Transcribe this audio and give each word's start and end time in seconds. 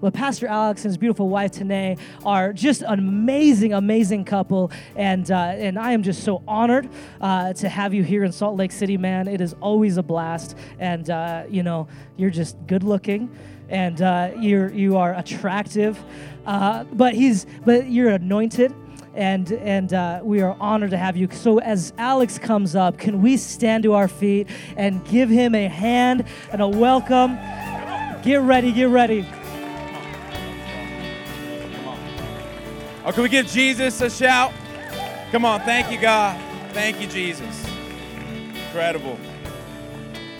but 0.00 0.14
Pastor 0.14 0.46
Alex 0.46 0.84
and 0.84 0.90
his 0.90 0.98
beautiful 0.98 1.28
wife 1.28 1.52
Tanae 1.52 1.98
are 2.24 2.52
just 2.52 2.82
an 2.82 2.98
amazing, 2.98 3.72
amazing 3.72 4.24
couple, 4.24 4.70
and 4.96 5.30
uh, 5.30 5.34
and 5.34 5.78
I 5.78 5.92
am 5.92 6.02
just 6.02 6.24
so 6.24 6.42
honored 6.48 6.88
uh, 7.20 7.52
to 7.54 7.68
have 7.68 7.92
you 7.92 8.02
here 8.02 8.24
in 8.24 8.32
Salt 8.32 8.56
Lake 8.56 8.72
City, 8.72 8.96
man. 8.96 9.28
It 9.28 9.40
is 9.40 9.54
always 9.60 9.96
a 9.96 10.02
blast, 10.02 10.56
and 10.78 11.10
uh, 11.10 11.44
you 11.48 11.62
know 11.62 11.88
you're 12.16 12.30
just 12.30 12.56
good 12.66 12.82
looking, 12.82 13.30
and 13.68 14.00
uh, 14.00 14.30
you're 14.38 14.72
you 14.72 14.96
are 14.96 15.14
attractive, 15.14 16.02
uh, 16.46 16.84
but 16.84 17.14
he's 17.14 17.46
but 17.64 17.90
you're 17.90 18.10
anointed 18.10 18.74
and 19.14 19.52
and 19.52 19.92
uh, 19.92 20.20
we 20.22 20.40
are 20.40 20.56
honored 20.60 20.90
to 20.90 20.96
have 20.96 21.16
you. 21.16 21.28
So 21.32 21.58
as 21.58 21.92
Alex 21.98 22.38
comes 22.38 22.76
up, 22.76 22.96
can 22.98 23.20
we 23.20 23.36
stand 23.36 23.82
to 23.84 23.94
our 23.94 24.08
feet 24.08 24.48
and 24.76 25.04
give 25.04 25.28
him 25.28 25.54
a 25.54 25.66
hand 25.66 26.24
and 26.52 26.62
a 26.62 26.68
welcome? 26.68 27.36
Get 28.22 28.42
ready, 28.42 28.72
get 28.72 28.88
ready. 28.88 29.26
Oh, 33.02 33.12
can 33.12 33.22
we 33.22 33.30
give 33.30 33.46
Jesus 33.46 33.98
a 34.02 34.10
shout? 34.10 34.52
Come 35.32 35.46
on, 35.46 35.60
thank 35.62 35.90
you, 35.90 35.98
God. 35.98 36.38
Thank 36.74 37.00
you, 37.00 37.06
Jesus. 37.06 37.66
Incredible. 38.66 39.18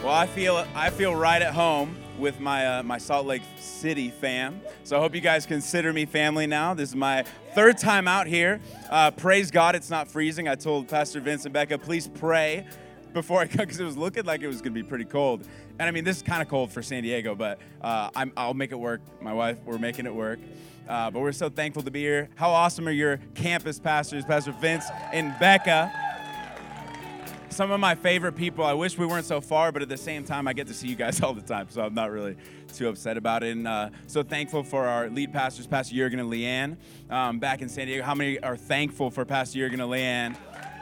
Well, 0.04 0.12
I 0.12 0.26
feel 0.26 0.66
I 0.74 0.90
feel 0.90 1.14
right 1.14 1.40
at 1.40 1.54
home 1.54 1.96
with 2.18 2.38
my 2.38 2.66
uh, 2.66 2.82
my 2.82 2.98
Salt 2.98 3.24
Lake 3.24 3.40
City 3.56 4.10
fam. 4.10 4.60
So 4.84 4.98
I 4.98 5.00
hope 5.00 5.14
you 5.14 5.22
guys 5.22 5.46
consider 5.46 5.90
me 5.94 6.04
family 6.04 6.46
now. 6.46 6.74
This 6.74 6.90
is 6.90 6.96
my 6.96 7.24
third 7.54 7.78
time 7.78 8.06
out 8.06 8.26
here. 8.26 8.60
Uh, 8.90 9.10
praise 9.10 9.50
God, 9.50 9.74
it's 9.74 9.88
not 9.88 10.06
freezing. 10.06 10.46
I 10.46 10.54
told 10.54 10.86
Pastor 10.86 11.20
Vince 11.20 11.46
and 11.46 11.54
Becca, 11.54 11.78
please 11.78 12.08
pray 12.08 12.66
before 13.14 13.40
I 13.40 13.46
come 13.46 13.64
because 13.64 13.80
it 13.80 13.84
was 13.84 13.96
looking 13.96 14.24
like 14.26 14.42
it 14.42 14.48
was 14.48 14.60
going 14.60 14.74
to 14.74 14.82
be 14.82 14.86
pretty 14.86 15.06
cold. 15.06 15.48
And 15.78 15.88
I 15.88 15.92
mean, 15.92 16.04
this 16.04 16.18
is 16.18 16.22
kind 16.22 16.42
of 16.42 16.48
cold 16.48 16.70
for 16.72 16.82
San 16.82 17.04
Diego, 17.04 17.34
but 17.34 17.58
uh, 17.80 18.10
i 18.14 18.46
will 18.46 18.52
make 18.52 18.70
it 18.70 18.78
work. 18.78 19.00
My 19.22 19.32
wife, 19.32 19.58
we're 19.64 19.78
making 19.78 20.04
it 20.04 20.14
work. 20.14 20.38
Uh, 20.90 21.08
but 21.08 21.20
we're 21.20 21.30
so 21.30 21.48
thankful 21.48 21.84
to 21.84 21.90
be 21.90 22.00
here. 22.00 22.28
How 22.34 22.50
awesome 22.50 22.88
are 22.88 22.90
your 22.90 23.18
campus 23.34 23.78
pastors, 23.78 24.24
Pastor 24.24 24.50
Vince 24.50 24.84
and 25.12 25.32
Becca? 25.38 25.92
some 27.50 27.72
of 27.72 27.80
my 27.80 27.94
favorite 27.94 28.36
people. 28.36 28.64
I 28.64 28.72
wish 28.72 28.96
we 28.96 29.04
weren't 29.04 29.26
so 29.26 29.40
far, 29.40 29.70
but 29.70 29.82
at 29.82 29.88
the 29.88 29.96
same 29.96 30.24
time, 30.24 30.48
I 30.48 30.52
get 30.52 30.66
to 30.68 30.74
see 30.74 30.88
you 30.88 30.96
guys 30.96 31.20
all 31.22 31.34
the 31.34 31.42
time, 31.42 31.66
so 31.68 31.82
I'm 31.82 31.94
not 31.94 32.10
really 32.10 32.36
too 32.74 32.88
upset 32.88 33.16
about 33.16 33.42
it. 33.42 33.56
And 33.56 33.68
uh, 33.68 33.90
so 34.06 34.22
thankful 34.22 34.62
for 34.62 34.86
our 34.86 35.10
lead 35.10 35.32
pastors, 35.32 35.66
Pastor 35.66 35.94
Jurgen 35.94 36.20
and 36.20 36.32
Leanne, 36.32 36.76
um, 37.10 37.38
back 37.38 37.60
in 37.60 37.68
San 37.68 37.86
Diego. 37.86 38.02
How 38.02 38.14
many 38.14 38.40
are 38.40 38.56
thankful 38.56 39.10
for 39.10 39.24
Pastor 39.24 39.58
Jurgen 39.58 39.80
and 39.80 39.90
Leanne? 39.90 40.36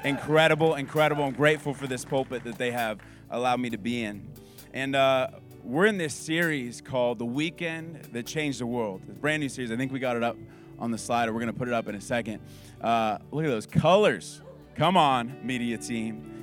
Incredible, 0.04 0.76
incredible. 0.76 1.24
I'm 1.24 1.34
grateful 1.34 1.74
for 1.74 1.86
this 1.86 2.04
pulpit 2.04 2.44
that 2.44 2.58
they 2.58 2.70
have 2.70 3.00
allowed 3.30 3.60
me 3.60 3.70
to 3.70 3.78
be 3.78 4.04
in. 4.04 4.26
And 4.72 4.94
uh, 4.94 5.30
we're 5.64 5.86
in 5.86 5.98
this 5.98 6.14
series 6.14 6.80
called 6.80 7.18
The 7.18 7.26
Weekend 7.26 8.08
That 8.12 8.26
Changed 8.26 8.60
the 8.60 8.66
World. 8.66 9.02
It's 9.02 9.10
a 9.10 9.14
brand 9.14 9.40
new 9.40 9.48
series. 9.48 9.70
I 9.70 9.76
think 9.76 9.92
we 9.92 9.98
got 9.98 10.16
it 10.16 10.22
up 10.22 10.36
on 10.78 10.90
the 10.90 10.98
slide, 10.98 11.28
or 11.28 11.32
we're 11.32 11.40
going 11.40 11.52
to 11.52 11.58
put 11.58 11.68
it 11.68 11.74
up 11.74 11.88
in 11.88 11.94
a 11.94 12.00
second. 12.00 12.40
Uh, 12.80 13.18
look 13.30 13.44
at 13.44 13.48
those 13.48 13.66
colors. 13.66 14.42
Come 14.76 14.96
on, 14.96 15.36
media 15.42 15.76
team 15.78 16.38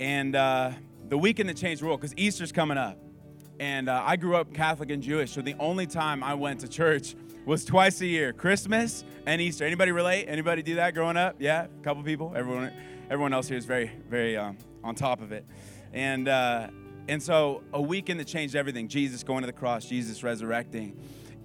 and 0.00 0.34
uh, 0.34 0.72
the 1.10 1.18
weekend 1.18 1.48
that 1.50 1.56
changed 1.58 1.82
the 1.82 1.86
world 1.86 2.00
because 2.00 2.16
Easter's 2.16 2.50
coming 2.50 2.78
up. 2.78 2.98
And 3.60 3.90
uh, 3.90 4.02
I 4.04 4.16
grew 4.16 4.36
up 4.36 4.54
Catholic 4.54 4.90
and 4.90 5.02
Jewish, 5.02 5.32
so 5.32 5.42
the 5.42 5.54
only 5.58 5.86
time 5.86 6.24
I 6.24 6.32
went 6.32 6.60
to 6.60 6.68
church 6.68 7.14
was 7.44 7.66
twice 7.66 8.00
a 8.00 8.06
year, 8.06 8.32
Christmas 8.32 9.04
and 9.26 9.40
Easter. 9.40 9.66
Anybody 9.66 9.92
relate? 9.92 10.24
Anybody 10.28 10.62
do 10.62 10.76
that 10.76 10.94
growing 10.94 11.18
up? 11.18 11.36
Yeah, 11.38 11.64
a 11.64 11.84
couple 11.84 12.02
people. 12.02 12.32
Everyone, 12.34 12.72
everyone 13.10 13.34
else 13.34 13.48
here 13.48 13.58
is 13.58 13.66
very, 13.66 13.90
very 14.08 14.38
um, 14.38 14.56
on 14.82 14.94
top 14.94 15.20
of 15.20 15.32
it. 15.32 15.44
And 15.92 16.26
uh, 16.26 16.68
and 17.08 17.22
so 17.22 17.62
a 17.72 17.80
weekend 17.80 18.20
that 18.20 18.26
changed 18.26 18.54
everything. 18.54 18.88
Jesus 18.88 19.22
going 19.22 19.42
to 19.42 19.46
the 19.46 19.52
cross, 19.52 19.84
Jesus 19.84 20.22
resurrecting, 20.22 20.96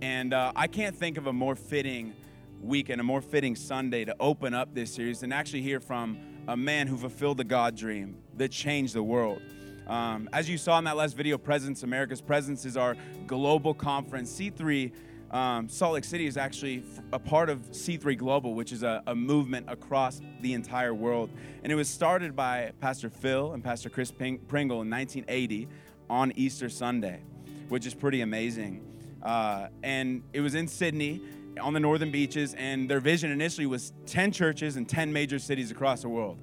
and 0.02 0.34
uh, 0.34 0.52
I 0.56 0.67
can't 0.67 0.95
think 0.95 1.17
of 1.17 1.28
a 1.28 1.34
more 1.34 1.56
fitting 1.56 2.14
weekend, 2.62 3.00
a 3.00 3.03
more 3.03 3.22
fitting 3.22 3.56
Sunday 3.56 4.06
to 4.06 4.16
open 4.20 4.53
up 4.53 4.73
this 4.73 4.94
series 4.94 5.23
and 5.23 5.34
actually 5.34 5.62
hear 5.62 5.80
from 5.80 6.17
a 6.47 6.58
man 6.58 6.88
who 6.88 6.97
fulfilled 6.97 7.38
the 7.38 7.44
God 7.44 7.75
dream 7.75 8.18
that 8.38 8.52
changed 8.52 8.94
the 8.94 9.03
world. 9.03 9.41
Um, 9.88 10.29
as 10.34 10.50
you 10.50 10.57
saw 10.57 10.78
in 10.79 10.84
that 10.85 10.97
last 10.97 11.16
video, 11.16 11.38
Presence 11.38 11.84
America's 11.84 12.22
Presence 12.22 12.66
is 12.66 12.75
our 12.75 12.97
global 13.28 13.74
conference. 13.74 14.31
C3 14.40 14.91
um, 15.35 15.68
Salt 15.68 15.96
Lake 15.96 16.06
City 16.06 16.28
is 16.28 16.38
actually 16.38 16.81
a 17.12 17.19
part 17.19 17.50
of 17.50 17.59
C3 17.72 18.18
Global, 18.18 18.53
which 18.53 18.72
is 18.72 18.84
a, 18.84 19.03
a, 19.06 19.13
movement 19.13 19.66
across 19.69 20.22
the 20.40 20.53
entire 20.53 20.94
world. 20.94 21.29
And 21.62 21.73
it 21.73 21.75
was 21.75 21.90
started 21.90 22.38
by 22.38 22.72
Pastor 22.79 23.09
Phil 23.09 23.51
and 23.51 23.62
Pastor 23.62 23.90
Chris 23.90 24.12
Pringle 24.12 24.81
in 24.81 24.90
1980 24.90 25.68
on 26.09 26.31
Easter 26.38 26.69
Sunday, 26.69 27.22
which 27.68 27.85
is 27.85 27.94
pretty 27.94 28.22
amazing. 28.22 28.81
Uh, 29.22 29.68
and 29.84 30.23
it 30.31 30.40
was 30.40 30.56
in 30.56 30.69
Sydney 30.69 31.22
on 31.59 31.73
the 31.73 31.81
northern 31.81 32.12
beaches, 32.12 32.53
and 32.53 32.90
their 32.90 33.02
vision 33.02 33.29
initially 33.29 33.66
was 33.66 33.91
10 34.06 34.31
churches 34.31 34.78
in 34.78 34.85
10 34.85 35.12
major 35.12 35.38
cities 35.38 35.69
across 35.69 36.03
the 36.03 36.09
world. 36.09 36.38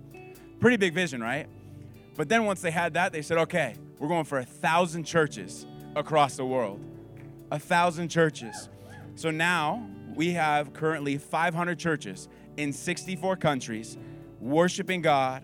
Pretty 0.60 0.76
big 0.76 0.92
vision, 0.92 1.22
right? 1.22 1.46
But 2.14 2.28
then 2.28 2.44
once 2.44 2.60
they 2.60 2.70
had 2.70 2.92
that, 2.92 3.12
they 3.12 3.22
said, 3.22 3.38
okay, 3.38 3.74
we're 3.98 4.08
going 4.08 4.24
for 4.24 4.38
a 4.38 4.44
thousand 4.44 5.04
churches 5.04 5.66
across 5.96 6.36
the 6.36 6.44
world. 6.44 6.78
A 7.50 7.58
thousand 7.58 8.10
churches. 8.10 8.68
So 9.14 9.30
now 9.30 9.86
we 10.14 10.32
have 10.32 10.72
currently 10.72 11.18
500 11.18 11.78
churches 11.78 12.28
in 12.56 12.72
64 12.72 13.36
countries 13.36 13.96
worshiping 14.40 15.02
God, 15.02 15.42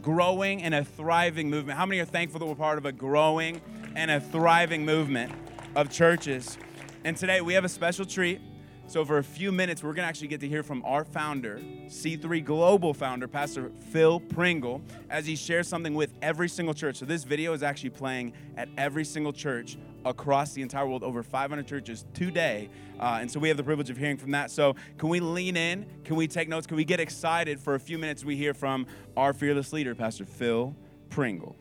growing 0.00 0.60
in 0.60 0.72
a 0.72 0.84
thriving 0.84 1.50
movement. 1.50 1.78
How 1.78 1.86
many 1.86 2.00
are 2.00 2.04
thankful 2.04 2.38
that 2.40 2.46
we're 2.46 2.54
part 2.54 2.78
of 2.78 2.86
a 2.86 2.92
growing 2.92 3.60
and 3.96 4.10
a 4.10 4.20
thriving 4.20 4.84
movement 4.84 5.32
of 5.74 5.90
churches? 5.90 6.56
And 7.04 7.16
today 7.16 7.40
we 7.40 7.54
have 7.54 7.64
a 7.64 7.68
special 7.68 8.04
treat. 8.04 8.40
So, 8.86 9.04
for 9.04 9.18
a 9.18 9.24
few 9.24 9.52
minutes, 9.52 9.82
we're 9.82 9.92
going 9.92 10.04
to 10.04 10.08
actually 10.08 10.28
get 10.28 10.40
to 10.40 10.48
hear 10.48 10.62
from 10.62 10.82
our 10.82 11.04
founder, 11.04 11.60
C3 11.88 12.42
Global 12.42 12.94
founder, 12.94 13.28
Pastor 13.28 13.70
Phil 13.90 14.18
Pringle, 14.18 14.80
as 15.10 15.26
he 15.26 15.36
shares 15.36 15.68
something 15.68 15.94
with 15.94 16.14
every 16.22 16.48
single 16.48 16.72
church. 16.72 16.96
So, 16.96 17.04
this 17.04 17.24
video 17.24 17.52
is 17.52 17.62
actually 17.62 17.90
playing 17.90 18.32
at 18.56 18.70
every 18.78 19.04
single 19.04 19.34
church 19.34 19.76
across 20.04 20.52
the 20.52 20.62
entire 20.62 20.86
world, 20.86 21.02
over 21.02 21.22
500 21.22 21.66
churches 21.66 22.04
today. 22.14 22.68
Uh, 22.98 23.18
and 23.20 23.30
so, 23.30 23.40
we 23.40 23.48
have 23.48 23.56
the 23.56 23.64
privilege 23.64 23.90
of 23.90 23.96
hearing 23.96 24.16
from 24.16 24.30
that. 24.32 24.50
So, 24.50 24.76
can 24.96 25.08
we 25.08 25.20
lean 25.20 25.56
in? 25.56 25.86
Can 26.04 26.16
we 26.16 26.26
take 26.26 26.48
notes? 26.48 26.66
Can 26.66 26.76
we 26.76 26.84
get 26.84 27.00
excited 27.00 27.60
for 27.60 27.74
a 27.74 27.80
few 27.80 27.98
minutes? 27.98 28.24
We 28.24 28.36
hear 28.36 28.54
from 28.54 28.86
our 29.16 29.32
fearless 29.32 29.72
leader, 29.72 29.94
Pastor 29.94 30.24
Phil 30.24 30.74
Pringle. 31.10 31.56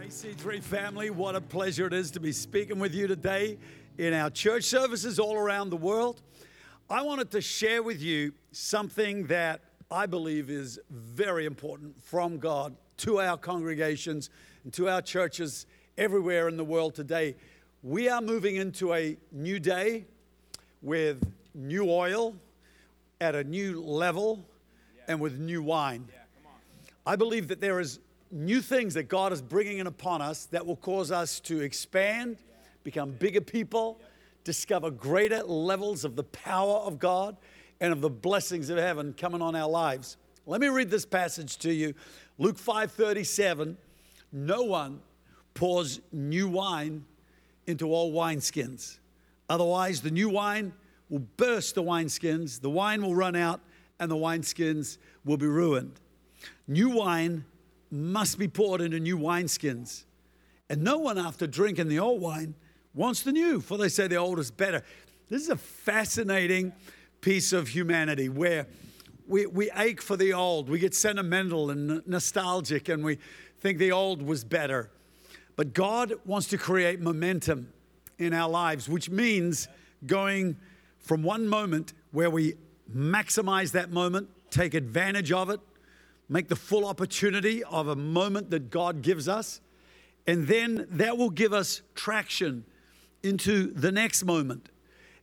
Hey, 0.00 0.06
C3 0.08 0.62
family, 0.62 1.10
what 1.10 1.34
a 1.34 1.40
pleasure 1.40 1.86
it 1.86 1.92
is 1.92 2.10
to 2.12 2.20
be 2.20 2.32
speaking 2.32 2.78
with 2.78 2.94
you 2.94 3.06
today 3.06 3.58
in 3.98 4.14
our 4.14 4.30
church 4.30 4.64
services 4.64 5.18
all 5.18 5.36
around 5.36 5.70
the 5.70 5.76
world. 5.76 6.22
I 6.88 7.02
wanted 7.02 7.30
to 7.32 7.40
share 7.40 7.82
with 7.82 8.00
you 8.00 8.32
something 8.52 9.26
that 9.26 9.60
I 9.90 10.06
believe 10.06 10.48
is 10.48 10.78
very 10.90 11.44
important 11.44 12.02
from 12.02 12.38
God 12.38 12.76
to 12.98 13.20
our 13.20 13.36
congregations 13.36 14.30
and 14.64 14.72
to 14.74 14.88
our 14.88 15.02
churches 15.02 15.66
everywhere 15.98 16.48
in 16.48 16.56
the 16.56 16.64
world 16.64 16.94
today. 16.94 17.34
We 17.82 18.08
are 18.08 18.20
moving 18.20 18.54
into 18.56 18.94
a 18.94 19.16
new 19.32 19.58
day 19.58 20.06
with 20.80 21.20
new 21.54 21.90
oil 21.90 22.36
at 23.20 23.34
a 23.34 23.42
new 23.42 23.82
level 23.82 24.46
and 25.08 25.20
with 25.20 25.38
new 25.40 25.60
wine. 25.60 26.08
I 27.04 27.16
believe 27.16 27.48
that 27.48 27.60
there 27.60 27.80
is 27.80 27.98
new 28.30 28.60
things 28.60 28.94
that 28.94 29.04
God 29.04 29.32
is 29.32 29.42
bringing 29.42 29.78
in 29.78 29.88
upon 29.88 30.22
us 30.22 30.44
that 30.46 30.64
will 30.64 30.76
cause 30.76 31.10
us 31.10 31.40
to 31.40 31.60
expand 31.60 32.36
become 32.84 33.10
bigger 33.10 33.40
people, 33.40 34.00
discover 34.44 34.90
greater 34.90 35.42
levels 35.42 36.04
of 36.04 36.16
the 36.16 36.22
power 36.24 36.76
of 36.76 36.98
God 36.98 37.36
and 37.80 37.92
of 37.92 38.00
the 38.00 38.08
blessings 38.08 38.70
of 38.70 38.78
heaven 38.78 39.12
coming 39.12 39.42
on 39.42 39.54
our 39.54 39.68
lives. 39.68 40.16
Let 40.46 40.60
me 40.60 40.68
read 40.68 40.90
this 40.90 41.04
passage 41.04 41.58
to 41.58 41.72
you. 41.72 41.92
Luke 42.38 42.56
5:37. 42.56 43.76
No 44.32 44.62
one 44.62 45.02
pours 45.58 46.00
new 46.12 46.46
wine 46.48 47.04
into 47.66 47.92
old 47.92 48.14
wineskins. 48.14 48.98
Otherwise, 49.50 50.00
the 50.00 50.10
new 50.10 50.28
wine 50.28 50.72
will 51.10 51.26
burst 51.36 51.74
the 51.74 51.82
wineskins, 51.82 52.60
the 52.60 52.70
wine 52.70 53.02
will 53.02 53.16
run 53.16 53.34
out, 53.34 53.60
and 53.98 54.08
the 54.08 54.16
wineskins 54.16 54.98
will 55.24 55.36
be 55.36 55.48
ruined. 55.48 55.98
New 56.68 56.90
wine 56.90 57.44
must 57.90 58.38
be 58.38 58.46
poured 58.46 58.80
into 58.80 59.00
new 59.00 59.18
wineskins. 59.18 60.04
And 60.70 60.84
no 60.84 60.98
one, 60.98 61.18
after 61.18 61.48
drinking 61.48 61.88
the 61.88 61.98
old 61.98 62.20
wine, 62.20 62.54
wants 62.94 63.22
the 63.22 63.32
new, 63.32 63.60
for 63.60 63.76
they 63.76 63.88
say 63.88 64.06
the 64.06 64.14
old 64.14 64.38
is 64.38 64.52
better. 64.52 64.84
This 65.28 65.42
is 65.42 65.48
a 65.48 65.56
fascinating 65.56 66.72
piece 67.20 67.52
of 67.52 67.66
humanity 67.66 68.28
where 68.28 68.68
we, 69.26 69.46
we 69.46 69.72
ache 69.74 70.02
for 70.02 70.16
the 70.16 70.34
old. 70.34 70.68
We 70.68 70.78
get 70.78 70.94
sentimental 70.94 71.70
and 71.70 72.06
nostalgic 72.06 72.88
and 72.88 73.02
we 73.02 73.18
think 73.58 73.78
the 73.78 73.90
old 73.90 74.22
was 74.22 74.44
better. 74.44 74.90
But 75.58 75.74
God 75.74 76.14
wants 76.24 76.46
to 76.50 76.56
create 76.56 77.00
momentum 77.00 77.72
in 78.16 78.32
our 78.32 78.48
lives, 78.48 78.88
which 78.88 79.10
means 79.10 79.66
going 80.06 80.56
from 81.00 81.24
one 81.24 81.48
moment 81.48 81.94
where 82.12 82.30
we 82.30 82.54
maximize 82.94 83.72
that 83.72 83.90
moment, 83.90 84.28
take 84.50 84.74
advantage 84.74 85.32
of 85.32 85.50
it, 85.50 85.58
make 86.28 86.46
the 86.46 86.54
full 86.54 86.86
opportunity 86.86 87.64
of 87.64 87.88
a 87.88 87.96
moment 87.96 88.50
that 88.50 88.70
God 88.70 89.02
gives 89.02 89.28
us, 89.28 89.60
and 90.28 90.46
then 90.46 90.86
that 90.90 91.18
will 91.18 91.28
give 91.28 91.52
us 91.52 91.82
traction 91.96 92.64
into 93.24 93.72
the 93.72 93.90
next 93.90 94.22
moment. 94.22 94.68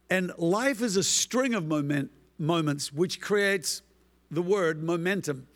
And 0.10 0.34
life 0.38 0.82
is 0.82 0.98
a 0.98 1.04
string 1.04 1.54
of 1.54 1.66
moment, 1.66 2.12
moments 2.38 2.92
which 2.92 3.22
creates 3.22 3.84
the 4.30 4.42
word 4.42 4.84
momentum. 4.84 5.48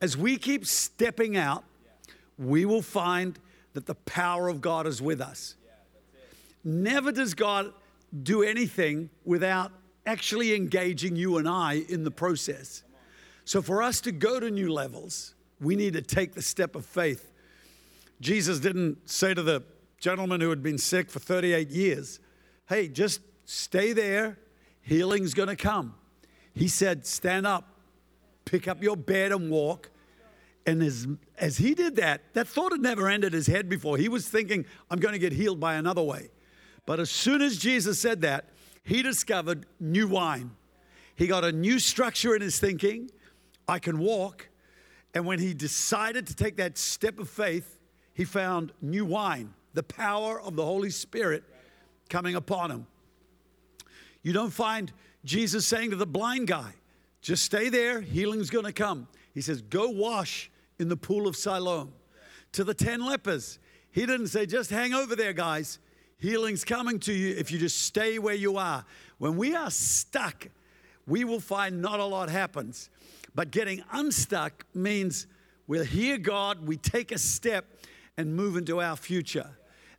As 0.00 0.16
we 0.16 0.38
keep 0.38 0.64
stepping 0.64 1.36
out, 1.36 1.64
we 2.38 2.64
will 2.64 2.80
find 2.80 3.38
that 3.76 3.86
the 3.86 3.94
power 3.94 4.48
of 4.48 4.60
God 4.60 4.86
is 4.86 5.00
with 5.00 5.20
us. 5.20 5.54
Never 6.64 7.12
does 7.12 7.34
God 7.34 7.72
do 8.22 8.42
anything 8.42 9.10
without 9.24 9.70
actually 10.06 10.54
engaging 10.54 11.14
you 11.14 11.36
and 11.36 11.48
I 11.48 11.84
in 11.88 12.02
the 12.02 12.10
process. 12.10 12.82
So, 13.44 13.60
for 13.60 13.82
us 13.82 14.00
to 14.00 14.12
go 14.12 14.40
to 14.40 14.50
new 14.50 14.72
levels, 14.72 15.34
we 15.60 15.76
need 15.76 15.92
to 15.92 16.02
take 16.02 16.32
the 16.32 16.42
step 16.42 16.74
of 16.74 16.84
faith. 16.84 17.30
Jesus 18.20 18.60
didn't 18.60 19.08
say 19.08 19.34
to 19.34 19.42
the 19.42 19.62
gentleman 19.98 20.40
who 20.40 20.50
had 20.50 20.62
been 20.62 20.78
sick 20.78 21.10
for 21.10 21.18
38 21.18 21.68
years, 21.68 22.18
Hey, 22.68 22.88
just 22.88 23.20
stay 23.44 23.92
there, 23.92 24.38
healing's 24.80 25.34
gonna 25.34 25.54
come. 25.54 25.94
He 26.54 26.66
said, 26.66 27.06
Stand 27.06 27.46
up, 27.46 27.68
pick 28.46 28.66
up 28.66 28.82
your 28.82 28.96
bed 28.96 29.32
and 29.32 29.50
walk. 29.50 29.90
And 30.66 30.82
as, 30.82 31.06
as 31.38 31.58
he 31.58 31.74
did 31.74 31.96
that, 31.96 32.22
that 32.34 32.48
thought 32.48 32.72
had 32.72 32.80
never 32.80 33.08
entered 33.08 33.32
his 33.32 33.46
head 33.46 33.68
before. 33.68 33.96
He 33.96 34.08
was 34.08 34.28
thinking, 34.28 34.66
I'm 34.90 34.98
going 34.98 35.12
to 35.12 35.18
get 35.18 35.32
healed 35.32 35.60
by 35.60 35.76
another 35.76 36.02
way. 36.02 36.30
But 36.84 36.98
as 36.98 37.08
soon 37.08 37.40
as 37.40 37.56
Jesus 37.56 38.00
said 38.00 38.22
that, 38.22 38.46
he 38.82 39.02
discovered 39.02 39.64
new 39.78 40.08
wine. 40.08 40.50
He 41.14 41.28
got 41.28 41.44
a 41.44 41.52
new 41.52 41.78
structure 41.78 42.34
in 42.34 42.42
his 42.42 42.58
thinking. 42.58 43.10
I 43.68 43.78
can 43.78 43.98
walk. 43.98 44.48
And 45.14 45.24
when 45.24 45.38
he 45.38 45.54
decided 45.54 46.26
to 46.26 46.34
take 46.34 46.56
that 46.56 46.76
step 46.76 47.18
of 47.18 47.28
faith, 47.28 47.78
he 48.12 48.24
found 48.24 48.72
new 48.82 49.04
wine, 49.04 49.54
the 49.72 49.82
power 49.82 50.40
of 50.40 50.56
the 50.56 50.64
Holy 50.64 50.90
Spirit 50.90 51.44
coming 52.08 52.34
upon 52.34 52.70
him. 52.70 52.86
You 54.22 54.32
don't 54.32 54.52
find 54.52 54.92
Jesus 55.24 55.66
saying 55.66 55.90
to 55.90 55.96
the 55.96 56.06
blind 56.06 56.48
guy, 56.48 56.72
just 57.20 57.44
stay 57.44 57.68
there, 57.68 58.00
healing's 58.00 58.50
gonna 58.50 58.72
come. 58.72 59.08
He 59.32 59.40
says, 59.40 59.62
go 59.62 59.88
wash 59.88 60.50
in 60.78 60.88
the 60.88 60.96
pool 60.96 61.26
of 61.26 61.36
Siloam. 61.36 61.92
To 62.52 62.64
the 62.64 62.74
10 62.74 63.04
lepers, 63.04 63.58
he 63.90 64.06
didn't 64.06 64.28
say, 64.28 64.46
just 64.46 64.70
hang 64.70 64.94
over 64.94 65.16
there, 65.16 65.32
guys. 65.32 65.78
Healing's 66.18 66.64
coming 66.64 66.98
to 67.00 67.12
you 67.12 67.34
if 67.36 67.50
you 67.50 67.58
just 67.58 67.82
stay 67.82 68.18
where 68.18 68.34
you 68.34 68.56
are. 68.56 68.84
When 69.18 69.36
we 69.36 69.54
are 69.54 69.70
stuck, 69.70 70.48
we 71.06 71.24
will 71.24 71.40
find 71.40 71.82
not 71.82 72.00
a 72.00 72.04
lot 72.04 72.28
happens. 72.28 72.90
But 73.34 73.50
getting 73.50 73.82
unstuck 73.92 74.64
means 74.74 75.26
we'll 75.66 75.84
hear 75.84 76.16
God, 76.16 76.66
we 76.66 76.76
take 76.76 77.12
a 77.12 77.18
step 77.18 77.66
and 78.16 78.34
move 78.34 78.56
into 78.56 78.80
our 78.80 78.96
future. 78.96 79.50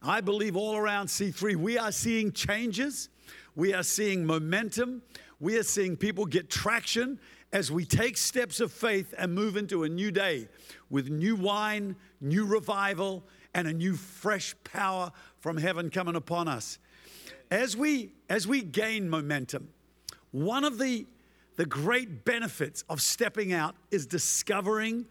I 0.01 0.21
believe 0.21 0.55
all 0.55 0.75
around 0.75 1.07
C3, 1.07 1.55
we 1.55 1.77
are 1.77 1.91
seeing 1.91 2.31
changes, 2.31 3.09
we 3.55 3.73
are 3.73 3.83
seeing 3.83 4.25
momentum, 4.25 5.01
we 5.39 5.57
are 5.57 5.63
seeing 5.63 5.95
people 5.95 6.25
get 6.25 6.49
traction 6.49 7.19
as 7.53 7.71
we 7.71 7.85
take 7.85 8.17
steps 8.17 8.59
of 8.59 8.71
faith 8.71 9.13
and 9.17 9.33
move 9.33 9.55
into 9.55 9.83
a 9.83 9.89
new 9.89 10.11
day 10.11 10.47
with 10.89 11.09
new 11.09 11.35
wine, 11.35 11.95
new 12.19 12.45
revival, 12.45 13.23
and 13.53 13.67
a 13.67 13.73
new 13.73 13.95
fresh 13.95 14.55
power 14.63 15.11
from 15.39 15.57
heaven 15.57 15.89
coming 15.89 16.15
upon 16.15 16.47
us. 16.47 16.79
As 17.49 17.77
we 17.77 18.11
as 18.29 18.45
we 18.45 18.61
gain 18.61 19.09
momentum, 19.09 19.69
one 20.31 20.63
of 20.63 20.77
the 20.77 21.05
the 21.55 21.65
great 21.65 22.23
benefits 22.25 22.83
of 22.89 23.01
stepping 23.01 23.51
out 23.51 23.75
is 23.89 24.05
discovering 24.05 25.05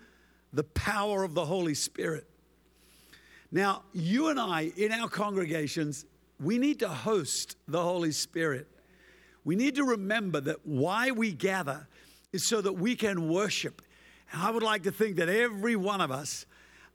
the 0.53 0.63
power 0.63 1.25
of 1.25 1.35
the 1.35 1.45
Holy 1.45 1.75
Spirit. 1.75 2.27
Now, 3.51 3.83
you 3.93 4.29
and 4.29 4.39
I 4.39 4.73
in 4.77 4.93
our 4.93 5.09
congregations, 5.09 6.05
we 6.39 6.59
need 6.59 6.79
to 6.81 6.89
host 6.89 7.57
the 7.67 7.83
Holy 7.83 8.13
Spirit. 8.13 8.69
We 9.45 9.57
need 9.57 9.77
to 9.77 9.85
remember 9.85 10.41
that 10.41 10.67
why 10.67 11.11
we 11.11 11.33
gather 11.33 11.89
is 12.33 12.45
so 12.45 12.61
that 12.61 12.73
we 12.73 12.97
can 12.97 13.29
worship. 13.29 13.83
And 14.33 14.43
I 14.43 14.51
would 14.51 14.63
like 14.63 14.83
to 14.85 14.93
think 14.93 15.17
that 15.17 15.29
every 15.29 15.77
one 15.77 16.01
of 16.01 16.11
us 16.11 16.47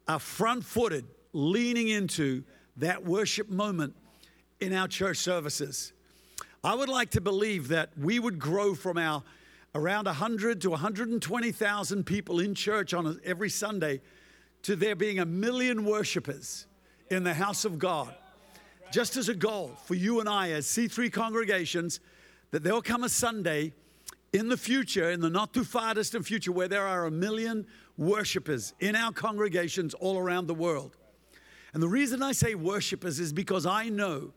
are 0.07 0.19
front 0.19 0.65
footed, 0.65 1.05
leaning 1.33 1.89
into 1.89 2.43
that 2.77 3.05
worship 3.05 3.49
moment 3.49 3.95
in 4.59 4.73
our 4.73 4.87
church 4.87 5.17
services. 5.17 5.93
I 6.63 6.75
would 6.75 6.89
like 6.89 7.11
to 7.11 7.21
believe 7.21 7.69
that 7.69 7.89
we 7.97 8.19
would 8.19 8.37
grow 8.37 8.75
from 8.75 8.97
our 8.97 9.23
around 9.73 10.05
100 10.05 10.61
to 10.61 10.69
120,000 10.69 12.05
people 12.05 12.39
in 12.39 12.53
church 12.53 12.93
on 12.93 13.19
every 13.23 13.49
Sunday 13.49 14.01
to 14.63 14.75
there 14.75 14.95
being 14.95 15.19
a 15.19 15.25
million 15.25 15.85
worshipers 15.85 16.67
in 17.09 17.23
the 17.23 17.33
house 17.33 17.65
of 17.65 17.79
God. 17.79 18.13
Just 18.91 19.15
as 19.15 19.29
a 19.29 19.33
goal 19.33 19.71
for 19.85 19.95
you 19.95 20.19
and 20.19 20.27
I 20.27 20.51
as 20.51 20.65
C3 20.67 21.11
congregations, 21.11 22.01
that 22.51 22.63
there'll 22.63 22.81
come 22.81 23.03
a 23.03 23.09
Sunday 23.09 23.73
in 24.33 24.47
the 24.47 24.57
future, 24.57 25.11
in 25.11 25.19
the 25.19 25.29
not 25.29 25.53
too 25.53 25.63
far 25.63 25.93
distant 25.93 26.25
future, 26.25 26.51
where 26.51 26.67
there 26.67 26.87
are 26.87 27.05
a 27.05 27.11
million 27.11 27.65
worshipers 27.97 28.73
in 28.79 28.95
our 28.95 29.11
congregations 29.11 29.93
all 29.95 30.17
around 30.17 30.47
the 30.47 30.53
world. 30.53 30.95
And 31.73 31.81
the 31.81 31.87
reason 31.87 32.21
I 32.21 32.31
say 32.31 32.55
worshipers 32.55 33.19
is 33.19 33.33
because 33.33 33.65
I 33.65 33.89
know 33.89 34.33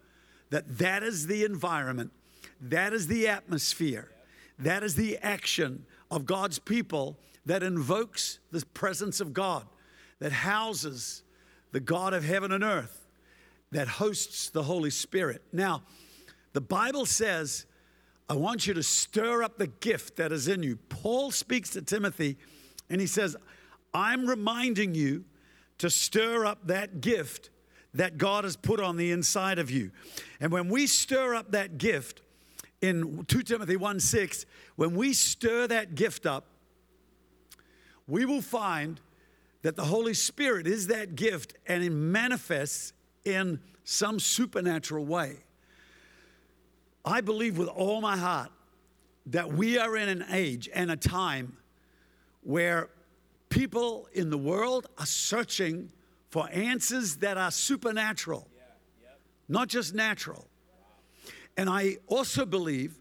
that 0.50 0.79
that 0.79 1.02
is 1.02 1.26
the 1.26 1.44
environment, 1.44 2.12
that 2.61 2.93
is 2.93 3.06
the 3.06 3.29
atmosphere, 3.29 4.11
that 4.58 4.82
is 4.82 4.94
the 4.94 5.19
action 5.19 5.85
of 6.11 6.26
God's 6.26 6.58
people 6.58 7.19
that 7.46 7.62
invokes 7.62 8.38
the 8.50 8.64
presence 8.67 9.20
of 9.20 9.32
God, 9.32 9.67
that 10.20 10.32
houses 10.32 11.23
the 11.73 11.81
God 11.81 12.14
of 12.14 12.25
heaven 12.25 12.52
and 12.52 12.62
earth, 12.62 13.06
that 13.73 13.88
hosts 13.88 14.50
the 14.50 14.62
Holy 14.62 14.91
Spirit. 14.91 15.43
Now, 15.52 15.82
the 16.52 16.61
Bible 16.61 17.05
says, 17.05 17.67
I 18.29 18.35
want 18.35 18.67
you 18.67 18.75
to 18.75 18.82
stir 18.82 19.43
up 19.43 19.59
the 19.59 19.67
gift 19.67 20.17
that 20.17 20.32
is 20.32 20.49
in 20.49 20.62
you. 20.62 20.76
Paul 20.88 21.31
speaks 21.31 21.71
to 21.71 21.82
Timothy 21.82 22.37
and 22.88 23.00
he 23.00 23.06
says, 23.06 23.37
I'm 23.93 24.26
reminding 24.26 24.94
you 24.94 25.25
to 25.79 25.91
stir 25.91 26.47
up 26.47 26.67
that 26.67 27.00
gift 27.00 27.50
that 27.93 28.19
God 28.19 28.44
has 28.44 28.56
put 28.56 28.81
on 28.81 28.97
the 28.97 29.12
inside 29.12 29.59
of 29.59 29.71
you. 29.71 29.91
And 30.41 30.50
when 30.50 30.69
we 30.69 30.87
stir 30.87 31.35
up 31.35 31.53
that 31.53 31.79
gift 31.79 32.23
in 32.81 33.25
2 33.26 33.43
Timothy 33.43 33.76
1 33.76 34.00
6, 34.00 34.47
when 34.77 34.97
we 34.97 35.12
stir 35.12 35.67
that 35.69 35.94
gift 35.94 36.27
up, 36.27 36.47
we 38.06 38.25
will 38.25 38.43
find 38.43 39.00
that 39.62 39.77
the 39.77 39.85
Holy 39.85 40.15
Spirit 40.15 40.67
is 40.67 40.88
that 40.88 41.15
gift 41.15 41.55
and 41.67 41.82
it 41.82 41.91
manifests 41.91 42.93
in 43.25 43.61
some 43.85 44.19
supernatural 44.19 45.05
way. 45.06 45.38
I 47.05 47.21
believe 47.21 47.59
with 47.59 47.69
all 47.69 48.01
my 48.01 48.17
heart 48.17 48.51
that 49.27 49.53
we 49.53 49.79
are 49.79 49.96
in 49.96 50.08
an 50.08 50.25
age 50.31 50.69
and 50.73 50.91
a 50.91 50.96
time 50.96 51.56
where 52.43 52.89
people 53.49 54.08
in 54.13 54.31
the 54.31 54.39
world 54.39 54.87
are 54.99 55.06
searching 55.06 55.91
for 56.31 56.49
answers 56.51 57.17
that 57.17 57.37
are 57.37 57.51
supernatural, 57.51 58.49
not 59.49 59.69
just 59.69 59.94
natural. 59.94 60.46
And 61.56 61.70
I 61.70 61.99
also 62.06 62.44
believe 62.44 63.01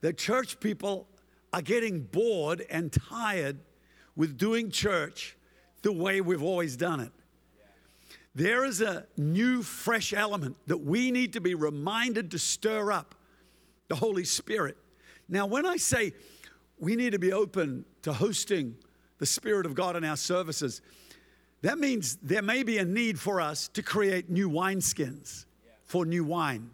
that 0.00 0.16
church 0.16 0.60
people 0.60 1.06
are 1.52 1.62
getting 1.62 2.00
bored 2.00 2.64
and 2.70 2.92
tired 2.92 3.58
with 4.16 4.38
doing 4.38 4.70
church 4.70 5.36
the 5.82 5.92
way 5.92 6.20
we've 6.20 6.42
always 6.42 6.76
done 6.76 7.00
it. 7.00 7.12
There 8.34 8.64
is 8.64 8.80
a 8.80 9.06
new, 9.16 9.62
fresh 9.62 10.12
element 10.12 10.56
that 10.66 10.78
we 10.78 11.10
need 11.10 11.32
to 11.32 11.40
be 11.40 11.54
reminded 11.54 12.30
to 12.30 12.38
stir 12.38 12.92
up 12.92 13.14
the 13.90 13.96
Holy 13.96 14.24
Spirit. 14.24 14.78
Now, 15.28 15.46
when 15.46 15.66
I 15.66 15.76
say 15.76 16.14
we 16.78 16.96
need 16.96 17.10
to 17.10 17.18
be 17.18 17.32
open 17.32 17.84
to 18.02 18.12
hosting 18.12 18.76
the 19.18 19.26
Spirit 19.26 19.66
of 19.66 19.74
God 19.74 19.96
in 19.96 20.04
our 20.04 20.16
services, 20.16 20.80
that 21.62 21.76
means 21.78 22.16
there 22.22 22.40
may 22.40 22.62
be 22.62 22.78
a 22.78 22.84
need 22.84 23.18
for 23.18 23.40
us 23.40 23.68
to 23.68 23.82
create 23.82 24.30
new 24.30 24.48
wineskins 24.48 25.44
for 25.84 26.06
new 26.06 26.24
wine. 26.24 26.70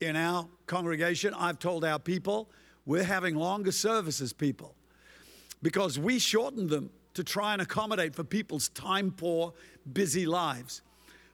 In 0.00 0.14
our 0.14 0.48
congregation, 0.66 1.34
I've 1.34 1.58
told 1.58 1.84
our 1.84 1.98
people 1.98 2.48
we're 2.86 3.02
having 3.02 3.34
longer 3.34 3.72
services, 3.72 4.32
people, 4.32 4.76
because 5.60 5.98
we 5.98 6.20
shortened 6.20 6.70
them 6.70 6.90
to 7.14 7.24
try 7.24 7.52
and 7.52 7.60
accommodate 7.60 8.14
for 8.14 8.22
people's 8.22 8.68
time 8.70 9.10
poor, 9.10 9.52
busy 9.92 10.24
lives. 10.24 10.82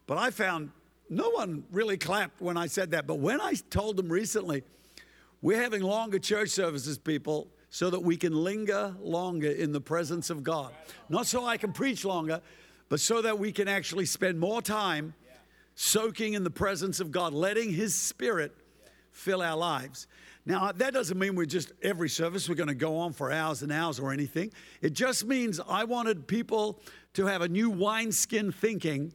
But 0.06 0.16
I 0.16 0.30
found 0.30 0.70
no 1.10 1.28
one 1.28 1.64
really 1.70 1.98
clapped 1.98 2.40
when 2.40 2.56
I 2.56 2.68
said 2.68 2.92
that. 2.92 3.06
But 3.06 3.18
when 3.18 3.38
I 3.40 3.52
told 3.68 3.98
them 3.98 4.08
recently, 4.08 4.62
we're 5.44 5.60
having 5.60 5.82
longer 5.82 6.18
church 6.18 6.48
services, 6.48 6.96
people, 6.96 7.48
so 7.68 7.90
that 7.90 8.00
we 8.00 8.16
can 8.16 8.32
linger 8.32 8.96
longer 9.02 9.50
in 9.50 9.72
the 9.72 9.80
presence 9.80 10.30
of 10.30 10.42
God. 10.42 10.72
Not 11.10 11.26
so 11.26 11.44
I 11.44 11.58
can 11.58 11.70
preach 11.70 12.02
longer, 12.02 12.40
but 12.88 12.98
so 12.98 13.20
that 13.20 13.38
we 13.38 13.52
can 13.52 13.68
actually 13.68 14.06
spend 14.06 14.40
more 14.40 14.62
time 14.62 15.12
soaking 15.74 16.32
in 16.32 16.44
the 16.44 16.50
presence 16.50 16.98
of 16.98 17.12
God, 17.12 17.34
letting 17.34 17.70
His 17.70 17.94
Spirit 17.94 18.56
fill 19.12 19.42
our 19.42 19.54
lives. 19.54 20.06
Now, 20.46 20.72
that 20.72 20.94
doesn't 20.94 21.18
mean 21.18 21.34
we're 21.34 21.44
just 21.44 21.72
every 21.82 22.08
service, 22.08 22.48
we're 22.48 22.54
going 22.54 22.68
to 22.68 22.74
go 22.74 22.96
on 22.96 23.12
for 23.12 23.30
hours 23.30 23.60
and 23.60 23.70
hours 23.70 24.00
or 24.00 24.14
anything. 24.14 24.50
It 24.80 24.94
just 24.94 25.26
means 25.26 25.60
I 25.68 25.84
wanted 25.84 26.26
people 26.26 26.80
to 27.12 27.26
have 27.26 27.42
a 27.42 27.48
new 27.48 27.68
wineskin 27.68 28.50
thinking 28.50 29.12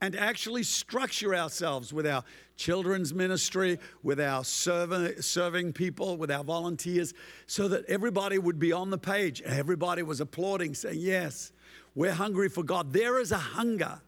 and 0.00 0.14
actually 0.14 0.62
structure 0.62 1.34
ourselves 1.34 1.92
with 1.92 2.06
our 2.06 2.22
children's 2.56 3.12
ministry, 3.12 3.78
with 4.02 4.20
our 4.20 4.44
serving, 4.44 5.20
serving 5.20 5.72
people, 5.72 6.16
with 6.16 6.30
our 6.30 6.44
volunteers, 6.44 7.14
so 7.46 7.68
that 7.68 7.84
everybody 7.86 8.38
would 8.38 8.58
be 8.58 8.72
on 8.72 8.90
the 8.90 8.98
page. 8.98 9.42
Everybody 9.42 10.02
was 10.02 10.20
applauding, 10.20 10.74
saying, 10.74 11.00
Yes, 11.00 11.52
we're 11.94 12.12
hungry 12.12 12.48
for 12.48 12.62
God. 12.62 12.92
There 12.92 13.18
is 13.18 13.32
a 13.32 13.38
hunger 13.38 14.00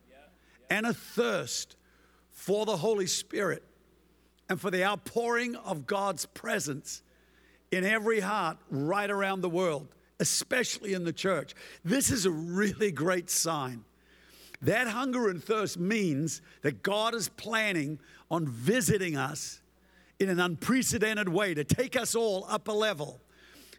and 0.68 0.86
a 0.86 0.94
thirst 0.94 1.76
for 2.30 2.64
the 2.64 2.76
Holy 2.76 3.06
Spirit 3.06 3.64
and 4.48 4.60
for 4.60 4.70
the 4.70 4.84
outpouring 4.84 5.56
of 5.56 5.86
God's 5.86 6.26
presence 6.26 7.02
in 7.70 7.84
every 7.84 8.20
heart 8.20 8.58
right 8.70 9.10
around 9.10 9.40
the 9.40 9.50
world, 9.50 9.88
especially 10.18 10.92
in 10.92 11.04
the 11.04 11.12
church. 11.12 11.54
This 11.84 12.10
is 12.10 12.26
a 12.26 12.30
really 12.30 12.92
great 12.92 13.30
sign. 13.30 13.84
That 14.62 14.88
hunger 14.88 15.28
and 15.30 15.42
thirst 15.42 15.78
means 15.78 16.42
that 16.62 16.82
God 16.82 17.14
is 17.14 17.28
planning 17.28 17.98
on 18.30 18.46
visiting 18.46 19.16
us 19.16 19.60
in 20.18 20.28
an 20.28 20.38
unprecedented 20.38 21.28
way 21.28 21.54
to 21.54 21.64
take 21.64 21.96
us 21.96 22.14
all 22.14 22.44
up 22.48 22.68
a 22.68 22.72
level, 22.72 23.20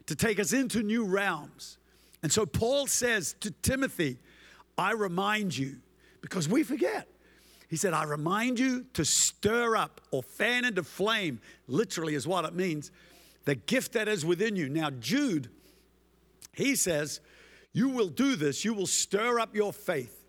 to 0.06 0.16
take 0.16 0.40
us 0.40 0.52
into 0.52 0.82
new 0.82 1.04
realms. 1.04 1.78
And 2.22 2.32
so 2.32 2.44
Paul 2.44 2.88
says 2.88 3.34
to 3.40 3.52
Timothy, 3.62 4.18
I 4.76 4.92
remind 4.92 5.56
you, 5.56 5.76
because 6.20 6.48
we 6.48 6.64
forget. 6.64 7.08
He 7.68 7.76
said, 7.76 7.94
I 7.94 8.04
remind 8.04 8.58
you 8.58 8.84
to 8.94 9.04
stir 9.04 9.76
up 9.76 10.00
or 10.10 10.22
fan 10.22 10.64
into 10.64 10.82
flame, 10.82 11.40
literally 11.68 12.16
is 12.16 12.26
what 12.26 12.44
it 12.44 12.54
means, 12.54 12.90
the 13.44 13.54
gift 13.54 13.92
that 13.92 14.08
is 14.08 14.24
within 14.26 14.56
you. 14.56 14.68
Now, 14.68 14.90
Jude, 14.90 15.48
he 16.52 16.74
says, 16.74 17.20
You 17.72 17.88
will 17.88 18.08
do 18.08 18.34
this, 18.36 18.64
you 18.64 18.74
will 18.74 18.86
stir 18.86 19.38
up 19.38 19.54
your 19.54 19.72
faith 19.72 20.21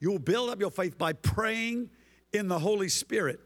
you 0.00 0.10
will 0.10 0.18
build 0.18 0.50
up 0.50 0.60
your 0.60 0.70
faith 0.70 0.98
by 0.98 1.12
praying 1.12 1.90
in 2.32 2.48
the 2.48 2.58
Holy 2.58 2.88
Spirit. 2.88 3.40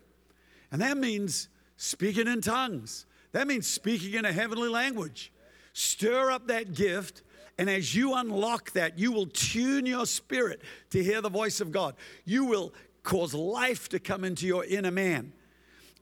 And 0.71 0.81
that 0.81 0.97
means 0.97 1.49
speaking 1.77 2.27
in 2.27 2.41
tongues. 2.41 3.07
That 3.33 3.47
means 3.47 3.67
speaking 3.67 4.15
in 4.15 4.25
a 4.25 4.33
heavenly 4.33 4.69
language. 4.69 5.33
Stir 5.73 6.31
up 6.31 6.47
that 6.47 6.75
gift, 6.75 7.23
and 7.59 7.69
as 7.69 7.95
you 7.95 8.15
unlock 8.15 8.71
that, 8.73 8.99
you 8.99 9.11
will 9.11 9.27
tune 9.27 9.87
your 9.87 10.07
spirit 10.07 10.63
to 10.91 11.03
hear 11.03 11.21
the 11.21 11.29
voice 11.29 11.61
of 11.61 11.73
God. 11.73 11.97
You 12.25 12.45
will 12.45 12.73
cause 13.03 13.35
life 13.35 13.89
to 13.91 13.99
come 13.99 14.25
into 14.25 14.47
your 14.47 14.65
inner 14.65 14.91
man. 14.91 15.33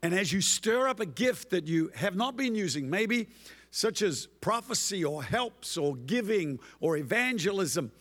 And 0.03 0.15
as 0.15 0.33
you 0.33 0.41
stir 0.41 0.89
up 0.89 1.01
a 1.01 1.07
gift 1.07 1.51
that 1.51 1.67
you 1.67 1.91
have 1.95 2.17
not 2.17 2.37
been 2.37 2.55
using, 2.55 2.91
maybe 2.91 3.29
such 3.71 4.03
as 4.03 4.27
prophecy 4.41 5.05
or 5.05 5.23
helps 5.23 5.77
or 5.77 5.97
giving 5.97 6.59
or 6.81 6.97
evangelism, 6.97 7.93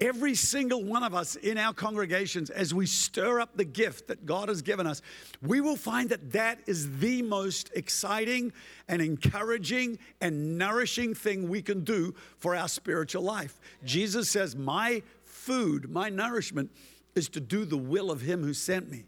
Every 0.00 0.34
single 0.34 0.82
one 0.82 1.02
of 1.02 1.14
us 1.14 1.36
in 1.36 1.58
our 1.58 1.74
congregations, 1.74 2.48
as 2.48 2.72
we 2.72 2.86
stir 2.86 3.38
up 3.38 3.54
the 3.56 3.66
gift 3.66 4.08
that 4.08 4.24
God 4.24 4.48
has 4.48 4.62
given 4.62 4.86
us, 4.86 5.02
we 5.42 5.60
will 5.60 5.76
find 5.76 6.08
that 6.08 6.32
that 6.32 6.58
is 6.66 6.98
the 7.00 7.20
most 7.20 7.70
exciting 7.74 8.50
and 8.88 9.02
encouraging 9.02 9.98
and 10.22 10.56
nourishing 10.56 11.14
thing 11.14 11.50
we 11.50 11.60
can 11.60 11.84
do 11.84 12.14
for 12.38 12.56
our 12.56 12.68
spiritual 12.68 13.22
life. 13.22 13.60
Jesus 13.84 14.30
says, 14.30 14.56
My 14.56 15.02
food, 15.22 15.90
my 15.90 16.08
nourishment 16.08 16.70
is 17.14 17.28
to 17.30 17.40
do 17.40 17.66
the 17.66 17.76
will 17.76 18.10
of 18.10 18.22
Him 18.22 18.42
who 18.42 18.54
sent 18.54 18.90
me. 18.90 19.04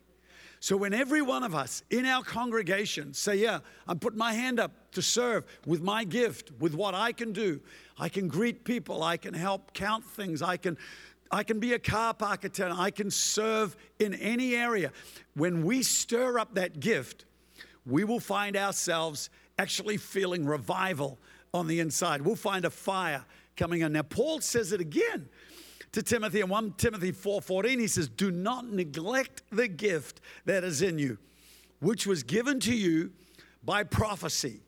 So 0.61 0.77
when 0.77 0.95
every 0.95 1.23
one 1.23 1.43
of 1.43 1.55
us 1.55 1.83
in 1.91 2.05
our 2.05 2.23
congregation 2.23 3.15
say, 3.15 3.37
Yeah, 3.37 3.61
I'm 3.89 3.99
putting 3.99 4.19
my 4.19 4.35
hand 4.35 4.61
up 4.61 4.93
to 4.93 5.01
serve 5.01 5.45
with 5.67 5.81
my 5.81 6.05
gift, 6.05 6.53
with 6.61 6.75
what 6.75 6.95
I 6.95 7.13
can 7.13 7.33
do, 7.33 7.61
I 7.99 8.09
can 8.09 8.29
greet 8.29 8.65
people, 8.65 9.03
I 9.03 9.17
can 9.17 9.35
help 9.35 9.73
count 9.75 10.05
things, 10.05 10.43
I 10.43 10.57
can. 10.57 10.77
I 11.35 11.45
can 11.45 11.61
be 11.61 11.73
a 11.73 11.79
car 11.79 12.13
park 12.13 12.45
attendant. 12.45 12.79
I 12.79 12.91
can 12.91 13.11
serve 13.11 13.75
in 13.99 14.13
any 14.13 14.55
area. 14.55 14.93
When 15.33 15.65
we 15.65 15.83
stir 15.83 16.39
up 16.39 16.57
that 16.57 16.79
gift, 16.79 17.25
we 17.87 18.05
will 18.05 18.21
find 18.21 18.55
ourselves 18.55 19.31
actually 19.59 19.97
feeling 19.97 20.45
revival 20.45 21.19
on 21.55 21.69
the 21.69 21.81
inside. 21.81 22.21
We'll 22.21 22.37
find 22.37 22.67
a 22.67 22.71
fire 22.71 23.25
coming 23.57 23.81
in. 23.81 23.93
Now, 23.93 24.03
Paul 24.03 24.43
says 24.43 24.73
it 24.73 24.83
again 24.83 25.31
to 25.93 26.03
Timothy 26.03 26.41
in 26.41 26.49
1 26.49 26.75
Timothy 26.79 27.13
4:14 27.13 27.79
he 27.79 27.87
says 27.87 28.09
do 28.09 28.31
not 28.31 28.67
neglect 28.71 29.43
the 29.51 29.69
gift 29.69 30.21
that 30.47 30.65
is 30.65 30.83
in 30.83 30.99
you 30.99 31.19
which 31.81 32.07
was 32.07 32.23
given 32.23 32.59
to 32.61 32.75
you 32.75 33.13
by 33.63 33.85
prophecy 33.85 34.61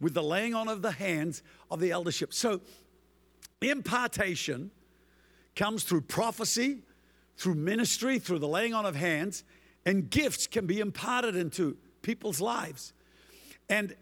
with 0.00 0.14
the 0.14 0.22
laying 0.22 0.54
on 0.54 0.68
of 0.68 0.82
the 0.82 0.92
hands 0.92 1.42
of 1.70 1.80
the 1.80 1.90
eldership. 1.90 2.32
So 2.32 2.60
impartation 3.60 4.70
comes 5.54 5.84
through 5.84 6.02
prophecy, 6.02 6.78
through 7.36 7.54
ministry, 7.54 8.18
through 8.18 8.38
the 8.38 8.48
laying 8.48 8.74
on 8.74 8.86
of 8.86 8.96
hands, 8.96 9.44
and 9.84 10.08
gifts 10.08 10.46
can 10.46 10.66
be 10.66 10.80
imparted 10.80 11.36
into 11.36 11.76
people's 12.02 12.40
lives. 12.40 12.92
And 13.68 13.94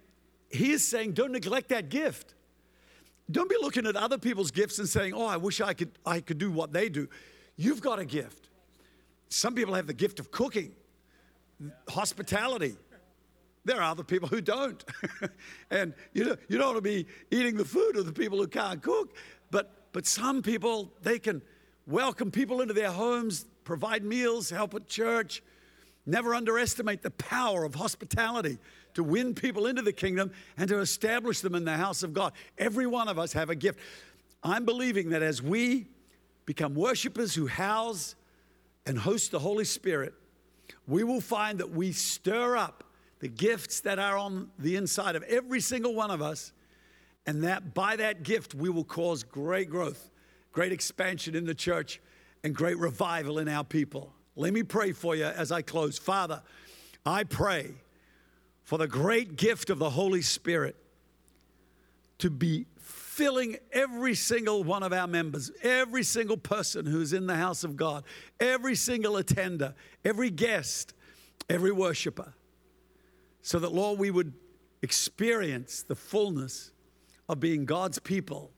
he 0.50 0.70
is 0.72 0.86
saying, 0.86 1.12
don't 1.12 1.32
neglect 1.32 1.68
that 1.70 1.88
gift. 1.88 2.34
Don't 3.30 3.50
be 3.50 3.56
looking 3.60 3.86
at 3.86 3.96
other 3.96 4.16
people's 4.16 4.50
gifts 4.50 4.78
and 4.78 4.88
saying, 4.88 5.12
"Oh, 5.12 5.26
I 5.26 5.36
wish 5.36 5.60
I 5.60 5.74
could 5.74 5.90
I 6.06 6.20
could 6.20 6.38
do 6.38 6.50
what 6.50 6.72
they 6.72 6.88
do." 6.88 7.08
You've 7.56 7.82
got 7.82 7.98
a 7.98 8.04
gift. 8.04 8.48
Some 9.28 9.54
people 9.54 9.74
have 9.74 9.86
the 9.86 9.92
gift 9.92 10.18
of 10.18 10.30
cooking, 10.30 10.72
hospitality. 11.88 12.76
There 13.68 13.82
are 13.82 13.90
other 13.90 14.02
people 14.02 14.28
who 14.28 14.40
don't. 14.40 14.82
and 15.70 15.92
you 16.14 16.24
know, 16.24 16.36
you 16.48 16.56
don't 16.56 16.68
want 16.68 16.78
to 16.78 16.82
be 16.82 17.06
eating 17.30 17.54
the 17.54 17.66
food 17.66 17.96
of 17.96 18.06
the 18.06 18.14
people 18.14 18.38
who 18.38 18.46
can't 18.46 18.82
cook. 18.82 19.14
But 19.50 19.92
but 19.92 20.06
some 20.06 20.40
people 20.40 20.90
they 21.02 21.18
can 21.18 21.42
welcome 21.86 22.30
people 22.30 22.62
into 22.62 22.72
their 22.72 22.90
homes, 22.90 23.44
provide 23.64 24.04
meals, 24.04 24.48
help 24.48 24.74
at 24.74 24.86
church. 24.86 25.42
Never 26.06 26.34
underestimate 26.34 27.02
the 27.02 27.10
power 27.10 27.64
of 27.64 27.74
hospitality 27.74 28.56
to 28.94 29.04
win 29.04 29.34
people 29.34 29.66
into 29.66 29.82
the 29.82 29.92
kingdom 29.92 30.30
and 30.56 30.66
to 30.70 30.78
establish 30.78 31.40
them 31.40 31.54
in 31.54 31.66
the 31.66 31.76
house 31.76 32.02
of 32.02 32.14
God. 32.14 32.32
Every 32.56 32.86
one 32.86 33.06
of 33.06 33.18
us 33.18 33.34
have 33.34 33.50
a 33.50 33.54
gift. 33.54 33.80
I'm 34.42 34.64
believing 34.64 35.10
that 35.10 35.22
as 35.22 35.42
we 35.42 35.88
become 36.46 36.74
worshipers 36.74 37.34
who 37.34 37.46
house 37.46 38.14
and 38.86 38.98
host 38.98 39.30
the 39.30 39.38
Holy 39.38 39.66
Spirit, 39.66 40.14
we 40.86 41.04
will 41.04 41.20
find 41.20 41.58
that 41.58 41.70
we 41.70 41.92
stir 41.92 42.56
up 42.56 42.84
the 43.20 43.28
gifts 43.28 43.80
that 43.80 43.98
are 43.98 44.16
on 44.16 44.50
the 44.58 44.76
inside 44.76 45.16
of 45.16 45.22
every 45.24 45.60
single 45.60 45.94
one 45.94 46.10
of 46.10 46.22
us, 46.22 46.52
and 47.26 47.44
that 47.44 47.74
by 47.74 47.96
that 47.96 48.22
gift 48.22 48.54
we 48.54 48.70
will 48.70 48.84
cause 48.84 49.22
great 49.22 49.68
growth, 49.68 50.10
great 50.52 50.72
expansion 50.72 51.34
in 51.34 51.44
the 51.44 51.54
church, 51.54 52.00
and 52.44 52.54
great 52.54 52.78
revival 52.78 53.38
in 53.38 53.48
our 53.48 53.64
people. 53.64 54.12
Let 54.36 54.52
me 54.52 54.62
pray 54.62 54.92
for 54.92 55.16
you 55.16 55.24
as 55.24 55.50
I 55.50 55.62
close. 55.62 55.98
Father, 55.98 56.42
I 57.04 57.24
pray 57.24 57.74
for 58.62 58.78
the 58.78 58.86
great 58.86 59.36
gift 59.36 59.70
of 59.70 59.78
the 59.78 59.90
Holy 59.90 60.22
Spirit 60.22 60.76
to 62.18 62.30
be 62.30 62.66
filling 62.78 63.56
every 63.72 64.14
single 64.14 64.62
one 64.62 64.82
of 64.82 64.92
our 64.92 65.08
members, 65.08 65.50
every 65.62 66.04
single 66.04 66.36
person 66.36 66.86
who's 66.86 67.12
in 67.12 67.26
the 67.26 67.34
house 67.34 67.64
of 67.64 67.76
God, 67.76 68.04
every 68.38 68.76
single 68.76 69.16
attender, 69.16 69.74
every 70.04 70.30
guest, 70.30 70.94
every 71.50 71.72
worshiper, 71.72 72.32
so 73.42 73.58
that, 73.58 73.72
Lord, 73.72 73.98
we 73.98 74.10
would 74.10 74.34
experience 74.82 75.82
the 75.82 75.94
fullness 75.94 76.72
of 77.28 77.40
being 77.40 77.64
God's 77.64 77.98
people 77.98 78.52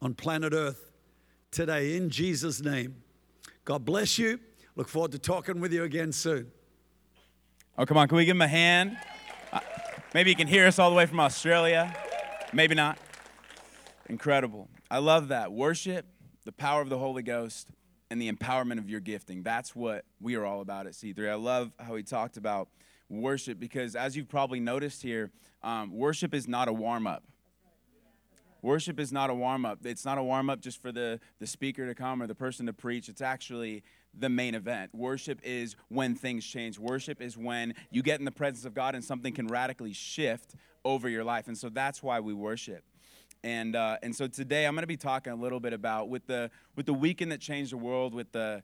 on 0.00 0.14
planet 0.14 0.52
Earth 0.52 0.90
today 1.50 1.96
in 1.96 2.10
Jesus' 2.10 2.62
name. 2.62 2.96
God 3.64 3.84
bless 3.84 4.18
you. 4.18 4.40
Look 4.76 4.88
forward 4.88 5.12
to 5.12 5.18
talking 5.18 5.60
with 5.60 5.72
you 5.72 5.84
again 5.84 6.12
soon. 6.12 6.50
Oh, 7.76 7.84
come 7.86 7.96
on. 7.96 8.08
Can 8.08 8.16
we 8.16 8.24
give 8.24 8.36
him 8.36 8.42
a 8.42 8.48
hand? 8.48 8.96
Uh, 9.52 9.60
maybe 10.14 10.30
he 10.30 10.34
can 10.34 10.46
hear 10.46 10.66
us 10.66 10.78
all 10.78 10.90
the 10.90 10.96
way 10.96 11.06
from 11.06 11.20
Australia. 11.20 11.94
Maybe 12.52 12.74
not. 12.74 12.98
Incredible. 14.08 14.68
I 14.90 14.98
love 14.98 15.28
that. 15.28 15.52
Worship, 15.52 16.06
the 16.44 16.52
power 16.52 16.82
of 16.82 16.88
the 16.88 16.98
Holy 16.98 17.22
Ghost, 17.22 17.68
and 18.10 18.20
the 18.20 18.30
empowerment 18.30 18.78
of 18.78 18.90
your 18.90 19.00
gifting. 19.00 19.42
That's 19.42 19.74
what 19.74 20.04
we 20.20 20.34
are 20.34 20.44
all 20.44 20.60
about 20.60 20.86
at 20.86 20.94
C3. 20.94 21.30
I 21.30 21.34
love 21.34 21.72
how 21.78 21.94
he 21.94 22.02
talked 22.02 22.36
about 22.36 22.68
worship 23.10 23.58
because, 23.58 23.94
as 23.94 24.16
you've 24.16 24.28
probably 24.28 24.60
noticed 24.60 25.02
here, 25.02 25.30
um, 25.62 25.92
worship 25.92 26.32
is 26.32 26.48
not 26.48 26.68
a 26.68 26.72
warm 26.72 27.06
up. 27.06 27.24
Worship 28.62 29.00
is 29.00 29.10
not 29.10 29.30
a 29.30 29.34
warm 29.34 29.64
up. 29.64 29.78
It's 29.84 30.04
not 30.04 30.18
a 30.18 30.22
warm 30.22 30.50
up 30.50 30.60
just 30.60 30.82
for 30.82 30.92
the, 30.92 31.18
the 31.38 31.46
speaker 31.46 31.86
to 31.86 31.94
come 31.94 32.22
or 32.22 32.26
the 32.26 32.34
person 32.34 32.66
to 32.66 32.72
preach. 32.72 33.08
It's 33.08 33.22
actually 33.22 33.82
the 34.18 34.28
main 34.28 34.54
event. 34.54 34.94
Worship 34.94 35.40
is 35.42 35.76
when 35.88 36.14
things 36.14 36.46
change. 36.46 36.78
Worship 36.78 37.22
is 37.22 37.38
when 37.38 37.74
you 37.90 38.02
get 38.02 38.18
in 38.18 38.26
the 38.26 38.30
presence 38.30 38.66
of 38.66 38.74
God 38.74 38.94
and 38.94 39.02
something 39.02 39.32
can 39.32 39.46
radically 39.46 39.94
shift 39.94 40.54
over 40.84 41.08
your 41.08 41.24
life. 41.24 41.48
And 41.48 41.56
so 41.56 41.70
that's 41.70 42.02
why 42.02 42.20
we 42.20 42.34
worship. 42.34 42.84
And 43.42 43.74
uh, 43.74 43.96
and 44.02 44.14
so 44.14 44.26
today 44.26 44.66
I'm 44.66 44.74
going 44.74 44.82
to 44.82 44.86
be 44.86 44.98
talking 44.98 45.32
a 45.32 45.36
little 45.36 45.60
bit 45.60 45.72
about 45.72 46.10
with 46.10 46.26
the 46.26 46.50
with 46.76 46.84
the 46.84 46.92
weekend 46.92 47.32
that 47.32 47.40
changed 47.40 47.72
the 47.72 47.78
world. 47.78 48.12
With 48.12 48.32
the 48.32 48.62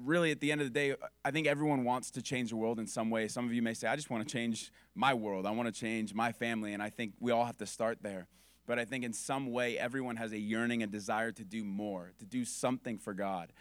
really 0.00 0.30
at 0.30 0.40
the 0.40 0.52
end 0.52 0.60
of 0.60 0.66
the 0.66 0.72
day, 0.72 0.94
I 1.24 1.30
think 1.30 1.46
everyone 1.46 1.84
wants 1.84 2.10
to 2.12 2.22
change 2.22 2.50
the 2.50 2.56
world 2.56 2.78
in 2.78 2.86
some 2.86 3.10
way. 3.10 3.28
Some 3.28 3.46
of 3.46 3.52
you 3.52 3.62
may 3.62 3.74
say, 3.74 3.88
I 3.88 3.96
just 3.96 4.10
want 4.10 4.26
to 4.26 4.32
change 4.32 4.70
my 4.94 5.14
world. 5.14 5.46
I 5.46 5.50
want 5.50 5.72
to 5.72 5.80
change 5.80 6.14
my 6.14 6.32
family, 6.32 6.72
and 6.74 6.82
I 6.82 6.90
think 6.90 7.14
we 7.20 7.32
all 7.32 7.44
have 7.44 7.58
to 7.58 7.66
start 7.66 7.98
there. 8.02 8.26
But 8.66 8.78
I 8.78 8.84
think 8.84 9.04
in 9.04 9.12
some 9.12 9.52
way, 9.52 9.78
everyone 9.78 10.16
has 10.16 10.32
a 10.32 10.38
yearning 10.38 10.82
and 10.82 10.90
desire 10.90 11.32
to 11.32 11.44
do 11.44 11.64
more, 11.64 12.12
to 12.18 12.24
do 12.24 12.44
something 12.44 12.98
for 12.98 13.14
God. 13.14 13.52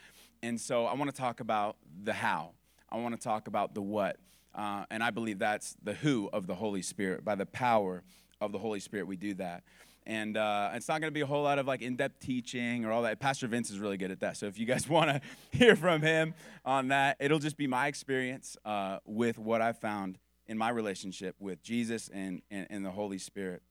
And 0.41 0.59
so 0.59 0.85
I 0.85 0.95
want 0.95 1.13
to 1.13 1.15
talk 1.15 1.39
about 1.39 1.77
the 2.03 2.13
how. 2.13 2.51
I 2.89 2.97
want 2.97 3.15
to 3.15 3.21
talk 3.21 3.47
about 3.47 3.73
the 3.73 3.81
what. 3.81 4.17
Uh, 4.53 4.85
and 4.89 5.03
I 5.03 5.11
believe 5.11 5.39
that's 5.39 5.75
the 5.83 5.93
who 5.93 6.29
of 6.33 6.47
the 6.47 6.55
Holy 6.55 6.81
Spirit. 6.81 7.23
By 7.23 7.35
the 7.35 7.45
power 7.45 8.03
of 8.41 8.51
the 8.51 8.57
Holy 8.57 8.79
Spirit, 8.79 9.05
we 9.05 9.15
do 9.15 9.33
that. 9.35 9.63
And 10.07 10.37
uh, 10.37 10.71
it's 10.73 10.87
not 10.87 11.01
going 11.01 11.09
to 11.09 11.13
be 11.13 11.21
a 11.21 11.25
whole 11.25 11.43
lot 11.43 11.57
of 11.57 11.65
like 11.65 11.81
in-depth 11.81 12.19
teaching 12.19 12.85
or 12.85 12.91
all 12.91 13.01
that. 13.03 13.19
Pastor 13.19 13.47
Vince 13.47 13.71
is 13.71 13.79
really 13.79 13.97
good 13.97 14.11
at 14.11 14.19
that. 14.19 14.37
So 14.37 14.45
if 14.45 14.59
you 14.59 14.65
guys 14.65 14.87
want 14.89 15.09
to 15.09 15.21
hear 15.51 15.75
from 15.75 16.01
him 16.01 16.35
on 16.63 16.89
that, 16.89 17.17
it'll 17.19 17.39
just 17.39 17.57
be 17.57 17.67
my 17.67 17.87
experience 17.87 18.55
uh, 18.65 18.99
with 19.05 19.39
what 19.39 19.61
I 19.61 19.73
found 19.73 20.19
in 20.47 20.57
my 20.57 20.69
relationship 20.69 21.35
with 21.39 21.63
Jesus 21.63 22.09
and, 22.13 22.41
and, 22.51 22.67
and 22.69 22.85
the 22.85 22.91
Holy 22.91 23.17
Spirit. 23.17 23.63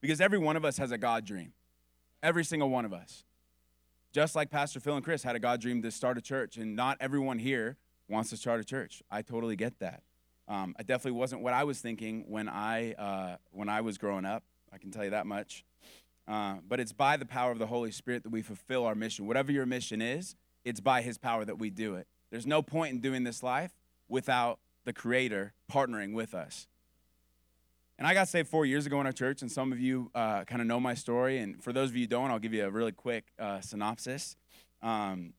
Because 0.00 0.20
every 0.20 0.38
one 0.38 0.56
of 0.56 0.64
us 0.64 0.78
has 0.78 0.92
a 0.92 0.98
God 0.98 1.24
dream. 1.24 1.52
Every 2.22 2.44
single 2.44 2.70
one 2.70 2.84
of 2.84 2.92
us. 2.92 3.24
Just 4.12 4.34
like 4.34 4.50
Pastor 4.50 4.80
Phil 4.80 4.96
and 4.96 5.04
Chris 5.04 5.22
had 5.22 5.36
a 5.36 5.38
God 5.38 5.60
dream 5.60 5.82
to 5.82 5.90
start 5.90 6.18
a 6.18 6.20
church, 6.20 6.56
and 6.56 6.74
not 6.74 6.96
everyone 7.00 7.38
here 7.38 7.76
wants 8.08 8.30
to 8.30 8.36
start 8.36 8.60
a 8.60 8.64
church. 8.64 9.02
I 9.10 9.22
totally 9.22 9.54
get 9.54 9.78
that. 9.78 10.02
Um, 10.48 10.74
I 10.78 10.82
definitely 10.82 11.18
wasn't 11.18 11.42
what 11.42 11.52
I 11.52 11.62
was 11.62 11.78
thinking 11.78 12.24
when 12.26 12.48
I 12.48 12.92
uh, 12.94 13.36
when 13.52 13.68
I 13.68 13.82
was 13.82 13.98
growing 13.98 14.24
up. 14.24 14.42
I 14.72 14.78
can 14.78 14.90
tell 14.90 15.04
you 15.04 15.10
that 15.10 15.26
much. 15.26 15.64
Uh, 16.30 16.58
but 16.68 16.78
it's 16.78 16.92
by 16.92 17.16
the 17.16 17.26
power 17.26 17.50
of 17.50 17.58
the 17.58 17.66
Holy 17.66 17.90
Spirit 17.90 18.22
that 18.22 18.30
we 18.30 18.40
fulfill 18.40 18.86
our 18.86 18.94
mission. 18.94 19.26
Whatever 19.26 19.50
your 19.50 19.66
mission 19.66 20.00
is, 20.00 20.36
it's 20.64 20.78
by 20.78 21.02
His 21.02 21.18
power 21.18 21.44
that 21.44 21.58
we 21.58 21.70
do 21.70 21.96
it. 21.96 22.06
There's 22.30 22.46
no 22.46 22.62
point 22.62 22.92
in 22.92 23.00
doing 23.00 23.24
this 23.24 23.42
life 23.42 23.72
without 24.08 24.60
the 24.84 24.92
Creator 24.92 25.54
partnering 25.70 26.14
with 26.14 26.32
us. 26.32 26.68
And 27.98 28.06
I 28.06 28.14
got 28.14 28.28
saved 28.28 28.48
four 28.48 28.64
years 28.64 28.86
ago 28.86 29.00
in 29.00 29.06
our 29.06 29.12
church, 29.12 29.42
and 29.42 29.50
some 29.50 29.72
of 29.72 29.80
you 29.80 30.12
uh, 30.14 30.44
kind 30.44 30.60
of 30.60 30.68
know 30.68 30.78
my 30.78 30.94
story. 30.94 31.38
And 31.38 31.60
for 31.60 31.72
those 31.72 31.90
of 31.90 31.96
you 31.96 32.02
who 32.02 32.06
don't, 32.06 32.30
I'll 32.30 32.38
give 32.38 32.54
you 32.54 32.64
a 32.64 32.70
really 32.70 32.92
quick 32.92 33.24
uh, 33.36 33.60
synopsis. 33.60 34.36
Um, 34.82 35.32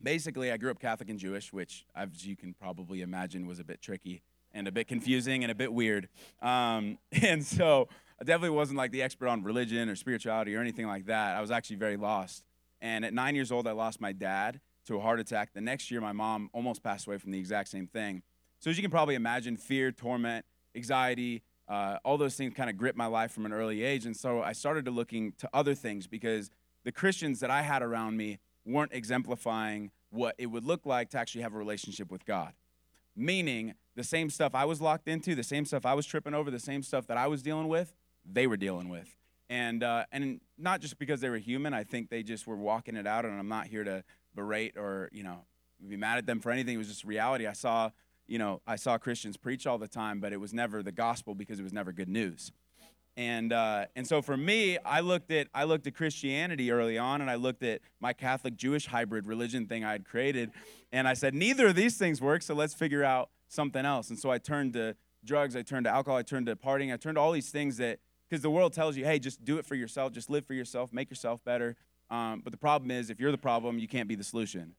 basically, 0.00 0.52
I 0.52 0.58
grew 0.58 0.70
up 0.70 0.78
Catholic 0.78 1.10
and 1.10 1.18
Jewish, 1.18 1.52
which, 1.52 1.84
as 1.96 2.24
you 2.24 2.36
can 2.36 2.54
probably 2.54 3.02
imagine, 3.02 3.48
was 3.48 3.58
a 3.58 3.64
bit 3.64 3.82
tricky 3.82 4.22
and 4.54 4.68
a 4.68 4.72
bit 4.72 4.86
confusing 4.86 5.42
and 5.42 5.50
a 5.50 5.56
bit 5.56 5.72
weird. 5.72 6.08
Um, 6.40 6.98
and 7.12 7.44
so 7.44 7.88
I 8.20 8.24
definitely 8.24 8.56
wasn't 8.56 8.78
like 8.78 8.90
the 8.90 9.02
expert 9.02 9.28
on 9.28 9.42
religion 9.42 9.88
or 9.88 9.96
spirituality 9.96 10.54
or 10.54 10.60
anything 10.60 10.86
like 10.86 11.06
that. 11.06 11.36
I 11.36 11.40
was 11.40 11.50
actually 11.50 11.76
very 11.76 11.96
lost. 11.96 12.44
And 12.80 13.04
at 13.04 13.14
nine 13.14 13.34
years 13.34 13.52
old, 13.52 13.66
I 13.66 13.72
lost 13.72 14.00
my 14.00 14.12
dad 14.12 14.60
to 14.86 14.96
a 14.96 15.00
heart 15.00 15.20
attack. 15.20 15.52
The 15.52 15.60
next 15.60 15.90
year, 15.90 16.00
my 16.00 16.12
mom 16.12 16.50
almost 16.52 16.82
passed 16.82 17.06
away 17.06 17.18
from 17.18 17.30
the 17.30 17.38
exact 17.38 17.68
same 17.68 17.86
thing. 17.86 18.22
So, 18.60 18.70
as 18.70 18.76
you 18.76 18.82
can 18.82 18.90
probably 18.90 19.14
imagine, 19.14 19.56
fear, 19.56 19.92
torment, 19.92 20.44
anxiety, 20.74 21.42
uh, 21.68 21.98
all 22.04 22.16
those 22.16 22.34
things 22.34 22.54
kind 22.54 22.70
of 22.70 22.76
gripped 22.76 22.96
my 22.96 23.06
life 23.06 23.30
from 23.30 23.46
an 23.46 23.52
early 23.52 23.82
age. 23.82 24.06
And 24.06 24.16
so 24.16 24.42
I 24.42 24.52
started 24.52 24.84
to 24.86 24.90
looking 24.90 25.32
to 25.38 25.48
other 25.52 25.74
things 25.74 26.06
because 26.06 26.50
the 26.84 26.92
Christians 26.92 27.40
that 27.40 27.50
I 27.50 27.62
had 27.62 27.82
around 27.82 28.16
me 28.16 28.38
weren't 28.64 28.92
exemplifying 28.92 29.90
what 30.10 30.34
it 30.38 30.46
would 30.46 30.64
look 30.64 30.86
like 30.86 31.10
to 31.10 31.18
actually 31.18 31.42
have 31.42 31.54
a 31.54 31.58
relationship 31.58 32.10
with 32.10 32.24
God. 32.24 32.54
Meaning, 33.14 33.74
the 33.96 34.04
same 34.04 34.30
stuff 34.30 34.54
I 34.54 34.64
was 34.64 34.80
locked 34.80 35.08
into, 35.08 35.34
the 35.34 35.42
same 35.42 35.64
stuff 35.64 35.84
I 35.84 35.92
was 35.94 36.06
tripping 36.06 36.34
over, 36.34 36.50
the 36.50 36.60
same 36.60 36.82
stuff 36.82 37.06
that 37.08 37.16
I 37.16 37.26
was 37.26 37.42
dealing 37.42 37.68
with, 37.68 37.94
they 38.30 38.46
were 38.46 38.56
dealing 38.56 38.88
with. 38.88 39.08
And, 39.50 39.82
uh, 39.82 40.04
and 40.12 40.40
not 40.58 40.80
just 40.80 40.98
because 40.98 41.20
they 41.20 41.30
were 41.30 41.38
human, 41.38 41.72
I 41.72 41.84
think 41.84 42.10
they 42.10 42.22
just 42.22 42.46
were 42.46 42.56
walking 42.56 42.96
it 42.96 43.06
out, 43.06 43.24
and 43.24 43.38
I'm 43.38 43.48
not 43.48 43.66
here 43.66 43.84
to 43.84 44.04
berate 44.34 44.76
or, 44.76 45.08
you 45.12 45.22
know, 45.22 45.46
be 45.86 45.96
mad 45.96 46.18
at 46.18 46.26
them 46.26 46.40
for 46.40 46.50
anything. 46.50 46.74
It 46.74 46.78
was 46.78 46.88
just 46.88 47.04
reality. 47.04 47.46
I 47.46 47.52
saw 47.52 47.90
you 48.28 48.38
know, 48.38 48.60
I 48.66 48.76
saw 48.76 48.98
Christians 48.98 49.36
preach 49.36 49.66
all 49.66 49.78
the 49.78 49.88
time, 49.88 50.20
but 50.20 50.32
it 50.32 50.36
was 50.36 50.52
never 50.52 50.82
the 50.82 50.92
gospel 50.92 51.34
because 51.34 51.58
it 51.58 51.62
was 51.62 51.72
never 51.72 51.92
good 51.92 52.08
news. 52.08 52.52
And 53.16 53.52
uh, 53.52 53.86
and 53.96 54.06
so 54.06 54.22
for 54.22 54.36
me, 54.36 54.78
I 54.84 55.00
looked 55.00 55.32
at 55.32 55.48
I 55.52 55.64
looked 55.64 55.88
at 55.88 55.96
Christianity 55.96 56.70
early 56.70 56.98
on, 56.98 57.20
and 57.20 57.28
I 57.28 57.34
looked 57.34 57.64
at 57.64 57.80
my 57.98 58.12
Catholic 58.12 58.54
Jewish 58.54 58.86
hybrid 58.86 59.26
religion 59.26 59.66
thing 59.66 59.82
I 59.82 59.90
had 59.90 60.04
created, 60.04 60.52
and 60.92 61.08
I 61.08 61.14
said 61.14 61.34
neither 61.34 61.66
of 61.66 61.74
these 61.74 61.96
things 61.96 62.20
work, 62.20 62.42
so 62.42 62.54
let's 62.54 62.74
figure 62.74 63.02
out 63.02 63.30
something 63.48 63.84
else. 63.84 64.10
And 64.10 64.18
so 64.18 64.30
I 64.30 64.38
turned 64.38 64.74
to 64.74 64.94
drugs, 65.24 65.56
I 65.56 65.62
turned 65.62 65.84
to 65.86 65.90
alcohol, 65.90 66.16
I 66.16 66.22
turned 66.22 66.46
to 66.46 66.54
partying, 66.54 66.92
I 66.94 66.96
turned 66.96 67.16
to 67.16 67.20
all 67.20 67.32
these 67.32 67.50
things 67.50 67.78
that 67.78 67.98
because 68.28 68.42
the 68.42 68.50
world 68.50 68.72
tells 68.72 68.96
you, 68.96 69.04
hey, 69.04 69.18
just 69.18 69.44
do 69.44 69.58
it 69.58 69.64
for 69.64 69.74
yourself, 69.74 70.12
just 70.12 70.28
live 70.28 70.44
for 70.46 70.54
yourself, 70.54 70.92
make 70.92 71.10
yourself 71.10 71.44
better. 71.44 71.76
Um, 72.10 72.40
but 72.42 72.52
the 72.52 72.58
problem 72.58 72.90
is, 72.90 73.10
if 73.10 73.20
you're 73.20 73.32
the 73.32 73.38
problem, 73.38 73.78
you 73.78 73.88
can't 73.88 74.08
be 74.08 74.14
the 74.14 74.24
solution. 74.24 74.74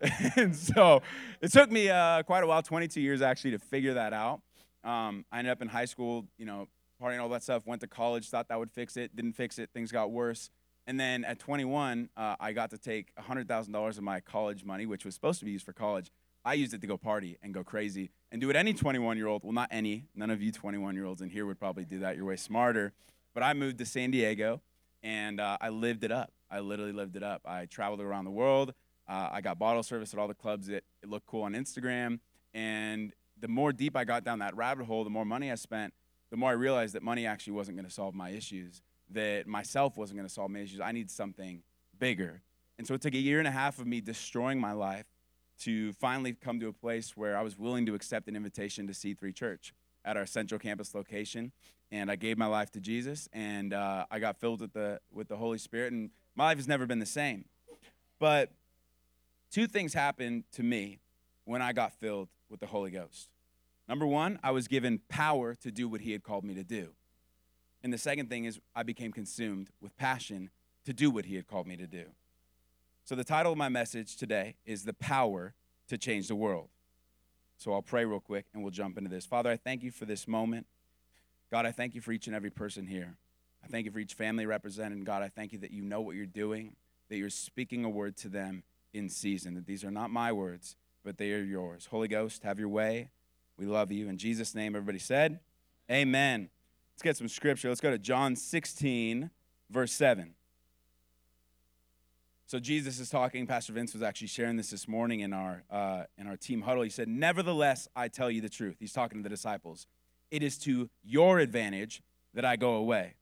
and 0.36 0.54
so 0.54 1.02
it 1.40 1.52
took 1.52 1.70
me 1.70 1.88
uh, 1.88 2.22
quite 2.24 2.42
a 2.42 2.46
while 2.46 2.62
22 2.62 3.00
years 3.00 3.22
actually 3.22 3.52
to 3.52 3.58
figure 3.58 3.94
that 3.94 4.12
out 4.12 4.40
um, 4.82 5.24
i 5.30 5.38
ended 5.38 5.52
up 5.52 5.62
in 5.62 5.68
high 5.68 5.84
school 5.84 6.26
you 6.36 6.44
know 6.44 6.66
partying 7.00 7.20
all 7.20 7.28
that 7.28 7.42
stuff 7.42 7.64
went 7.66 7.80
to 7.80 7.86
college 7.86 8.28
thought 8.28 8.48
that 8.48 8.58
would 8.58 8.70
fix 8.70 8.96
it 8.96 9.14
didn't 9.14 9.32
fix 9.34 9.58
it 9.58 9.70
things 9.72 9.92
got 9.92 10.10
worse 10.10 10.50
and 10.86 10.98
then 10.98 11.24
at 11.24 11.38
21 11.38 12.08
uh, 12.16 12.34
i 12.40 12.52
got 12.52 12.70
to 12.70 12.78
take 12.78 13.14
$100000 13.16 13.88
of 13.96 14.02
my 14.02 14.20
college 14.20 14.64
money 14.64 14.84
which 14.84 15.04
was 15.04 15.14
supposed 15.14 15.38
to 15.38 15.44
be 15.44 15.52
used 15.52 15.64
for 15.64 15.72
college 15.72 16.10
i 16.44 16.54
used 16.54 16.74
it 16.74 16.80
to 16.80 16.86
go 16.86 16.96
party 16.96 17.36
and 17.42 17.54
go 17.54 17.64
crazy 17.64 18.10
and 18.32 18.40
do 18.40 18.46
what 18.46 18.56
any 18.56 18.72
21 18.72 19.16
year 19.16 19.26
old 19.26 19.42
well 19.44 19.52
not 19.52 19.68
any 19.70 20.06
none 20.14 20.30
of 20.30 20.42
you 20.42 20.52
21 20.52 20.94
year 20.94 21.04
olds 21.04 21.22
in 21.22 21.30
here 21.30 21.46
would 21.46 21.58
probably 21.58 21.84
do 21.84 22.00
that 22.00 22.16
you're 22.16 22.26
way 22.26 22.36
smarter 22.36 22.92
but 23.32 23.42
i 23.42 23.52
moved 23.52 23.78
to 23.78 23.86
san 23.86 24.10
diego 24.10 24.60
and 25.02 25.40
uh, 25.40 25.56
i 25.60 25.68
lived 25.68 26.04
it 26.04 26.12
up 26.12 26.32
i 26.50 26.60
literally 26.60 26.92
lived 26.92 27.16
it 27.16 27.22
up 27.22 27.42
i 27.44 27.66
traveled 27.66 28.00
around 28.00 28.24
the 28.24 28.30
world 28.30 28.74
uh, 29.08 29.28
I 29.32 29.40
got 29.40 29.58
bottle 29.58 29.82
service 29.82 30.14
at 30.14 30.20
all 30.20 30.28
the 30.28 30.34
clubs 30.34 30.66
that 30.68 30.84
it 31.02 31.08
looked 31.08 31.26
cool 31.26 31.42
on 31.42 31.52
Instagram. 31.52 32.20
And 32.52 33.12
the 33.38 33.48
more 33.48 33.72
deep 33.72 33.96
I 33.96 34.04
got 34.04 34.24
down 34.24 34.38
that 34.38 34.56
rabbit 34.56 34.86
hole, 34.86 35.04
the 35.04 35.10
more 35.10 35.24
money 35.24 35.50
I 35.50 35.56
spent, 35.56 35.92
the 36.30 36.36
more 36.36 36.50
I 36.50 36.54
realized 36.54 36.94
that 36.94 37.02
money 37.02 37.26
actually 37.26 37.52
wasn't 37.52 37.76
going 37.76 37.86
to 37.86 37.92
solve 37.92 38.14
my 38.14 38.30
issues, 38.30 38.82
that 39.10 39.46
myself 39.46 39.96
wasn't 39.96 40.18
going 40.18 40.28
to 40.28 40.32
solve 40.32 40.50
my 40.50 40.60
issues. 40.60 40.80
I 40.80 40.92
need 40.92 41.10
something 41.10 41.62
bigger. 41.98 42.42
And 42.78 42.86
so 42.86 42.94
it 42.94 43.02
took 43.02 43.14
a 43.14 43.18
year 43.18 43.38
and 43.38 43.46
a 43.46 43.52
half 43.52 43.78
of 43.78 43.86
me 43.86 44.00
destroying 44.00 44.58
my 44.58 44.72
life 44.72 45.06
to 45.60 45.92
finally 45.94 46.32
come 46.32 46.60
to 46.60 46.68
a 46.68 46.72
place 46.72 47.16
where 47.16 47.36
I 47.36 47.42
was 47.42 47.58
willing 47.58 47.86
to 47.86 47.94
accept 47.94 48.28
an 48.28 48.36
invitation 48.36 48.86
to 48.86 48.92
C3 48.92 49.34
Church 49.34 49.74
at 50.04 50.16
our 50.16 50.26
central 50.26 50.58
campus 50.58 50.94
location. 50.94 51.52
And 51.90 52.10
I 52.10 52.16
gave 52.16 52.36
my 52.38 52.46
life 52.46 52.70
to 52.72 52.80
Jesus, 52.80 53.28
and 53.32 53.72
uh, 53.72 54.06
I 54.10 54.18
got 54.18 54.40
filled 54.40 54.60
with 54.60 54.72
the, 54.72 55.00
with 55.12 55.28
the 55.28 55.36
Holy 55.36 55.58
Spirit, 55.58 55.92
and 55.92 56.10
my 56.34 56.44
life 56.46 56.56
has 56.56 56.66
never 56.66 56.86
been 56.86 56.98
the 56.98 57.06
same. 57.06 57.44
But 58.18 58.50
two 59.50 59.66
things 59.66 59.94
happened 59.94 60.44
to 60.52 60.62
me 60.62 60.98
when 61.44 61.62
I 61.62 61.72
got 61.72 61.92
filled 61.92 62.30
with 62.48 62.60
the 62.60 62.66
Holy 62.66 62.90
Ghost. 62.90 63.28
Number 63.88 64.06
one, 64.06 64.38
I 64.42 64.50
was 64.50 64.66
given 64.66 65.00
power 65.08 65.54
to 65.56 65.70
do 65.70 65.88
what 65.88 66.00
He 66.00 66.12
had 66.12 66.22
called 66.22 66.44
me 66.44 66.54
to 66.54 66.64
do. 66.64 66.90
And 67.82 67.92
the 67.92 67.98
second 67.98 68.30
thing 68.30 68.44
is, 68.44 68.58
I 68.74 68.82
became 68.82 69.12
consumed 69.12 69.68
with 69.80 69.96
passion 69.96 70.50
to 70.86 70.92
do 70.92 71.10
what 71.10 71.26
He 71.26 71.36
had 71.36 71.46
called 71.46 71.66
me 71.66 71.76
to 71.76 71.86
do. 71.86 72.06
So, 73.06 73.14
the 73.14 73.22
title 73.22 73.52
of 73.52 73.58
my 73.58 73.68
message 73.68 74.16
today 74.16 74.56
is 74.64 74.84
The 74.84 74.94
Power 74.94 75.52
to 75.88 75.98
Change 75.98 76.26
the 76.28 76.34
World. 76.34 76.70
So, 77.58 77.74
I'll 77.74 77.82
pray 77.82 78.06
real 78.06 78.18
quick 78.18 78.46
and 78.54 78.62
we'll 78.62 78.72
jump 78.72 78.96
into 78.96 79.10
this. 79.10 79.26
Father, 79.26 79.50
I 79.50 79.58
thank 79.58 79.82
you 79.82 79.90
for 79.90 80.06
this 80.06 80.26
moment. 80.26 80.66
God, 81.50 81.66
I 81.66 81.70
thank 81.70 81.94
you 81.94 82.00
for 82.00 82.12
each 82.12 82.28
and 82.28 82.34
every 82.34 82.48
person 82.48 82.86
here. 82.86 83.18
I 83.62 83.66
thank 83.66 83.84
you 83.84 83.92
for 83.92 83.98
each 83.98 84.14
family 84.14 84.46
represented. 84.46 85.04
God, 85.04 85.22
I 85.22 85.28
thank 85.28 85.52
you 85.52 85.58
that 85.58 85.70
you 85.70 85.82
know 85.82 86.00
what 86.00 86.16
you're 86.16 86.24
doing, 86.24 86.76
that 87.10 87.18
you're 87.18 87.28
speaking 87.28 87.84
a 87.84 87.90
word 87.90 88.16
to 88.18 88.30
them 88.30 88.62
in 88.94 89.10
season, 89.10 89.52
that 89.56 89.66
these 89.66 89.84
are 89.84 89.90
not 89.90 90.10
my 90.10 90.32
words, 90.32 90.74
but 91.04 91.18
they 91.18 91.32
are 91.34 91.42
yours. 91.42 91.88
Holy 91.90 92.08
Ghost, 92.08 92.42
have 92.42 92.58
your 92.58 92.70
way. 92.70 93.10
We 93.58 93.66
love 93.66 93.92
you. 93.92 94.08
In 94.08 94.16
Jesus' 94.16 94.54
name, 94.54 94.74
everybody 94.74 94.98
said, 94.98 95.40
Amen. 95.90 96.48
Let's 96.94 97.02
get 97.02 97.18
some 97.18 97.28
scripture. 97.28 97.68
Let's 97.68 97.82
go 97.82 97.90
to 97.90 97.98
John 97.98 98.34
16, 98.34 99.28
verse 99.68 99.92
7. 99.92 100.34
So 102.46 102.58
Jesus 102.58 103.00
is 103.00 103.08
talking. 103.08 103.46
Pastor 103.46 103.72
Vince 103.72 103.94
was 103.94 104.02
actually 104.02 104.26
sharing 104.26 104.56
this 104.56 104.70
this 104.70 104.86
morning 104.86 105.20
in 105.20 105.32
our 105.32 105.64
uh, 105.70 106.04
in 106.18 106.26
our 106.26 106.36
team 106.36 106.62
huddle. 106.62 106.82
He 106.82 106.90
said, 106.90 107.08
"Nevertheless, 107.08 107.88
I 107.96 108.08
tell 108.08 108.30
you 108.30 108.40
the 108.40 108.50
truth." 108.50 108.76
He's 108.78 108.92
talking 108.92 109.18
to 109.18 109.22
the 109.22 109.34
disciples. 109.34 109.86
It 110.30 110.42
is 110.42 110.58
to 110.58 110.90
your 111.02 111.38
advantage 111.38 112.02
that 112.34 112.44
I 112.44 112.56
go 112.56 112.74
away. 112.74 113.14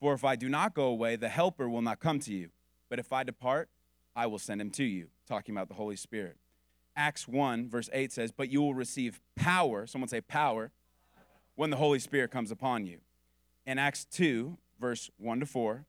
For 0.00 0.14
if 0.14 0.24
I 0.24 0.36
do 0.36 0.48
not 0.48 0.74
go 0.74 0.84
away, 0.84 1.16
the 1.16 1.28
Helper 1.28 1.68
will 1.68 1.82
not 1.82 2.00
come 2.00 2.18
to 2.20 2.32
you. 2.32 2.50
But 2.88 2.98
if 2.98 3.12
I 3.12 3.22
depart, 3.22 3.68
I 4.14 4.26
will 4.26 4.38
send 4.38 4.60
him 4.60 4.70
to 4.70 4.84
you, 4.84 5.08
talking 5.26 5.54
about 5.54 5.68
the 5.68 5.74
Holy 5.74 5.96
Spirit. 5.96 6.36
Acts 6.96 7.28
1, 7.28 7.68
verse 7.68 7.88
8 7.92 8.12
says, 8.12 8.32
But 8.32 8.50
you 8.50 8.60
will 8.60 8.74
receive 8.74 9.20
power, 9.36 9.86
someone 9.86 10.08
say 10.08 10.20
power, 10.20 10.72
when 11.54 11.70
the 11.70 11.76
Holy 11.76 11.98
Spirit 12.00 12.30
comes 12.30 12.50
upon 12.50 12.86
you. 12.86 12.98
In 13.66 13.78
Acts 13.78 14.04
2, 14.06 14.56
verse 14.80 15.10
1 15.18 15.40
to 15.40 15.46
4, 15.46 15.84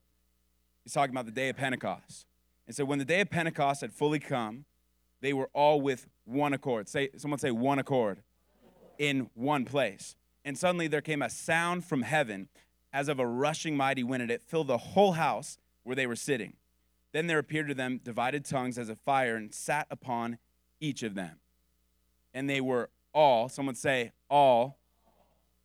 he's 0.84 0.92
talking 0.92 1.14
about 1.14 1.26
the 1.26 1.32
day 1.32 1.48
of 1.48 1.56
Pentecost. 1.56 2.26
And 2.70 2.76
so 2.76 2.84
when 2.84 3.00
the 3.00 3.04
day 3.04 3.20
of 3.20 3.28
Pentecost 3.28 3.80
had 3.80 3.92
fully 3.92 4.20
come, 4.20 4.64
they 5.20 5.32
were 5.32 5.50
all 5.52 5.80
with 5.80 6.06
one 6.24 6.52
accord. 6.52 6.88
Say, 6.88 7.08
someone 7.16 7.40
say 7.40 7.50
one 7.50 7.80
accord 7.80 8.22
in 8.96 9.28
one 9.34 9.64
place. 9.64 10.14
And 10.44 10.56
suddenly 10.56 10.86
there 10.86 11.00
came 11.00 11.20
a 11.20 11.30
sound 11.30 11.84
from 11.84 12.02
heaven 12.02 12.48
as 12.92 13.08
of 13.08 13.18
a 13.18 13.26
rushing 13.26 13.76
mighty 13.76 14.04
wind, 14.04 14.22
and 14.22 14.30
it 14.30 14.40
filled 14.40 14.68
the 14.68 14.78
whole 14.78 15.14
house 15.14 15.58
where 15.82 15.96
they 15.96 16.06
were 16.06 16.14
sitting. 16.14 16.52
Then 17.10 17.26
there 17.26 17.40
appeared 17.40 17.66
to 17.66 17.74
them 17.74 18.00
divided 18.04 18.44
tongues 18.44 18.78
as 18.78 18.88
a 18.88 18.94
fire 18.94 19.34
and 19.34 19.52
sat 19.52 19.88
upon 19.90 20.38
each 20.78 21.02
of 21.02 21.16
them. 21.16 21.40
And 22.32 22.48
they 22.48 22.60
were 22.60 22.90
all, 23.12 23.48
someone 23.48 23.74
say, 23.74 24.12
all, 24.30 24.78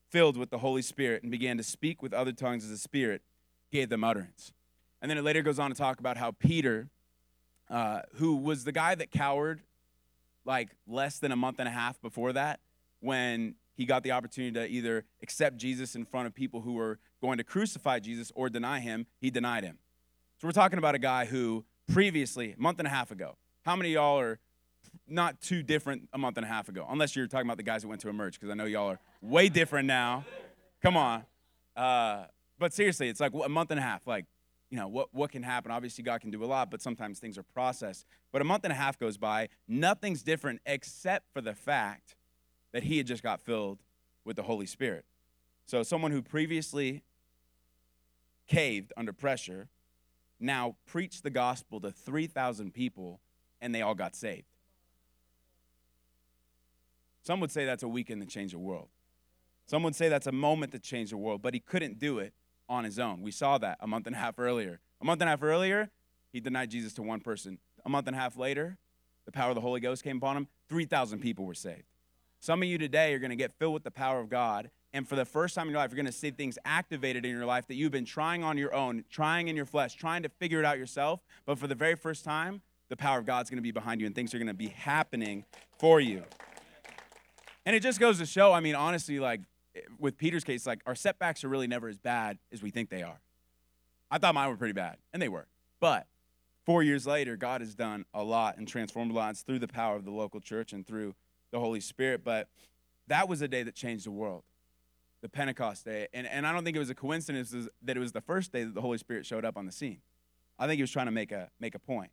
filled 0.09 0.37
with 0.37 0.49
the 0.49 0.57
Holy 0.57 0.81
Spirit 0.81 1.21
and 1.21 1.31
began 1.31 1.57
to 1.57 1.63
speak 1.63 2.01
with 2.01 2.15
other 2.15 2.31
tongues 2.31 2.63
as 2.63 2.71
the 2.71 2.77
Spirit 2.77 3.21
gave 3.71 3.89
them 3.89 4.03
utterance. 4.03 4.53
And 5.03 5.11
then 5.11 5.19
it 5.19 5.23
later 5.23 5.43
goes 5.43 5.59
on 5.59 5.69
to 5.69 5.77
talk 5.77 5.99
about 5.99 6.17
how 6.17 6.31
Peter, 6.31 6.89
uh, 7.69 8.01
who 8.15 8.35
was 8.35 8.63
the 8.63 8.71
guy 8.71 8.95
that 8.95 9.11
cowered 9.11 9.61
like 10.45 10.69
less 10.87 11.19
than 11.19 11.31
a 11.31 11.35
month 11.35 11.59
and 11.59 11.67
a 11.67 11.71
half 11.71 12.01
before 12.01 12.33
that 12.33 12.59
when 12.99 13.55
he 13.75 13.85
got 13.85 14.03
the 14.03 14.11
opportunity 14.11 14.53
to 14.53 14.65
either 14.67 15.05
accept 15.21 15.57
Jesus 15.57 15.95
in 15.95 16.05
front 16.05 16.27
of 16.27 16.33
people 16.33 16.61
who 16.61 16.73
were 16.73 16.99
going 17.21 17.37
to 17.37 17.43
crucify 17.43 17.99
Jesus 17.99 18.31
or 18.35 18.49
deny 18.49 18.79
him, 18.79 19.05
he 19.19 19.29
denied 19.29 19.63
him. 19.63 19.77
So 20.37 20.47
we're 20.47 20.53
talking 20.53 20.77
about 20.77 20.95
a 20.95 20.99
guy 20.99 21.25
who 21.25 21.65
previously, 21.91 22.55
a 22.57 22.61
month 22.61 22.79
and 22.79 22.87
a 22.87 22.91
half 22.91 23.11
ago, 23.11 23.37
how 23.63 23.75
many 23.75 23.91
y'all 23.91 24.19
are 24.19 24.39
not 25.07 25.41
too 25.41 25.63
different 25.63 26.09
a 26.13 26.17
month 26.17 26.37
and 26.37 26.45
a 26.45 26.49
half 26.49 26.69
ago? 26.69 26.85
Unless 26.89 27.15
you're 27.15 27.27
talking 27.27 27.47
about 27.47 27.57
the 27.57 27.63
guys 27.63 27.81
that 27.81 27.87
went 27.87 28.01
to 28.01 28.09
Emerge, 28.09 28.39
because 28.39 28.49
I 28.49 28.53
know 28.53 28.65
y'all 28.65 28.91
are 28.91 28.99
way 29.21 29.49
different 29.49 29.87
now. 29.87 30.23
Come 30.81 30.97
on. 30.97 31.23
Uh, 31.75 32.25
but 32.59 32.73
seriously, 32.73 33.09
it's 33.09 33.19
like 33.19 33.33
a 33.33 33.49
month 33.49 33.71
and 33.71 33.79
a 33.79 33.83
half. 33.83 34.07
Like, 34.07 34.25
you 34.75 34.81
know, 34.81 34.89
what, 34.89 35.07
what 35.13 35.31
can 35.31 35.41
happen? 35.41 35.71
Obviously, 35.71 36.03
God 36.03 36.19
can 36.19 36.31
do 36.31 36.43
a 36.43 36.45
lot, 36.45 36.69
but 36.69 36.81
sometimes 36.81 37.17
things 37.17 37.37
are 37.37 37.43
processed. 37.43 38.05
But 38.33 38.41
a 38.41 38.43
month 38.43 38.65
and 38.65 38.73
a 38.73 38.75
half 38.75 38.99
goes 38.99 39.17
by, 39.17 39.47
nothing's 39.69 40.21
different 40.21 40.59
except 40.65 41.31
for 41.31 41.39
the 41.39 41.53
fact 41.53 42.17
that 42.73 42.83
he 42.83 42.97
had 42.97 43.07
just 43.07 43.23
got 43.23 43.39
filled 43.39 43.79
with 44.25 44.35
the 44.35 44.43
Holy 44.43 44.65
Spirit. 44.65 45.05
So, 45.65 45.81
someone 45.81 46.11
who 46.11 46.21
previously 46.21 47.03
caved 48.49 48.91
under 48.97 49.13
pressure 49.13 49.69
now 50.41 50.75
preached 50.85 51.23
the 51.23 51.29
gospel 51.29 51.79
to 51.79 51.89
3,000 51.89 52.73
people 52.73 53.21
and 53.61 53.73
they 53.73 53.81
all 53.81 53.95
got 53.95 54.13
saved. 54.13 54.51
Some 57.23 57.39
would 57.39 57.49
say 57.49 57.63
that's 57.63 57.83
a 57.83 57.87
weekend 57.87 58.21
that 58.21 58.27
changed 58.27 58.53
the 58.53 58.59
world. 58.59 58.89
Some 59.67 59.83
would 59.83 59.95
say 59.95 60.09
that's 60.09 60.27
a 60.27 60.33
moment 60.33 60.73
that 60.73 60.83
changed 60.83 61.13
the 61.13 61.17
world, 61.17 61.41
but 61.41 61.53
he 61.53 61.61
couldn't 61.61 61.97
do 61.97 62.19
it 62.19 62.33
on 62.67 62.83
his 62.83 62.99
own. 62.99 63.21
We 63.21 63.31
saw 63.31 63.57
that 63.59 63.77
a 63.79 63.87
month 63.87 64.07
and 64.07 64.15
a 64.15 64.19
half 64.19 64.39
earlier. 64.39 64.79
A 65.01 65.05
month 65.05 65.21
and 65.21 65.27
a 65.27 65.31
half 65.31 65.43
earlier, 65.43 65.89
he 66.31 66.39
denied 66.39 66.69
Jesus 66.71 66.93
to 66.93 67.01
one 67.01 67.19
person. 67.19 67.59
A 67.85 67.89
month 67.89 68.07
and 68.07 68.15
a 68.15 68.19
half 68.19 68.37
later, 68.37 68.77
the 69.25 69.31
power 69.31 69.49
of 69.49 69.55
the 69.55 69.61
Holy 69.61 69.79
Ghost 69.79 70.03
came 70.03 70.17
upon 70.17 70.37
him. 70.37 70.47
3,000 70.69 71.19
people 71.19 71.45
were 71.45 71.53
saved. 71.53 71.83
Some 72.39 72.61
of 72.61 72.67
you 72.67 72.77
today 72.77 73.13
are 73.13 73.19
going 73.19 73.31
to 73.31 73.35
get 73.35 73.53
filled 73.53 73.73
with 73.73 73.83
the 73.83 73.91
power 73.91 74.19
of 74.19 74.29
God. 74.29 74.69
And 74.93 75.07
for 75.07 75.15
the 75.15 75.25
first 75.25 75.55
time 75.55 75.67
in 75.67 75.71
your 75.71 75.79
life, 75.79 75.91
you're 75.91 75.97
going 75.97 76.05
to 76.05 76.11
see 76.11 76.31
things 76.31 76.57
activated 76.63 77.25
in 77.25 77.31
your 77.31 77.45
life 77.45 77.67
that 77.67 77.75
you've 77.75 77.91
been 77.91 78.05
trying 78.05 78.43
on 78.43 78.57
your 78.57 78.73
own, 78.73 79.03
trying 79.09 79.47
in 79.47 79.55
your 79.55 79.65
flesh, 79.65 79.95
trying 79.95 80.23
to 80.23 80.29
figure 80.29 80.59
it 80.59 80.65
out 80.65 80.77
yourself. 80.77 81.21
But 81.45 81.57
for 81.59 81.67
the 81.67 81.75
very 81.75 81.95
first 81.95 82.23
time, 82.23 82.61
the 82.89 82.95
power 82.95 83.19
of 83.19 83.25
God's 83.25 83.49
going 83.49 83.57
to 83.57 83.63
be 83.63 83.71
behind 83.71 83.99
you 83.99 84.07
and 84.07 84.15
things 84.15 84.33
are 84.33 84.37
going 84.37 84.47
to 84.47 84.53
be 84.53 84.67
happening 84.67 85.43
for 85.79 85.99
you. 85.99 86.23
And 87.65 87.75
it 87.75 87.81
just 87.81 87.99
goes 87.99 88.19
to 88.19 88.25
show, 88.25 88.53
I 88.53 88.59
mean, 88.59 88.75
honestly, 88.75 89.19
like 89.19 89.41
with 89.99 90.17
Peter's 90.17 90.43
case, 90.43 90.65
like 90.65 90.81
our 90.85 90.95
setbacks 90.95 91.43
are 91.43 91.49
really 91.49 91.67
never 91.67 91.87
as 91.87 91.97
bad 91.97 92.37
as 92.51 92.61
we 92.61 92.69
think 92.69 92.89
they 92.89 93.03
are. 93.03 93.19
I 94.09 94.17
thought 94.17 94.35
mine 94.35 94.49
were 94.49 94.57
pretty 94.57 94.73
bad, 94.73 94.97
and 95.13 95.21
they 95.21 95.29
were. 95.29 95.47
But 95.79 96.07
four 96.65 96.83
years 96.83 97.05
later, 97.05 97.35
God 97.35 97.61
has 97.61 97.75
done 97.75 98.05
a 98.13 98.23
lot 98.23 98.57
and 98.57 98.67
transformed 98.67 99.11
lives 99.11 99.41
through 99.41 99.59
the 99.59 99.67
power 99.67 99.95
of 99.95 100.05
the 100.05 100.11
local 100.11 100.39
church 100.39 100.73
and 100.73 100.85
through 100.85 101.15
the 101.51 101.59
Holy 101.59 101.79
Spirit. 101.79 102.23
But 102.23 102.47
that 103.07 103.27
was 103.27 103.41
a 103.41 103.47
day 103.47 103.63
that 103.63 103.75
changed 103.75 104.05
the 104.05 104.11
world, 104.11 104.43
the 105.21 105.29
Pentecost 105.29 105.85
day. 105.85 106.07
And, 106.13 106.27
and 106.27 106.47
I 106.47 106.53
don't 106.53 106.63
think 106.63 106.75
it 106.75 106.79
was 106.79 106.89
a 106.89 106.95
coincidence 106.95 107.53
that 107.83 107.97
it 107.97 107.99
was 107.99 108.11
the 108.11 108.21
first 108.21 108.51
day 108.51 108.63
that 108.63 108.73
the 108.73 108.81
Holy 108.81 108.97
Spirit 108.97 109.25
showed 109.25 109.45
up 109.45 109.57
on 109.57 109.65
the 109.65 109.71
scene. 109.71 109.99
I 110.57 110.67
think 110.67 110.77
he 110.77 110.83
was 110.83 110.91
trying 110.91 111.07
to 111.07 111.11
make 111.11 111.31
a, 111.31 111.49
make 111.59 111.75
a 111.75 111.79
point. 111.79 112.11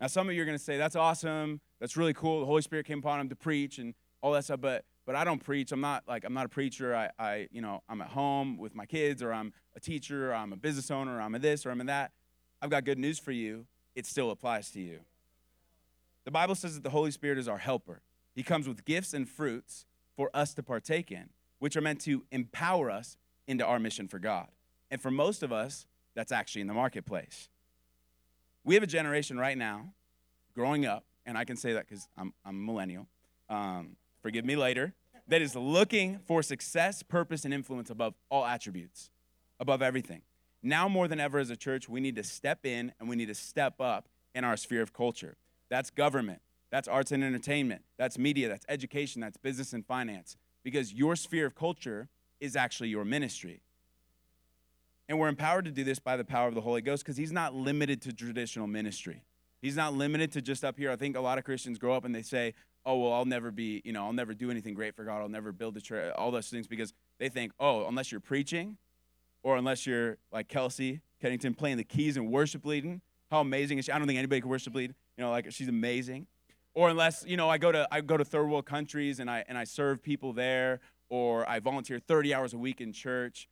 Now, 0.00 0.08
some 0.08 0.28
of 0.28 0.34
you 0.34 0.42
are 0.42 0.44
going 0.44 0.58
to 0.58 0.62
say, 0.62 0.76
that's 0.76 0.96
awesome. 0.96 1.60
That's 1.80 1.96
really 1.96 2.12
cool. 2.12 2.40
The 2.40 2.46
Holy 2.46 2.62
Spirit 2.62 2.86
came 2.86 2.98
upon 2.98 3.20
him 3.20 3.28
to 3.28 3.36
preach 3.36 3.78
and 3.78 3.94
all 4.20 4.32
that 4.32 4.44
stuff. 4.44 4.60
But, 4.60 4.84
but 5.04 5.16
I 5.16 5.24
don't 5.24 5.42
preach. 5.42 5.72
I'm 5.72 5.80
not 5.80 6.04
like, 6.06 6.24
I'm 6.24 6.34
not 6.34 6.46
a 6.46 6.48
preacher. 6.48 6.94
I, 6.94 7.10
I, 7.18 7.48
you 7.50 7.60
know, 7.60 7.82
I'm 7.88 8.00
at 8.00 8.08
home 8.08 8.56
with 8.56 8.74
my 8.74 8.86
kids 8.86 9.22
or 9.22 9.32
I'm 9.32 9.52
a 9.74 9.80
teacher 9.80 10.30
or 10.30 10.34
I'm 10.34 10.52
a 10.52 10.56
business 10.56 10.90
owner 10.90 11.16
or 11.16 11.20
I'm 11.20 11.34
a 11.34 11.38
this 11.38 11.66
or 11.66 11.70
I'm 11.70 11.80
a 11.80 11.84
that. 11.84 12.12
I've 12.60 12.70
got 12.70 12.84
good 12.84 12.98
news 12.98 13.18
for 13.18 13.32
you. 13.32 13.66
It 13.94 14.06
still 14.06 14.30
applies 14.30 14.70
to 14.70 14.80
you. 14.80 15.00
The 16.24 16.30
Bible 16.30 16.54
says 16.54 16.74
that 16.76 16.84
the 16.84 16.90
Holy 16.90 17.10
Spirit 17.10 17.38
is 17.38 17.48
our 17.48 17.58
helper. 17.58 18.02
He 18.34 18.42
comes 18.42 18.68
with 18.68 18.84
gifts 18.84 19.12
and 19.12 19.28
fruits 19.28 19.84
for 20.16 20.30
us 20.32 20.54
to 20.54 20.62
partake 20.62 21.10
in, 21.10 21.30
which 21.58 21.76
are 21.76 21.80
meant 21.80 22.00
to 22.02 22.24
empower 22.30 22.90
us 22.90 23.16
into 23.46 23.66
our 23.66 23.78
mission 23.78 24.06
for 24.06 24.18
God. 24.18 24.48
And 24.90 25.00
for 25.00 25.10
most 25.10 25.42
of 25.42 25.52
us, 25.52 25.86
that's 26.14 26.30
actually 26.30 26.60
in 26.60 26.68
the 26.68 26.74
marketplace. 26.74 27.48
We 28.64 28.74
have 28.74 28.82
a 28.84 28.88
generation 28.88 29.38
right 29.38 29.58
now 29.58 29.94
growing 30.54 30.86
up, 30.86 31.04
and 31.26 31.36
I 31.36 31.44
can 31.44 31.56
say 31.56 31.72
that 31.72 31.88
because 31.88 32.08
I'm, 32.16 32.32
I'm 32.44 32.56
a 32.56 32.72
millennial. 32.72 33.08
Um, 33.48 33.96
forgive 34.22 34.44
me 34.44 34.56
later. 34.56 34.94
That 35.28 35.42
is 35.42 35.54
looking 35.54 36.18
for 36.26 36.42
success, 36.42 37.02
purpose, 37.02 37.44
and 37.44 37.54
influence 37.54 37.90
above 37.90 38.14
all 38.28 38.44
attributes, 38.44 39.10
above 39.60 39.82
everything. 39.82 40.22
Now 40.62 40.88
more 40.88 41.08
than 41.08 41.20
ever 41.20 41.38
as 41.38 41.50
a 41.50 41.56
church, 41.56 41.88
we 41.88 42.00
need 42.00 42.16
to 42.16 42.24
step 42.24 42.64
in 42.64 42.92
and 42.98 43.08
we 43.08 43.16
need 43.16 43.26
to 43.26 43.34
step 43.34 43.80
up 43.80 44.08
in 44.34 44.44
our 44.44 44.56
sphere 44.56 44.82
of 44.82 44.92
culture. 44.92 45.36
That's 45.68 45.90
government, 45.90 46.40
that's 46.72 46.88
arts 46.88 47.12
and 47.12 47.22
entertainment. 47.22 47.82
That's 47.98 48.18
media. 48.18 48.48
That's 48.48 48.64
education. 48.68 49.20
That's 49.20 49.36
business 49.36 49.74
and 49.74 49.86
finance. 49.86 50.36
Because 50.64 50.92
your 50.92 51.14
sphere 51.14 51.46
of 51.46 51.54
culture 51.54 52.08
is 52.40 52.56
actually 52.56 52.88
your 52.88 53.04
ministry. 53.04 53.60
And 55.08 55.18
we're 55.20 55.28
empowered 55.28 55.66
to 55.66 55.70
do 55.70 55.84
this 55.84 55.98
by 55.98 56.16
the 56.16 56.24
power 56.24 56.48
of 56.48 56.54
the 56.54 56.62
Holy 56.62 56.80
Ghost 56.80 57.04
because 57.04 57.18
He's 57.18 57.30
not 57.30 57.54
limited 57.54 58.00
to 58.02 58.12
traditional 58.12 58.66
ministry. 58.66 59.22
He's 59.60 59.76
not 59.76 59.92
limited 59.92 60.32
to 60.32 60.42
just 60.42 60.64
up 60.64 60.78
here. 60.78 60.90
I 60.90 60.96
think 60.96 61.14
a 61.14 61.20
lot 61.20 61.36
of 61.36 61.44
Christians 61.44 61.78
grow 61.78 61.94
up 61.94 62.06
and 62.06 62.14
they 62.14 62.22
say, 62.22 62.54
oh, 62.84 62.96
well, 62.98 63.12
I'll 63.12 63.24
never 63.24 63.50
be, 63.50 63.80
you 63.84 63.92
know, 63.92 64.04
I'll 64.04 64.12
never 64.12 64.34
do 64.34 64.50
anything 64.50 64.74
great 64.74 64.94
for 64.94 65.04
God. 65.04 65.20
I'll 65.20 65.28
never 65.28 65.52
build 65.52 65.76
a 65.76 65.80
church, 65.80 66.12
all 66.16 66.30
those 66.30 66.48
things 66.48 66.66
because 66.66 66.92
they 67.18 67.28
think, 67.28 67.52
oh, 67.60 67.86
unless 67.86 68.10
you're 68.10 68.20
preaching 68.20 68.76
or 69.42 69.56
unless 69.56 69.86
you're 69.86 70.18
like 70.32 70.48
Kelsey 70.48 71.00
Kennington 71.20 71.54
playing 71.54 71.76
the 71.76 71.84
keys 71.84 72.16
and 72.16 72.30
worship 72.30 72.64
leading, 72.64 73.00
how 73.30 73.40
amazing 73.40 73.78
is 73.78 73.84
she? 73.86 73.92
I 73.92 73.98
don't 73.98 74.06
think 74.06 74.18
anybody 74.18 74.40
can 74.40 74.50
worship 74.50 74.74
lead. 74.74 74.94
You 75.16 75.24
know, 75.24 75.30
like 75.30 75.50
she's 75.52 75.68
amazing 75.68 76.26
or 76.74 76.88
unless 76.88 77.24
you 77.26 77.36
know 77.36 77.48
I 77.48 77.58
go 77.58 77.72
to 77.72 77.86
I 77.90 78.00
go 78.00 78.16
to 78.16 78.24
third 78.24 78.48
world 78.48 78.66
countries 78.66 79.20
and 79.20 79.30
I 79.30 79.44
and 79.48 79.56
I 79.58 79.64
serve 79.64 80.02
people 80.02 80.32
there, 80.32 80.80
or 81.08 81.48
I 81.48 81.60
volunteer 81.60 81.98
30 81.98 82.34
hours 82.34 82.54
a 82.54 82.58
week 82.58 82.80
in 82.80 82.92
church. 82.92 83.48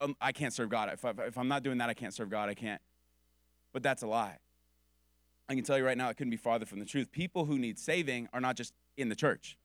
Um, 0.00 0.16
I 0.20 0.32
can't 0.32 0.52
serve 0.52 0.68
God. 0.68 0.90
If, 0.92 1.04
I, 1.04 1.12
if 1.26 1.38
I'm 1.38 1.48
not 1.48 1.62
doing 1.62 1.78
that, 1.78 1.88
I 1.88 1.94
can't 1.94 2.12
serve 2.12 2.28
God. 2.28 2.48
I 2.50 2.54
can't. 2.54 2.80
But 3.72 3.82
that's 3.82 4.02
a 4.02 4.06
lie. 4.06 4.38
I 5.48 5.54
can 5.54 5.64
tell 5.64 5.78
you 5.78 5.84
right 5.84 5.96
now, 5.96 6.08
it 6.08 6.16
couldn't 6.16 6.30
be 6.30 6.36
farther 6.36 6.66
from 6.66 6.80
the 6.80 6.84
truth. 6.84 7.12
People 7.12 7.44
who 7.44 7.58
need 7.58 7.78
saving 7.78 8.28
are 8.32 8.40
not 8.40 8.56
just 8.56 8.72
in 8.96 9.08
the 9.08 9.14
church. 9.14 9.56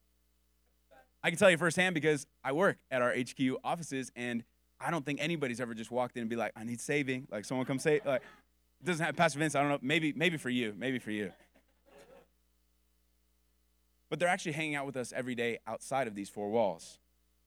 I 1.24 1.30
can 1.30 1.38
tell 1.38 1.50
you 1.50 1.58
firsthand 1.58 1.94
because 1.94 2.26
I 2.44 2.52
work 2.52 2.78
at 2.90 3.02
our 3.02 3.14
HQ 3.14 3.58
offices, 3.64 4.12
and 4.16 4.44
I 4.80 4.92
don't 4.92 5.06
think 5.06 5.22
anybody's 5.22 5.60
ever 5.60 5.74
just 5.74 5.92
walked 5.92 6.18
in 6.18 6.22
and 6.22 6.30
be 6.30 6.36
like, 6.36 6.52
"I 6.56 6.64
need 6.64 6.82
saving." 6.82 7.28
Like 7.32 7.46
someone 7.46 7.66
come 7.66 7.80
say, 7.80 8.02
like, 8.04 8.22
it 8.80 8.86
doesn't 8.86 9.06
have 9.06 9.16
Pastor 9.16 9.40
Vince. 9.40 9.54
I 9.56 9.62
don't 9.62 9.70
know. 9.70 9.80
Maybe, 9.82 10.14
maybe 10.14 10.38
for 10.38 10.50
you. 10.50 10.74
Maybe 10.78 10.98
for 10.98 11.12
you 11.12 11.32
but 14.12 14.20
they're 14.20 14.28
actually 14.28 14.52
hanging 14.52 14.76
out 14.76 14.86
with 14.86 14.98
us 14.98 15.14
every 15.16 15.34
day 15.34 15.58
outside 15.66 16.06
of 16.06 16.14
these 16.14 16.30
four 16.30 16.52
walls. 16.52 17.00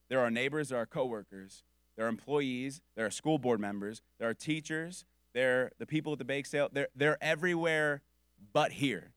There 0.09 0.19
are 0.19 0.31
neighbors, 0.31 0.69
there 0.69 0.79
are 0.79 0.87
coworkers, 0.87 1.63
there 1.95 2.07
are 2.07 2.09
employees, 2.09 2.81
there 2.95 3.05
are 3.05 3.11
school 3.11 3.37
board 3.37 3.59
members, 3.59 4.01
there 4.19 4.27
are 4.27 4.33
teachers, 4.33 5.05
there 5.35 5.61
are 5.61 5.71
the 5.77 5.85
people 5.85 6.13
at 6.13 6.17
the 6.17 6.25
bake 6.25 6.47
sale. 6.47 6.69
They're, 6.73 6.87
they're 6.95 7.23
everywhere 7.23 8.01
but 8.53 8.73
here. 8.73 9.11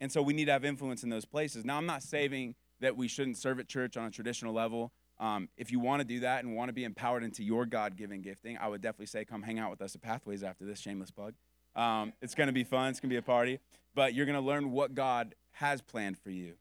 And 0.00 0.10
so 0.10 0.20
we 0.20 0.32
need 0.32 0.46
to 0.46 0.52
have 0.52 0.64
influence 0.64 1.02
in 1.04 1.10
those 1.10 1.24
places. 1.24 1.64
Now, 1.64 1.76
I'm 1.76 1.86
not 1.86 2.02
saying 2.02 2.54
that 2.80 2.96
we 2.96 3.08
shouldn't 3.08 3.36
serve 3.36 3.60
at 3.60 3.68
church 3.68 3.96
on 3.96 4.04
a 4.04 4.10
traditional 4.10 4.52
level. 4.52 4.92
Um, 5.20 5.48
if 5.56 5.70
you 5.70 5.78
want 5.78 6.00
to 6.00 6.04
do 6.04 6.20
that 6.20 6.42
and 6.42 6.56
want 6.56 6.68
to 6.68 6.72
be 6.72 6.82
empowered 6.82 7.22
into 7.22 7.44
your 7.44 7.64
God 7.64 7.96
given 7.96 8.22
gifting, 8.22 8.58
I 8.58 8.66
would 8.66 8.80
definitely 8.80 9.06
say 9.06 9.24
come 9.24 9.42
hang 9.42 9.60
out 9.60 9.70
with 9.70 9.80
us 9.80 9.94
at 9.94 10.02
Pathways 10.02 10.42
after 10.42 10.64
this 10.64 10.80
shameless 10.80 11.12
plug. 11.12 11.34
Um, 11.76 12.12
it's 12.20 12.34
going 12.34 12.48
to 12.48 12.52
be 12.52 12.64
fun, 12.64 12.90
it's 12.90 12.98
going 12.98 13.10
to 13.10 13.14
be 13.14 13.18
a 13.18 13.22
party, 13.22 13.60
but 13.94 14.14
you're 14.14 14.26
going 14.26 14.38
to 14.38 14.44
learn 14.44 14.72
what 14.72 14.94
God 14.94 15.34
has 15.52 15.80
planned 15.80 16.18
for 16.18 16.30
you. 16.30 16.54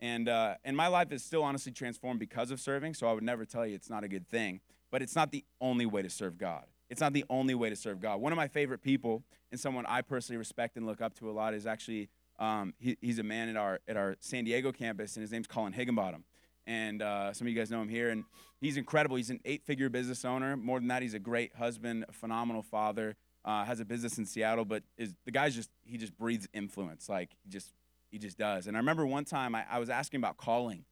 And, 0.00 0.28
uh, 0.28 0.54
and 0.64 0.76
my 0.76 0.86
life 0.86 1.12
is 1.12 1.22
still 1.22 1.42
honestly 1.42 1.72
transformed 1.72 2.18
because 2.18 2.50
of 2.50 2.60
serving, 2.60 2.94
so 2.94 3.06
I 3.06 3.12
would 3.12 3.22
never 3.22 3.44
tell 3.44 3.66
you 3.66 3.74
it's 3.74 3.90
not 3.90 4.02
a 4.02 4.08
good 4.08 4.26
thing. 4.26 4.60
But 4.90 5.02
it's 5.02 5.14
not 5.14 5.30
the 5.30 5.44
only 5.60 5.86
way 5.86 6.02
to 6.02 6.10
serve 6.10 6.38
God. 6.38 6.64
It's 6.90 7.00
not 7.00 7.12
the 7.12 7.24
only 7.30 7.54
way 7.54 7.70
to 7.70 7.76
serve 7.76 8.00
God. 8.00 8.20
One 8.20 8.32
of 8.32 8.36
my 8.36 8.48
favorite 8.48 8.82
people, 8.82 9.22
and 9.52 9.60
someone 9.60 9.86
I 9.86 10.02
personally 10.02 10.38
respect 10.38 10.76
and 10.76 10.84
look 10.86 11.00
up 11.00 11.14
to 11.20 11.30
a 11.30 11.32
lot, 11.32 11.54
is 11.54 11.64
actually 11.64 12.10
um, 12.40 12.74
he, 12.78 12.98
he's 13.00 13.20
a 13.20 13.22
man 13.22 13.48
at 13.48 13.56
our 13.56 13.80
at 13.86 13.96
our 13.96 14.16
San 14.18 14.42
Diego 14.44 14.72
campus, 14.72 15.14
and 15.14 15.22
his 15.22 15.30
name's 15.30 15.46
Colin 15.46 15.72
Higginbottom. 15.72 16.24
And 16.66 17.00
uh, 17.00 17.32
some 17.32 17.46
of 17.46 17.52
you 17.52 17.58
guys 17.58 17.70
know 17.70 17.80
him 17.80 17.88
here, 17.88 18.10
and 18.10 18.24
he's 18.60 18.76
incredible. 18.76 19.16
He's 19.16 19.30
an 19.30 19.40
eight-figure 19.44 19.88
business 19.88 20.24
owner. 20.24 20.56
More 20.56 20.78
than 20.78 20.88
that, 20.88 21.02
he's 21.02 21.14
a 21.14 21.18
great 21.18 21.54
husband, 21.54 22.04
a 22.08 22.12
phenomenal 22.12 22.62
father. 22.62 23.16
Uh, 23.44 23.64
has 23.64 23.80
a 23.80 23.84
business 23.84 24.18
in 24.18 24.26
Seattle, 24.26 24.64
but 24.64 24.82
is 24.98 25.14
the 25.24 25.30
guy's 25.30 25.54
just 25.54 25.70
he 25.84 25.96
just 25.96 26.18
breathes 26.18 26.48
influence. 26.52 27.08
Like 27.08 27.30
he 27.44 27.50
just 27.50 27.72
he 28.10 28.18
just 28.18 28.36
does. 28.36 28.66
And 28.66 28.76
I 28.76 28.80
remember 28.80 29.06
one 29.06 29.24
time 29.24 29.54
I, 29.54 29.64
I 29.70 29.78
was 29.78 29.90
asking 29.90 30.18
about 30.18 30.36
calling. 30.36 30.84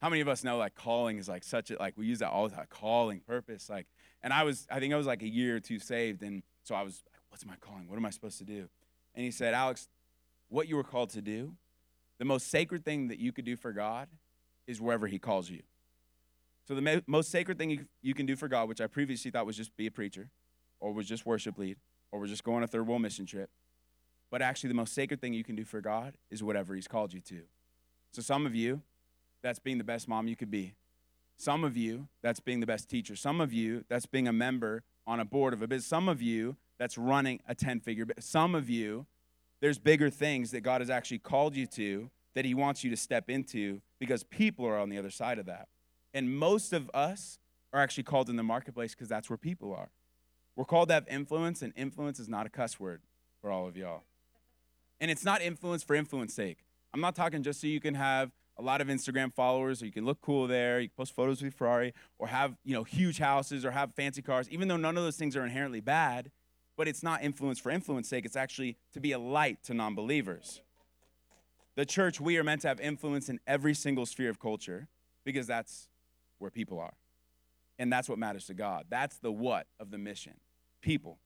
How 0.00 0.08
many 0.08 0.20
of 0.20 0.28
us 0.28 0.44
know 0.44 0.58
like 0.58 0.76
calling 0.76 1.18
is 1.18 1.28
like 1.28 1.42
such 1.42 1.72
a 1.72 1.76
like 1.78 1.94
we 1.96 2.06
use 2.06 2.20
that 2.20 2.30
all 2.30 2.48
the 2.48 2.54
time, 2.54 2.66
calling, 2.70 3.18
purpose, 3.18 3.68
like. 3.68 3.88
And 4.24 4.32
I 4.32 4.42
was 4.42 4.66
I 4.70 4.80
think 4.80 4.92
I 4.92 4.96
was 4.96 5.06
like 5.06 5.22
a 5.22 5.28
year 5.28 5.56
or 5.56 5.60
two 5.60 5.78
saved, 5.78 6.22
and 6.22 6.42
so 6.64 6.74
I 6.74 6.82
was 6.82 7.04
like, 7.12 7.20
what's 7.28 7.46
my 7.46 7.56
calling? 7.60 7.86
What 7.88 7.96
am 7.96 8.06
I 8.06 8.10
supposed 8.10 8.38
to 8.38 8.44
do? 8.44 8.68
And 9.14 9.24
he 9.24 9.30
said, 9.30 9.54
Alex, 9.54 9.86
what 10.48 10.66
you 10.66 10.76
were 10.76 10.82
called 10.82 11.10
to 11.10 11.22
do, 11.22 11.52
the 12.18 12.24
most 12.24 12.48
sacred 12.48 12.84
thing 12.84 13.08
that 13.08 13.18
you 13.18 13.32
could 13.32 13.44
do 13.44 13.54
for 13.54 13.72
God 13.72 14.08
is 14.66 14.80
wherever 14.80 15.06
He 15.06 15.18
calls 15.18 15.50
you. 15.50 15.62
So 16.66 16.74
the 16.74 16.80
ma- 16.80 17.00
most 17.06 17.30
sacred 17.30 17.58
thing 17.58 17.68
you, 17.68 17.84
you 18.00 18.14
can 18.14 18.24
do 18.24 18.34
for 18.34 18.48
God, 18.48 18.66
which 18.66 18.80
I 18.80 18.86
previously 18.86 19.30
thought 19.30 19.44
was 19.44 19.58
just 19.58 19.76
be 19.76 19.86
a 19.86 19.90
preacher, 19.90 20.30
or 20.80 20.92
was 20.92 21.06
just 21.06 21.26
worship 21.26 21.58
lead, 21.58 21.76
or 22.10 22.18
was 22.18 22.30
just 22.30 22.44
go 22.44 22.54
on 22.54 22.62
a 22.62 22.66
third 22.66 22.86
world 22.86 23.02
mission 23.02 23.26
trip, 23.26 23.50
But 24.30 24.40
actually, 24.40 24.68
the 24.68 24.74
most 24.74 24.94
sacred 24.94 25.20
thing 25.20 25.34
you 25.34 25.44
can 25.44 25.54
do 25.54 25.64
for 25.64 25.82
God 25.82 26.14
is 26.30 26.42
whatever 26.42 26.74
He's 26.74 26.88
called 26.88 27.12
you 27.12 27.20
to. 27.20 27.42
So, 28.12 28.22
some 28.22 28.46
of 28.46 28.54
you, 28.54 28.80
that's 29.42 29.58
being 29.58 29.76
the 29.76 29.84
best 29.84 30.08
mom 30.08 30.28
you 30.28 30.36
could 30.36 30.50
be. 30.50 30.74
Some 31.36 31.64
of 31.64 31.76
you, 31.76 32.08
that's 32.22 32.40
being 32.40 32.60
the 32.60 32.66
best 32.66 32.88
teacher. 32.88 33.16
Some 33.16 33.40
of 33.40 33.52
you, 33.52 33.84
that's 33.88 34.06
being 34.06 34.28
a 34.28 34.32
member 34.32 34.82
on 35.06 35.20
a 35.20 35.24
board 35.24 35.52
of 35.52 35.62
a 35.62 35.66
business. 35.66 35.86
Some 35.86 36.08
of 36.08 36.22
you, 36.22 36.56
that's 36.78 36.98
running 36.98 37.40
a 37.48 37.54
10 37.54 37.80
figure. 37.80 38.06
Some 38.18 38.54
of 38.54 38.68
you, 38.68 39.06
there's 39.60 39.78
bigger 39.78 40.10
things 40.10 40.50
that 40.50 40.62
God 40.62 40.80
has 40.80 40.90
actually 40.90 41.18
called 41.18 41.56
you 41.56 41.66
to 41.68 42.10
that 42.34 42.44
He 42.44 42.54
wants 42.54 42.84
you 42.84 42.90
to 42.90 42.96
step 42.96 43.30
into 43.30 43.80
because 43.98 44.24
people 44.24 44.66
are 44.66 44.78
on 44.78 44.88
the 44.88 44.98
other 44.98 45.10
side 45.10 45.38
of 45.38 45.46
that. 45.46 45.68
And 46.12 46.36
most 46.36 46.72
of 46.72 46.90
us 46.92 47.38
are 47.72 47.80
actually 47.80 48.04
called 48.04 48.28
in 48.28 48.36
the 48.36 48.42
marketplace 48.42 48.94
because 48.94 49.08
that's 49.08 49.28
where 49.28 49.36
people 49.36 49.74
are. 49.74 49.90
We're 50.56 50.64
called 50.64 50.88
to 50.88 50.94
have 50.94 51.08
influence, 51.08 51.62
and 51.62 51.72
influence 51.76 52.20
is 52.20 52.28
not 52.28 52.46
a 52.46 52.48
cuss 52.48 52.78
word 52.78 53.02
for 53.40 53.50
all 53.50 53.66
of 53.66 53.76
y'all. 53.76 54.02
And 55.00 55.10
it's 55.10 55.24
not 55.24 55.42
influence 55.42 55.82
for 55.82 55.94
influence 55.94 56.34
sake. 56.34 56.58
I'm 56.92 57.00
not 57.00 57.16
talking 57.16 57.42
just 57.42 57.60
so 57.60 57.66
you 57.66 57.80
can 57.80 57.94
have 57.94 58.30
a 58.56 58.62
lot 58.62 58.80
of 58.80 58.88
Instagram 58.88 59.32
followers, 59.32 59.82
or 59.82 59.86
you 59.86 59.92
can 59.92 60.04
look 60.04 60.20
cool 60.20 60.46
there, 60.46 60.80
you 60.80 60.88
can 60.88 60.94
post 60.96 61.14
photos 61.14 61.42
with 61.42 61.54
Ferrari, 61.54 61.92
or 62.18 62.28
have 62.28 62.56
you 62.64 62.74
know 62.74 62.84
huge 62.84 63.18
houses, 63.18 63.64
or 63.64 63.70
have 63.70 63.94
fancy 63.94 64.22
cars. 64.22 64.48
Even 64.50 64.68
though 64.68 64.76
none 64.76 64.96
of 64.96 65.04
those 65.04 65.16
things 65.16 65.36
are 65.36 65.44
inherently 65.44 65.80
bad, 65.80 66.30
but 66.76 66.88
it's 66.88 67.02
not 67.02 67.22
influence 67.22 67.58
for 67.58 67.70
influence 67.70 68.08
sake. 68.08 68.24
It's 68.24 68.36
actually 68.36 68.76
to 68.92 69.00
be 69.00 69.12
a 69.12 69.18
light 69.18 69.62
to 69.64 69.74
non-believers. 69.74 70.60
The 71.76 71.84
church, 71.84 72.20
we 72.20 72.38
are 72.38 72.44
meant 72.44 72.62
to 72.62 72.68
have 72.68 72.80
influence 72.80 73.28
in 73.28 73.40
every 73.46 73.74
single 73.74 74.06
sphere 74.06 74.30
of 74.30 74.38
culture 74.38 74.88
because 75.24 75.46
that's 75.46 75.88
where 76.38 76.50
people 76.50 76.78
are. 76.78 76.94
And 77.78 77.92
that's 77.92 78.08
what 78.08 78.18
matters 78.18 78.46
to 78.46 78.54
God. 78.54 78.86
That's 78.88 79.18
the 79.18 79.32
what 79.32 79.66
of 79.80 79.90
the 79.90 79.98
mission 79.98 80.34
people. 80.80 81.18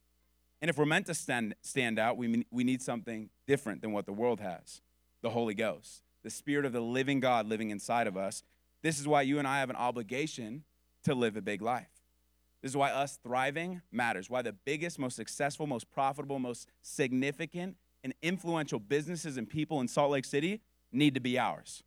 And 0.63 0.69
if 0.69 0.79
we're 0.79 0.87
meant 0.87 1.07
to 1.07 1.15
stand, 1.15 1.55
stand 1.61 1.99
out, 1.99 2.17
we, 2.17 2.47
we 2.51 2.65
need 2.65 2.81
something 2.81 3.31
different 3.47 3.83
than 3.83 3.93
what 3.93 4.07
the 4.07 4.13
world 4.13 4.41
has 4.41 4.81
the 5.21 5.31
Holy 5.31 5.55
Ghost, 5.55 6.05
the 6.23 6.31
Spirit 6.31 6.65
of 6.65 6.73
the 6.73 6.81
living 6.81 7.21
God 7.21 7.47
living 7.47 7.71
inside 7.71 8.07
of 8.07 8.17
us. 8.17 8.43
This 8.83 8.99
is 9.01 9.09
why 9.09 9.23
you 9.23 9.39
and 9.39 9.47
I 9.47 9.61
have 9.61 9.71
an 9.71 9.77
obligation 9.77 10.65
to 11.05 11.15
live 11.15 11.37
a 11.37 11.43
big 11.43 11.63
life. 11.63 11.89
This 12.63 12.73
is 12.73 12.77
why 12.77 12.91
us 12.91 13.19
thriving 13.23 13.83
matters, 13.93 14.29
why 14.29 14.43
the 14.43 14.53
biggest, 14.53 14.99
most 14.99 15.17
successful, 15.17 15.67
most 15.67 15.91
profitable, 15.91 16.39
most 16.39 16.69
significant, 16.83 17.77
and 18.03 18.15
influential 18.23 18.79
businesses 18.79 19.37
and 19.37 19.49
people 19.49 19.81
in 19.81 19.89
Salt 19.89 20.11
Lake 20.11 20.25
City 20.25 20.61
need 20.93 21.15
to 21.15 21.21
be 21.21 21.39
ours. 21.39 21.83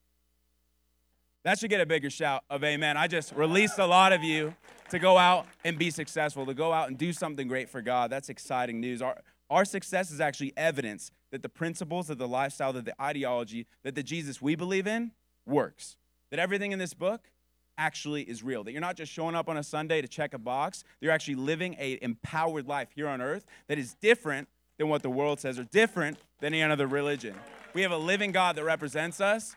That 1.43 1.57
should 1.57 1.71
get 1.71 1.81
a 1.81 1.85
bigger 1.85 2.09
shout 2.09 2.43
of 2.49 2.63
amen. 2.63 2.97
I 2.97 3.07
just 3.07 3.33
released 3.33 3.79
a 3.79 3.85
lot 3.85 4.13
of 4.13 4.23
you 4.23 4.53
to 4.89 4.99
go 4.99 5.17
out 5.17 5.47
and 5.63 5.77
be 5.77 5.89
successful, 5.89 6.45
to 6.45 6.53
go 6.53 6.71
out 6.71 6.89
and 6.89 6.97
do 6.97 7.11
something 7.11 7.47
great 7.47 7.69
for 7.69 7.81
God. 7.81 8.11
That's 8.11 8.29
exciting 8.29 8.79
news. 8.79 9.01
Our, 9.01 9.17
our 9.51 9.65
success 9.65 10.09
is 10.09 10.21
actually 10.21 10.53
evidence 10.55 11.11
that 11.31 11.43
the 11.43 11.49
principles, 11.49 12.09
of 12.09 12.17
the 12.17 12.27
lifestyle, 12.27 12.73
that 12.73 12.85
the 12.85 12.99
ideology, 13.01 13.67
that 13.83 13.93
the 13.93 14.01
Jesus 14.01 14.41
we 14.41 14.55
believe 14.55 14.87
in 14.87 15.11
works. 15.45 15.97
That 16.31 16.39
everything 16.39 16.71
in 16.71 16.79
this 16.79 16.93
book 16.93 17.29
actually 17.77 18.23
is 18.23 18.41
real. 18.41 18.63
That 18.63 18.71
you're 18.71 18.81
not 18.81 18.95
just 18.95 19.11
showing 19.11 19.35
up 19.35 19.49
on 19.49 19.57
a 19.57 19.63
Sunday 19.63 20.01
to 20.01 20.07
check 20.07 20.33
a 20.33 20.39
box, 20.39 20.79
that 20.81 21.05
you're 21.05 21.11
actually 21.11 21.35
living 21.35 21.75
a 21.77 21.99
empowered 22.01 22.67
life 22.67 22.89
here 22.95 23.07
on 23.07 23.21
earth 23.21 23.45
that 23.67 23.77
is 23.77 23.93
different 23.95 24.47
than 24.77 24.87
what 24.87 25.03
the 25.03 25.09
world 25.09 25.39
says 25.39 25.59
or 25.59 25.65
different 25.65 26.17
than 26.39 26.53
any 26.53 26.63
other 26.63 26.87
religion. 26.87 27.35
We 27.73 27.81
have 27.81 27.91
a 27.91 27.97
living 27.97 28.31
God 28.31 28.55
that 28.55 28.63
represents 28.63 29.19
us 29.19 29.55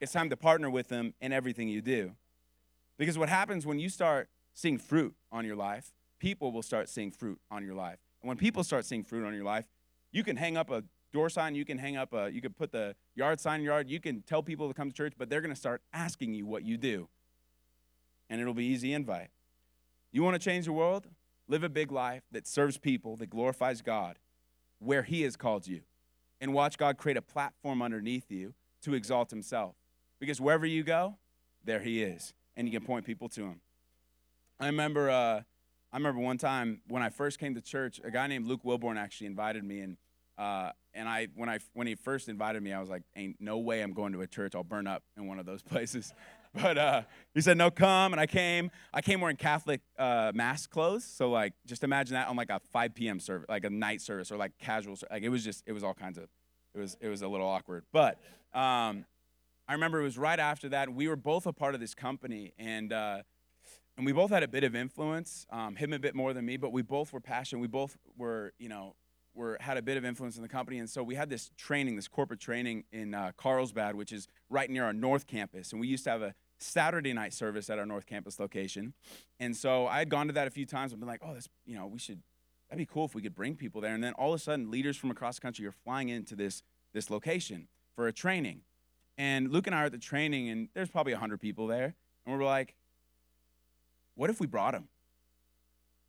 it's 0.00 0.12
time 0.12 0.30
to 0.30 0.36
partner 0.36 0.70
with 0.70 0.88
them 0.88 1.14
in 1.20 1.32
everything 1.32 1.68
you 1.68 1.82
do. 1.82 2.12
Because 2.98 3.18
what 3.18 3.28
happens 3.28 3.66
when 3.66 3.78
you 3.78 3.88
start 3.88 4.28
seeing 4.54 4.78
fruit 4.78 5.14
on 5.30 5.44
your 5.44 5.56
life, 5.56 5.92
people 6.18 6.52
will 6.52 6.62
start 6.62 6.88
seeing 6.88 7.10
fruit 7.10 7.38
on 7.50 7.64
your 7.64 7.74
life. 7.74 7.98
And 8.22 8.28
when 8.28 8.36
people 8.36 8.64
start 8.64 8.84
seeing 8.84 9.02
fruit 9.02 9.26
on 9.26 9.34
your 9.34 9.44
life, 9.44 9.66
you 10.12 10.24
can 10.24 10.36
hang 10.36 10.56
up 10.56 10.70
a 10.70 10.84
door 11.12 11.28
sign, 11.28 11.54
you 11.54 11.64
can 11.64 11.78
hang 11.78 11.96
up 11.96 12.12
a, 12.12 12.30
you 12.30 12.40
can 12.40 12.52
put 12.52 12.72
the 12.72 12.94
yard 13.14 13.40
sign 13.40 13.60
in 13.60 13.64
your 13.64 13.74
yard, 13.74 13.90
you 13.90 14.00
can 14.00 14.22
tell 14.22 14.42
people 14.42 14.68
to 14.68 14.74
come 14.74 14.90
to 14.90 14.96
church, 14.96 15.14
but 15.18 15.28
they're 15.28 15.40
going 15.40 15.54
to 15.54 15.60
start 15.60 15.82
asking 15.92 16.34
you 16.34 16.46
what 16.46 16.64
you 16.64 16.76
do. 16.76 17.08
And 18.28 18.40
it'll 18.40 18.54
be 18.54 18.66
easy 18.66 18.92
invite. 18.92 19.30
You 20.12 20.22
want 20.22 20.34
to 20.34 20.38
change 20.38 20.66
the 20.66 20.72
world? 20.72 21.06
Live 21.48 21.64
a 21.64 21.68
big 21.68 21.90
life 21.90 22.22
that 22.30 22.46
serves 22.46 22.78
people, 22.78 23.16
that 23.16 23.30
glorifies 23.30 23.82
God 23.82 24.18
where 24.78 25.02
He 25.02 25.22
has 25.22 25.36
called 25.36 25.66
you. 25.66 25.80
And 26.40 26.54
watch 26.54 26.78
God 26.78 26.96
create 26.96 27.16
a 27.16 27.22
platform 27.22 27.82
underneath 27.82 28.30
you 28.30 28.54
to 28.82 28.94
exalt 28.94 29.30
Himself. 29.30 29.74
Because 30.20 30.40
wherever 30.40 30.64
you 30.66 30.84
go, 30.84 31.16
there 31.64 31.80
he 31.80 32.02
is, 32.02 32.34
and 32.56 32.68
you 32.68 32.78
can 32.78 32.86
point 32.86 33.04
people 33.04 33.28
to 33.30 33.42
him. 33.42 33.60
I 34.58 34.66
remember, 34.66 35.10
uh, 35.10 35.42
I 35.92 35.96
remember 35.96 36.20
one 36.20 36.38
time 36.38 36.82
when 36.88 37.02
I 37.02 37.10
first 37.10 37.38
came 37.38 37.54
to 37.54 37.60
church, 37.60 38.00
a 38.04 38.10
guy 38.10 38.26
named 38.26 38.46
Luke 38.46 38.62
Wilborn 38.64 38.96
actually 38.96 39.26
invited 39.26 39.64
me, 39.64 39.80
and 39.80 39.96
uh, 40.38 40.70
and 40.94 41.08
I 41.08 41.28
when 41.34 41.48
I 41.48 41.58
when 41.74 41.86
he 41.86 41.96
first 41.96 42.28
invited 42.28 42.62
me, 42.62 42.72
I 42.72 42.80
was 42.80 42.88
like, 42.88 43.02
"Ain't 43.16 43.36
no 43.40 43.58
way 43.58 43.82
I'm 43.82 43.92
going 43.92 44.12
to 44.12 44.20
a 44.20 44.26
church. 44.26 44.54
I'll 44.54 44.64
burn 44.64 44.86
up 44.86 45.02
in 45.16 45.26
one 45.26 45.38
of 45.38 45.46
those 45.46 45.62
places." 45.70 46.12
But 46.54 46.78
uh, 46.78 47.02
he 47.34 47.40
said, 47.40 47.56
"No, 47.56 47.70
come." 47.70 48.12
And 48.12 48.20
I 48.20 48.26
came. 48.26 48.70
I 48.94 49.02
came 49.02 49.20
wearing 49.20 49.36
Catholic 49.36 49.80
uh, 49.98 50.32
mass 50.34 50.66
clothes. 50.66 51.04
So 51.04 51.30
like, 51.30 51.54
just 51.66 51.82
imagine 51.82 52.14
that 52.14 52.28
on 52.28 52.36
like 52.36 52.50
a 52.50 52.60
5 52.72 52.94
p.m. 52.94 53.20
service, 53.20 53.46
like 53.48 53.64
a 53.64 53.70
night 53.70 54.00
service, 54.00 54.30
or 54.30 54.36
like 54.36 54.52
casual. 54.58 54.96
Like 55.10 55.22
it 55.22 55.28
was 55.28 55.44
just, 55.44 55.64
it 55.66 55.72
was 55.72 55.84
all 55.84 55.94
kinds 55.94 56.18
of, 56.18 56.28
it 56.74 56.80
was, 56.80 56.96
it 57.00 57.08
was 57.08 57.22
a 57.22 57.28
little 57.28 57.46
awkward. 57.46 57.84
But 57.92 58.18
um, 58.52 59.04
I 59.68 59.74
remember 59.74 60.00
it 60.00 60.04
was 60.04 60.18
right 60.18 60.40
after 60.40 60.68
that. 60.70 60.92
We 60.92 61.06
were 61.06 61.16
both 61.16 61.46
a 61.46 61.52
part 61.52 61.74
of 61.74 61.80
this 61.80 61.94
company, 61.94 62.52
and 62.58 62.92
uh, 62.92 63.22
and 64.00 64.06
we 64.06 64.12
both 64.14 64.30
had 64.30 64.42
a 64.42 64.48
bit 64.48 64.64
of 64.64 64.74
influence. 64.74 65.44
Um, 65.50 65.76
him 65.76 65.92
a 65.92 65.98
bit 65.98 66.14
more 66.14 66.32
than 66.32 66.46
me, 66.46 66.56
but 66.56 66.72
we 66.72 66.80
both 66.80 67.12
were 67.12 67.20
passionate. 67.20 67.60
We 67.60 67.68
both 67.68 67.98
were, 68.16 68.54
you 68.58 68.70
know, 68.70 68.94
were 69.34 69.58
had 69.60 69.76
a 69.76 69.82
bit 69.82 69.98
of 69.98 70.06
influence 70.06 70.36
in 70.36 70.42
the 70.42 70.48
company, 70.48 70.78
and 70.78 70.88
so 70.88 71.02
we 71.02 71.16
had 71.16 71.28
this 71.28 71.50
training, 71.58 71.96
this 71.96 72.08
corporate 72.08 72.40
training 72.40 72.84
in 72.92 73.12
uh, 73.12 73.32
Carlsbad, 73.36 73.94
which 73.94 74.10
is 74.10 74.26
right 74.48 74.70
near 74.70 74.84
our 74.84 74.94
North 74.94 75.26
Campus, 75.26 75.72
and 75.72 75.82
we 75.82 75.86
used 75.86 76.04
to 76.04 76.10
have 76.10 76.22
a 76.22 76.34
Saturday 76.58 77.12
night 77.12 77.34
service 77.34 77.68
at 77.68 77.78
our 77.78 77.84
North 77.84 78.06
Campus 78.06 78.40
location. 78.40 78.94
And 79.38 79.54
so 79.54 79.86
I 79.86 79.98
had 79.98 80.08
gone 80.08 80.28
to 80.28 80.32
that 80.32 80.46
a 80.46 80.50
few 80.50 80.64
times. 80.64 80.94
I've 80.94 80.98
been 80.98 81.06
like, 81.06 81.20
oh, 81.22 81.34
this, 81.34 81.50
you 81.66 81.76
know, 81.76 81.86
we 81.86 81.98
should. 81.98 82.22
That'd 82.70 82.78
be 82.78 82.90
cool 82.90 83.04
if 83.04 83.14
we 83.14 83.20
could 83.20 83.34
bring 83.34 83.54
people 83.54 83.82
there. 83.82 83.92
And 83.92 84.02
then 84.02 84.14
all 84.14 84.32
of 84.32 84.40
a 84.40 84.42
sudden, 84.42 84.70
leaders 84.70 84.96
from 84.96 85.10
across 85.10 85.34
the 85.34 85.42
country 85.42 85.66
are 85.66 85.72
flying 85.72 86.08
into 86.08 86.34
this 86.34 86.62
this 86.94 87.10
location 87.10 87.68
for 87.94 88.08
a 88.08 88.14
training. 88.14 88.62
And 89.18 89.52
Luke 89.52 89.66
and 89.66 89.76
I 89.76 89.82
are 89.82 89.86
at 89.86 89.92
the 89.92 89.98
training, 89.98 90.48
and 90.48 90.68
there's 90.72 90.88
probably 90.88 91.12
100 91.12 91.38
people 91.38 91.66
there. 91.66 91.96
And 92.24 92.38
we're 92.38 92.46
like, 92.46 92.76
what 94.20 94.28
if 94.28 94.38
we 94.38 94.46
brought 94.46 94.72
them? 94.72 94.86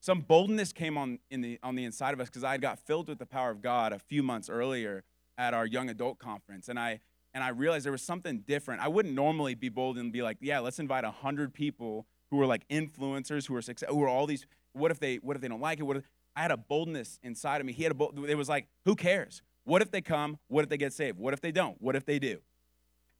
Some 0.01 0.19
boldness 0.19 0.73
came 0.73 0.97
on, 0.97 1.19
in 1.29 1.39
the, 1.39 1.57
on 1.63 1.75
the 1.75 1.85
inside 1.85 2.13
of 2.13 2.19
us 2.19 2.27
because 2.27 2.43
I 2.43 2.51
had 2.51 2.61
got 2.61 2.77
filled 2.77 3.07
with 3.07 3.19
the 3.19 3.25
power 3.25 3.51
of 3.51 3.61
God 3.61 3.93
a 3.93 3.99
few 3.99 4.21
months 4.21 4.49
earlier 4.49 5.05
at 5.37 5.53
our 5.53 5.65
young 5.65 5.89
adult 5.89 6.19
conference. 6.19 6.67
And 6.67 6.77
I, 6.77 6.99
and 7.33 7.41
I 7.41 7.51
realized 7.51 7.85
there 7.85 7.93
was 7.93 8.01
something 8.01 8.39
different. 8.39 8.81
I 8.81 8.89
wouldn't 8.89 9.15
normally 9.15 9.55
be 9.55 9.69
bold 9.69 9.97
and 9.97 10.11
be 10.11 10.21
like, 10.23 10.35
yeah, 10.41 10.59
let's 10.59 10.77
invite 10.77 11.05
100 11.05 11.53
people 11.53 12.05
who 12.31 12.41
are 12.41 12.45
like 12.45 12.67
influencers, 12.67 13.47
who 13.47 13.55
are 13.55 13.61
success, 13.61 13.87
who 13.89 14.03
are 14.03 14.09
all 14.09 14.27
these. 14.27 14.45
What 14.73 14.91
if 14.91 14.99
they, 14.99 15.15
what 15.15 15.37
if 15.37 15.41
they 15.41 15.47
don't 15.47 15.61
like 15.61 15.79
it? 15.79 15.83
What 15.83 15.95
if, 15.95 16.03
I 16.35 16.41
had 16.41 16.51
a 16.51 16.57
boldness 16.57 17.17
inside 17.23 17.61
of 17.61 17.65
me. 17.65 17.71
He 17.71 17.83
had 17.83 17.93
a 17.93 17.95
bold, 17.95 18.19
it 18.27 18.35
was 18.35 18.49
like, 18.49 18.67
who 18.83 18.97
cares? 18.97 19.41
What 19.63 19.81
if 19.81 19.89
they 19.89 20.01
come? 20.01 20.37
What 20.49 20.65
if 20.65 20.69
they 20.69 20.77
get 20.77 20.91
saved? 20.91 21.17
What 21.17 21.33
if 21.33 21.39
they 21.39 21.53
don't? 21.53 21.81
What 21.81 21.95
if 21.95 22.03
they 22.03 22.19
do? 22.19 22.39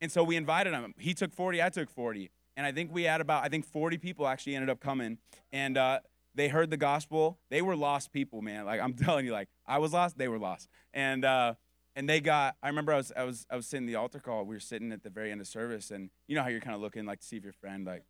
And 0.02 0.12
so 0.12 0.22
we 0.22 0.36
invited 0.36 0.74
him. 0.74 0.94
He 0.98 1.14
took 1.14 1.32
40, 1.32 1.64
I 1.64 1.70
took 1.70 1.90
40. 1.90 2.30
And 2.58 2.66
I 2.66 2.72
think 2.72 2.94
we 2.94 3.04
had 3.04 3.22
about, 3.22 3.44
I 3.44 3.50
think 3.50 3.66
40 3.66 3.98
people 3.98 4.28
actually 4.28 4.56
ended 4.56 4.70
up 4.70 4.80
coming. 4.80 5.18
And 5.52 5.78
uh, 5.78 6.00
they 6.36 6.48
heard 6.48 6.70
the 6.70 6.78
gospel. 6.78 7.40
They 7.50 7.62
were 7.62 7.76
lost 7.76 8.12
people, 8.12 8.42
man. 8.42 8.66
Like 8.66 8.82
I'm 8.82 8.94
telling 8.94 9.26
you, 9.26 9.32
like 9.32 9.50
I 9.66 9.78
was 9.78 9.94
lost, 9.94 10.18
they 10.18 10.28
were 10.28 10.40
lost. 10.40 10.70
And 10.94 11.26
uh, 11.26 11.56
and 11.96 12.08
they 12.08 12.22
got. 12.22 12.56
I 12.64 12.68
remember 12.68 12.94
I 12.94 12.98
was 12.98 13.12
I 13.16 13.24
was 13.24 13.46
I 13.50 13.56
was 13.56 13.68
sitting 13.68 13.86
the 13.86 13.96
altar 13.96 14.20
call. 14.20 14.46
We 14.46 14.56
were 14.56 14.60
sitting 14.62 14.92
at 14.92 15.04
the 15.04 15.10
very 15.10 15.32
end 15.32 15.42
of 15.42 15.48
service, 15.48 15.92
and 15.92 16.10
you 16.28 16.36
know 16.36 16.44
how 16.44 16.50
you're 16.50 16.62
kind 16.62 16.76
of 16.76 16.82
looking 16.82 17.06
like 17.06 17.20
to 17.20 17.26
see 17.26 17.38
if 17.38 17.44
your 17.44 17.54
friend 17.54 17.86
like 17.86 18.04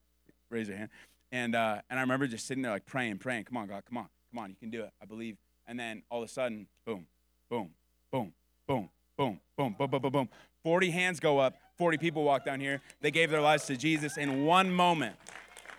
raise 0.49 0.67
your 0.67 0.77
hand. 0.77 0.89
And 1.32 1.56
uh, 1.56 1.82
and 1.89 1.99
I 1.99 2.01
remember 2.01 2.27
just 2.27 2.45
sitting 2.45 2.62
there 2.62 2.71
like 2.71 2.86
praying, 2.86 3.17
praying. 3.17 3.45
Come 3.45 3.58
on, 3.58 3.67
God, 3.67 3.84
come 3.88 3.97
on, 3.97 4.08
come 4.32 4.43
on, 4.43 4.49
you 4.49 4.56
can 4.60 4.69
do 4.69 4.84
it. 4.84 4.91
I 5.01 5.06
believe. 5.06 5.38
And 5.67 5.80
then 5.80 6.04
all 6.10 6.21
of 6.21 6.30
a 6.30 6.32
sudden, 6.32 6.67
boom, 6.86 7.08
boom, 7.49 7.71
boom, 8.12 8.34
boom, 8.67 8.89
boom, 9.17 9.39
boom, 9.58 9.75
boom, 9.77 9.88
boom, 9.89 10.01
boom, 10.01 10.12
boom. 10.12 10.30
40 10.63 10.91
hands 10.91 11.19
go 11.19 11.39
up. 11.39 11.56
40 11.78 11.97
people 11.97 12.24
walk 12.24 12.45
down 12.45 12.60
here. 12.60 12.82
They 13.02 13.12
gave 13.12 13.32
their 13.32 13.41
lives 13.41 13.65
to 13.65 13.76
Jesus 13.76 14.17
in 14.17 14.45
one 14.45 14.71
moment. 14.71 15.15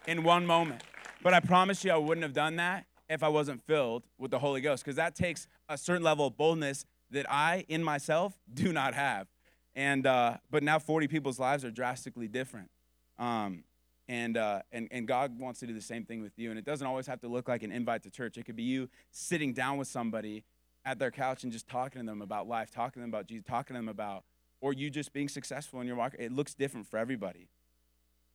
In 0.06 0.24
one 0.24 0.46
moment. 0.46 0.82
But 1.22 1.34
I 1.34 1.40
promise 1.40 1.84
you, 1.84 1.92
I 1.92 1.96
wouldn't 1.96 2.24
have 2.24 2.32
done 2.32 2.56
that 2.56 2.86
if 3.08 3.22
I 3.22 3.28
wasn't 3.28 3.62
filled 3.66 4.02
with 4.18 4.30
the 4.30 4.38
Holy 4.38 4.60
Ghost, 4.60 4.84
because 4.84 4.96
that 4.96 5.14
takes 5.14 5.46
a 5.68 5.78
certain 5.78 6.02
level 6.02 6.26
of 6.26 6.36
boldness 6.36 6.84
that 7.10 7.30
I, 7.30 7.64
in 7.68 7.84
myself, 7.84 8.32
do 8.52 8.72
not 8.72 8.94
have. 8.94 9.28
And 9.74 10.06
uh, 10.06 10.38
but 10.50 10.62
now 10.62 10.78
40 10.78 11.08
people's 11.08 11.38
lives 11.38 11.64
are 11.64 11.70
drastically 11.70 12.28
different. 12.28 12.70
Um, 13.18 13.64
and, 14.08 14.36
uh, 14.36 14.62
and, 14.72 14.88
and 14.90 15.06
God 15.06 15.38
wants 15.38 15.60
to 15.60 15.66
do 15.66 15.72
the 15.72 15.80
same 15.80 16.04
thing 16.04 16.22
with 16.22 16.32
you. 16.36 16.50
And 16.50 16.58
it 16.58 16.64
doesn't 16.64 16.86
always 16.86 17.06
have 17.06 17.20
to 17.20 17.28
look 17.28 17.48
like 17.48 17.62
an 17.62 17.70
invite 17.70 18.02
to 18.02 18.10
church. 18.10 18.36
It 18.36 18.44
could 18.44 18.56
be 18.56 18.64
you 18.64 18.88
sitting 19.10 19.52
down 19.52 19.78
with 19.78 19.88
somebody 19.88 20.44
at 20.84 20.98
their 20.98 21.10
couch 21.10 21.44
and 21.44 21.52
just 21.52 21.68
talking 21.68 22.02
to 22.02 22.06
them 22.06 22.20
about 22.20 22.48
life, 22.48 22.70
talking 22.70 22.94
to 22.94 23.00
them 23.00 23.10
about 23.10 23.28
Jesus, 23.28 23.44
talking 23.46 23.74
to 23.74 23.78
them 23.78 23.88
about 23.88 24.24
or 24.62 24.72
you 24.72 24.88
just 24.88 25.12
being 25.12 25.28
successful 25.28 25.80
in 25.82 25.86
your 25.86 25.96
market. 25.96 26.20
It 26.20 26.32
looks 26.32 26.54
different 26.54 26.86
for 26.86 26.96
everybody. 26.96 27.48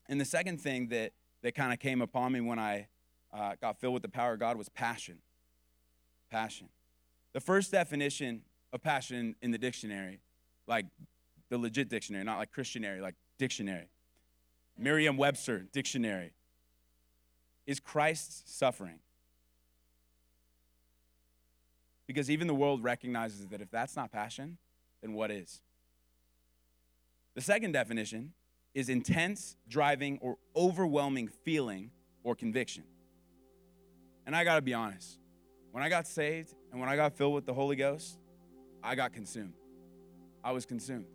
And 0.07 0.21
the 0.21 0.25
second 0.25 0.61
thing 0.61 0.89
that, 0.89 1.13
that 1.41 1.55
kind 1.55 1.73
of 1.73 1.79
came 1.79 2.01
upon 2.01 2.33
me 2.33 2.41
when 2.41 2.59
I 2.59 2.89
uh, 3.33 3.53
got 3.59 3.79
filled 3.79 3.93
with 3.93 4.03
the 4.03 4.09
power 4.09 4.33
of 4.33 4.39
God 4.39 4.57
was 4.57 4.69
passion. 4.69 5.19
Passion. 6.29 6.67
The 7.33 7.39
first 7.39 7.71
definition 7.71 8.41
of 8.73 8.83
passion 8.83 9.35
in 9.41 9.51
the 9.51 9.57
dictionary, 9.57 10.19
like 10.67 10.85
the 11.49 11.57
legit 11.57 11.89
dictionary, 11.89 12.25
not 12.25 12.37
like 12.37 12.51
Christianary, 12.51 12.99
like 12.99 13.15
dictionary. 13.39 13.87
Merriam 14.77 15.17
Webster 15.17 15.65
dictionary. 15.71 16.33
Is 17.65 17.79
Christ's 17.79 18.43
suffering? 18.53 18.99
Because 22.05 22.29
even 22.29 22.47
the 22.47 22.55
world 22.55 22.83
recognizes 22.83 23.47
that 23.47 23.61
if 23.61 23.71
that's 23.71 23.95
not 23.95 24.11
passion, 24.11 24.57
then 25.01 25.13
what 25.13 25.31
is? 25.31 25.61
The 27.37 27.43
second 27.43 27.73
definition 27.73 28.33
is 28.73 28.89
intense, 28.89 29.57
driving, 29.69 30.17
or 30.23 30.39
overwhelming 30.55 31.27
feeling 31.27 31.91
or 32.23 32.33
conviction. 32.33 32.83
And 34.25 34.35
I 34.35 34.43
gotta 34.43 34.63
be 34.63 34.73
honest, 34.73 35.19
when 35.71 35.83
I 35.83 35.89
got 35.89 36.07
saved 36.07 36.55
and 36.71 36.79
when 36.79 36.89
I 36.89 36.95
got 36.95 37.15
filled 37.15 37.35
with 37.35 37.45
the 37.45 37.53
Holy 37.53 37.75
Ghost, 37.75 38.17
I 38.81 38.95
got 38.95 39.13
consumed. 39.13 39.53
I 40.43 40.51
was 40.51 40.65
consumed. 40.65 41.05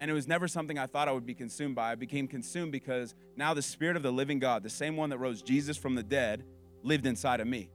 And 0.00 0.08
it 0.08 0.14
was 0.14 0.28
never 0.28 0.46
something 0.46 0.78
I 0.78 0.86
thought 0.86 1.08
I 1.08 1.12
would 1.12 1.26
be 1.26 1.34
consumed 1.34 1.74
by. 1.74 1.90
I 1.90 1.94
became 1.96 2.28
consumed 2.28 2.70
because 2.70 3.16
now 3.34 3.52
the 3.52 3.60
Spirit 3.60 3.96
of 3.96 4.04
the 4.04 4.12
living 4.12 4.38
God, 4.38 4.62
the 4.62 4.70
same 4.70 4.96
one 4.96 5.10
that 5.10 5.18
rose 5.18 5.42
Jesus 5.42 5.76
from 5.76 5.96
the 5.96 6.04
dead, 6.04 6.44
lived 6.84 7.06
inside 7.06 7.40
of 7.40 7.48
me. 7.48 7.70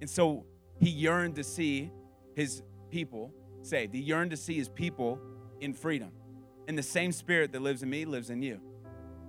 And 0.00 0.08
so 0.08 0.46
he 0.78 0.90
yearned 0.90 1.34
to 1.34 1.42
see 1.42 1.90
his 2.36 2.62
people 2.88 3.34
saved. 3.62 3.96
He 3.96 4.00
yearned 4.00 4.30
to 4.30 4.36
see 4.36 4.54
his 4.54 4.68
people 4.68 5.18
in 5.58 5.74
freedom. 5.74 6.12
And 6.70 6.78
the 6.78 6.84
same 6.84 7.10
spirit 7.10 7.50
that 7.50 7.62
lives 7.62 7.82
in 7.82 7.90
me 7.90 8.04
lives 8.04 8.30
in 8.30 8.42
you. 8.42 8.60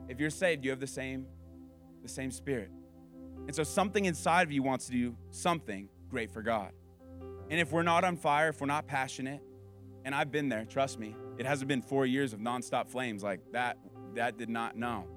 If 0.08 0.20
you're 0.20 0.30
saved, 0.30 0.64
you 0.64 0.70
have 0.70 0.80
the 0.80 0.86
same 0.86 1.26
the 2.04 2.08
same 2.08 2.30
spirit. 2.30 2.70
And 3.48 3.56
so 3.56 3.64
something 3.64 4.06
inside 4.06 4.44
of 4.44 4.52
you 4.52 4.62
wants 4.62 4.86
to 4.86 4.92
do 4.92 5.18
something 5.32 5.90
great 6.08 6.30
for 6.30 6.44
God. 6.44 6.72
And 7.50 7.60
if 7.60 7.72
we're 7.72 7.82
not 7.82 8.04
on 8.04 8.16
fire, 8.16 8.50
if 8.50 8.62
we're 8.62 8.68
not 8.68 8.86
passionate, 8.86 9.42
and 10.06 10.14
I've 10.14 10.32
been 10.32 10.50
there, 10.50 10.66
trust 10.66 11.00
me, 11.00 11.16
it 11.40 11.48
hasn't 11.48 11.68
been 11.68 11.82
4 11.82 12.06
years 12.06 12.32
of 12.32 12.40
nonstop 12.40 12.88
flames 12.90 13.24
like 13.24 13.40
that 13.54 13.80
that 14.14 14.38
did 14.38 14.50
not 14.50 14.78
know. 14.78 15.08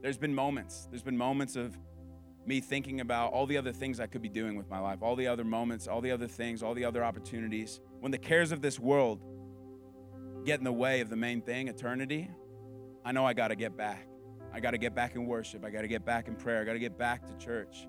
There's 0.00 0.16
been 0.16 0.34
moments. 0.34 0.88
There's 0.90 1.02
been 1.02 1.18
moments 1.18 1.54
of 1.54 1.76
me 2.46 2.62
thinking 2.62 3.02
about 3.02 3.34
all 3.34 3.44
the 3.44 3.58
other 3.58 3.72
things 3.72 4.00
I 4.00 4.06
could 4.06 4.22
be 4.22 4.30
doing 4.30 4.56
with 4.56 4.70
my 4.70 4.78
life, 4.78 5.02
all 5.02 5.16
the 5.16 5.26
other 5.26 5.44
moments, 5.44 5.86
all 5.86 6.00
the 6.00 6.12
other 6.12 6.28
things, 6.28 6.62
all 6.62 6.72
the 6.72 6.86
other 6.86 7.04
opportunities. 7.04 7.78
When 8.00 8.10
the 8.10 8.16
cares 8.16 8.52
of 8.52 8.62
this 8.62 8.78
world 8.78 9.20
get 10.48 10.58
in 10.58 10.64
the 10.64 10.72
way 10.72 11.02
of 11.02 11.10
the 11.10 11.16
main 11.16 11.42
thing, 11.42 11.68
eternity, 11.68 12.30
I 13.04 13.12
know 13.12 13.26
I 13.26 13.34
got 13.34 13.48
to 13.48 13.54
get 13.54 13.76
back. 13.76 14.08
I 14.50 14.60
got 14.60 14.70
to 14.70 14.78
get 14.78 14.94
back 14.94 15.14
in 15.14 15.26
worship. 15.26 15.62
I 15.62 15.68
got 15.68 15.82
to 15.82 15.88
get 15.88 16.06
back 16.06 16.26
in 16.26 16.36
prayer. 16.36 16.62
I 16.62 16.64
got 16.64 16.72
to 16.72 16.78
get 16.78 16.96
back 16.96 17.26
to 17.26 17.36
church. 17.44 17.86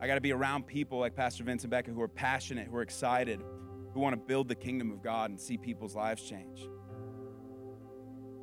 I 0.00 0.06
got 0.06 0.14
to 0.14 0.20
be 0.22 0.32
around 0.32 0.66
people 0.66 0.98
like 0.98 1.14
Pastor 1.14 1.44
Vincent 1.44 1.70
Becca 1.70 1.90
who 1.90 2.00
are 2.00 2.08
passionate, 2.08 2.68
who 2.68 2.76
are 2.76 2.82
excited, 2.82 3.42
who 3.92 4.00
want 4.00 4.14
to 4.14 4.16
build 4.16 4.48
the 4.48 4.54
kingdom 4.54 4.90
of 4.90 5.02
God 5.02 5.28
and 5.28 5.38
see 5.38 5.58
people's 5.58 5.94
lives 5.94 6.22
change. 6.22 6.66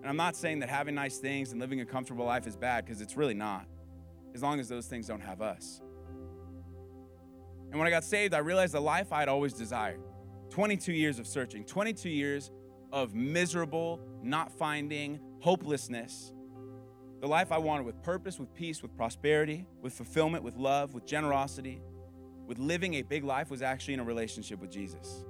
And 0.01 0.05
I'm 0.05 0.17
not 0.17 0.35
saying 0.35 0.59
that 0.59 0.69
having 0.69 0.93
nice 0.93 1.17
things 1.17 1.51
and 1.51 1.59
living 1.59 1.81
a 1.81 1.85
comfortable 1.85 2.25
life 2.25 2.45
is 2.45 2.55
bad 2.55 2.85
because 2.85 3.01
it's 3.01 3.17
really 3.17 3.33
not 3.33 3.65
as 4.35 4.43
long 4.43 4.59
as 4.59 4.69
those 4.69 4.85
things 4.85 5.07
don't 5.07 5.21
have 5.21 5.41
us. 5.41 5.81
And 7.71 7.79
when 7.79 7.87
I 7.87 7.89
got 7.89 8.03
saved, 8.03 8.35
I 8.35 8.37
realized 8.37 8.75
the 8.75 8.79
life 8.79 9.11
I 9.11 9.21
had 9.21 9.29
always 9.29 9.53
desired 9.53 9.99
22 10.51 10.93
years 10.93 11.17
of 11.17 11.25
searching, 11.25 11.65
22 11.65 12.07
years 12.07 12.51
of 12.91 13.13
miserable, 13.13 13.99
not 14.21 14.51
finding, 14.51 15.19
hopelessness. 15.39 16.33
The 17.19 17.27
life 17.27 17.51
I 17.51 17.57
wanted 17.57 17.85
with 17.85 18.01
purpose, 18.03 18.39
with 18.39 18.53
peace, 18.53 18.81
with 18.81 18.95
prosperity, 18.95 19.65
with 19.81 19.93
fulfillment, 19.93 20.43
with 20.43 20.55
love, 20.55 20.93
with 20.93 21.05
generosity, 21.05 21.81
with 22.45 22.59
living 22.59 22.95
a 22.95 23.01
big 23.01 23.23
life 23.23 23.49
was 23.49 23.61
actually 23.61 23.95
in 23.95 23.99
a 23.99 24.03
relationship 24.03 24.59
with 24.59 24.71
Jesus. 24.71 25.25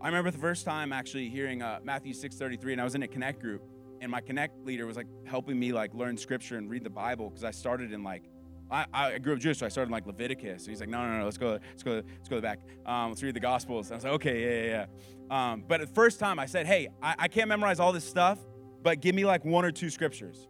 I 0.00 0.06
remember 0.06 0.30
the 0.30 0.38
first 0.38 0.64
time 0.64 0.92
actually 0.92 1.28
hearing 1.28 1.62
uh, 1.62 1.78
Matthew 1.84 2.12
6:33, 2.12 2.72
and 2.72 2.80
I 2.80 2.84
was 2.84 2.96
in 2.96 3.04
a 3.04 3.08
connect 3.08 3.40
group, 3.40 3.62
and 4.00 4.10
my 4.10 4.20
connect 4.20 4.64
leader 4.66 4.84
was 4.84 4.96
like 4.96 5.06
helping 5.24 5.58
me 5.58 5.72
like 5.72 5.94
learn 5.94 6.16
scripture 6.16 6.56
and 6.58 6.68
read 6.68 6.82
the 6.82 6.90
Bible 6.90 7.30
because 7.30 7.44
I 7.44 7.52
started 7.52 7.92
in 7.92 8.02
like 8.02 8.24
I, 8.72 8.86
I 8.92 9.18
grew 9.18 9.34
up 9.34 9.38
Jewish, 9.38 9.58
so 9.58 9.66
I 9.66 9.68
started 9.68 9.92
like 9.92 10.06
Leviticus. 10.06 10.64
He's 10.66 10.80
like, 10.80 10.88
no, 10.88 11.06
no, 11.06 11.18
no, 11.18 11.24
let's 11.24 11.36
go, 11.36 11.58
let's 11.70 11.82
go, 11.82 12.02
let's 12.16 12.28
go 12.28 12.40
back. 12.40 12.60
Um, 12.86 13.10
let's 13.10 13.22
read 13.22 13.34
the 13.34 13.40
Gospels. 13.40 13.90
And 13.90 13.94
I 13.94 13.96
was 13.96 14.04
like, 14.04 14.12
okay, 14.14 14.40
yeah, 14.40 14.64
yeah, 14.64 14.86
yeah. 15.30 15.52
Um, 15.52 15.64
but 15.66 15.80
the 15.80 15.86
first 15.86 16.18
time 16.18 16.38
I 16.38 16.46
said, 16.46 16.66
hey, 16.66 16.88
I, 17.02 17.14
I 17.18 17.28
can't 17.28 17.48
memorize 17.48 17.80
all 17.80 17.92
this 17.92 18.08
stuff, 18.08 18.38
but 18.82 19.00
give 19.00 19.14
me 19.14 19.24
like 19.24 19.44
one 19.44 19.64
or 19.64 19.72
two 19.72 19.90
scriptures. 19.90 20.48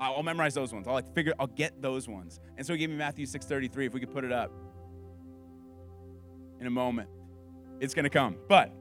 I'll 0.00 0.22
memorize 0.22 0.54
those 0.54 0.72
ones. 0.72 0.86
I'll 0.86 0.94
like 0.94 1.12
figure, 1.14 1.34
I'll 1.38 1.46
get 1.46 1.82
those 1.82 2.08
ones. 2.08 2.40
And 2.56 2.66
so 2.66 2.72
he 2.72 2.78
gave 2.78 2.88
me 2.88 2.96
Matthew 2.96 3.26
6:33. 3.26 3.86
If 3.86 3.92
we 3.92 4.00
could 4.00 4.10
put 4.10 4.24
it 4.24 4.32
up 4.32 4.50
in 6.58 6.66
a 6.66 6.70
moment, 6.70 7.10
it's 7.80 7.92
gonna 7.92 8.08
come. 8.08 8.36
But 8.48 8.72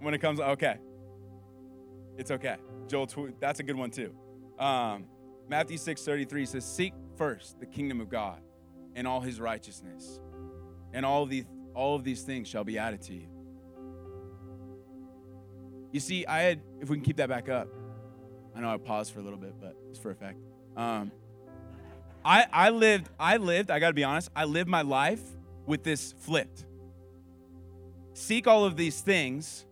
when 0.00 0.12
it 0.12 0.18
comes, 0.18 0.40
okay, 0.40 0.76
it's 2.18 2.30
okay. 2.30 2.56
Joel, 2.86 3.08
that's 3.40 3.60
a 3.60 3.62
good 3.62 3.76
one 3.76 3.90
too. 3.90 4.12
Um, 4.58 5.06
Matthew 5.48 5.78
6:33 5.78 6.44
says, 6.44 6.66
"Seek 6.66 6.92
first 7.18 7.60
the 7.60 7.66
kingdom 7.66 8.00
of 8.00 8.08
God 8.08 8.40
and 8.94 9.06
all 9.06 9.20
his 9.20 9.40
righteousness, 9.40 10.20
and 10.92 11.04
all 11.04 11.26
these 11.26 11.44
all 11.74 11.94
of 11.94 12.04
these 12.04 12.22
things 12.22 12.48
shall 12.48 12.64
be 12.64 12.78
added 12.78 13.02
to 13.02 13.14
you." 13.14 13.28
You 15.92 16.00
see, 16.00 16.26
I 16.26 16.40
had 16.40 16.60
if 16.80 16.88
we 16.88 16.96
can 16.96 17.04
keep 17.04 17.16
that 17.18 17.28
back 17.28 17.48
up. 17.48 17.68
I 18.54 18.60
know 18.60 18.72
I 18.72 18.76
paused 18.78 19.12
for 19.12 19.20
a 19.20 19.22
little 19.22 19.38
bit, 19.38 19.54
but 19.60 19.76
it's 19.90 19.98
for 19.98 20.10
effect. 20.10 20.38
Um, 20.76 21.12
I 22.24 22.46
I 22.52 22.70
lived 22.70 23.10
I 23.18 23.36
lived, 23.36 23.70
I 23.70 23.78
got 23.78 23.88
to 23.88 23.94
be 23.94 24.04
honest, 24.04 24.30
I 24.34 24.44
lived 24.44 24.68
my 24.68 24.82
life 24.82 25.22
with 25.66 25.82
this 25.82 26.14
flipped. 26.20 26.64
Seek 28.14 28.46
all 28.46 28.64
of 28.64 28.76
these 28.76 29.00
things 29.00 29.66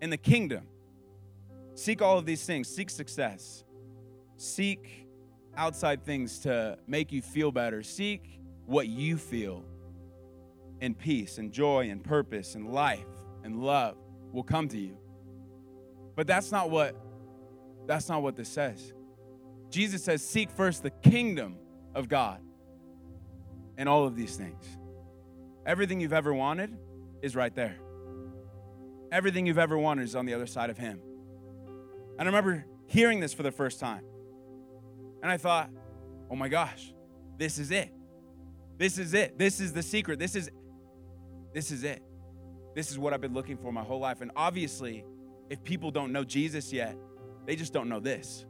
in 0.00 0.10
the 0.10 0.18
kingdom. 0.18 0.66
Seek 1.74 2.02
all 2.02 2.18
of 2.18 2.26
these 2.26 2.44
things, 2.44 2.68
seek 2.68 2.88
success 2.90 3.64
Seek 4.36 5.05
outside 5.56 6.04
things 6.04 6.40
to 6.40 6.78
make 6.86 7.12
you 7.12 7.22
feel 7.22 7.50
better. 7.50 7.82
Seek 7.82 8.40
what 8.66 8.88
you 8.88 9.16
feel. 9.16 9.64
And 10.80 10.98
peace 10.98 11.38
and 11.38 11.52
joy 11.52 11.90
and 11.90 12.02
purpose 12.04 12.54
and 12.54 12.72
life 12.72 13.06
and 13.42 13.62
love 13.62 13.96
will 14.32 14.42
come 14.42 14.68
to 14.68 14.78
you. 14.78 14.98
But 16.14 16.26
that's 16.26 16.52
not 16.52 16.70
what 16.70 16.96
that's 17.86 18.08
not 18.08 18.22
what 18.22 18.36
this 18.36 18.48
says. 18.48 18.92
Jesus 19.70 20.02
says, 20.02 20.22
"Seek 20.22 20.50
first 20.50 20.82
the 20.82 20.90
kingdom 20.90 21.56
of 21.94 22.08
God." 22.08 22.40
And 23.78 23.88
all 23.88 24.06
of 24.06 24.16
these 24.16 24.36
things. 24.36 24.64
Everything 25.64 26.00
you've 26.00 26.12
ever 26.12 26.32
wanted 26.32 26.76
is 27.22 27.36
right 27.36 27.54
there. 27.54 27.76
Everything 29.12 29.46
you've 29.46 29.58
ever 29.58 29.78
wanted 29.78 30.02
is 30.02 30.16
on 30.16 30.26
the 30.26 30.34
other 30.34 30.46
side 30.46 30.70
of 30.70 30.78
him. 30.78 31.00
And 32.18 32.22
I 32.22 32.24
remember 32.24 32.64
hearing 32.86 33.20
this 33.20 33.34
for 33.34 33.42
the 33.42 33.52
first 33.52 33.78
time. 33.78 34.04
And 35.22 35.30
I 35.30 35.36
thought, 35.36 35.70
oh 36.30 36.36
my 36.36 36.48
gosh, 36.48 36.92
this 37.38 37.58
is 37.58 37.70
it. 37.70 37.90
This 38.78 38.98
is 38.98 39.14
it. 39.14 39.38
This 39.38 39.60
is 39.60 39.72
the 39.72 39.82
secret. 39.82 40.18
This 40.18 40.36
is 40.36 40.50
this 41.54 41.70
is 41.70 41.84
it. 41.84 42.02
This 42.74 42.90
is 42.90 42.98
what 42.98 43.14
I've 43.14 43.22
been 43.22 43.32
looking 43.32 43.56
for 43.56 43.72
my 43.72 43.82
whole 43.82 44.00
life. 44.00 44.20
And 44.20 44.30
obviously, 44.36 45.04
if 45.48 45.64
people 45.64 45.90
don't 45.90 46.12
know 46.12 46.24
Jesus 46.24 46.72
yet, 46.72 46.96
they 47.46 47.56
just 47.56 47.72
don't 47.72 47.88
know 47.88 48.00
this. 48.00 48.44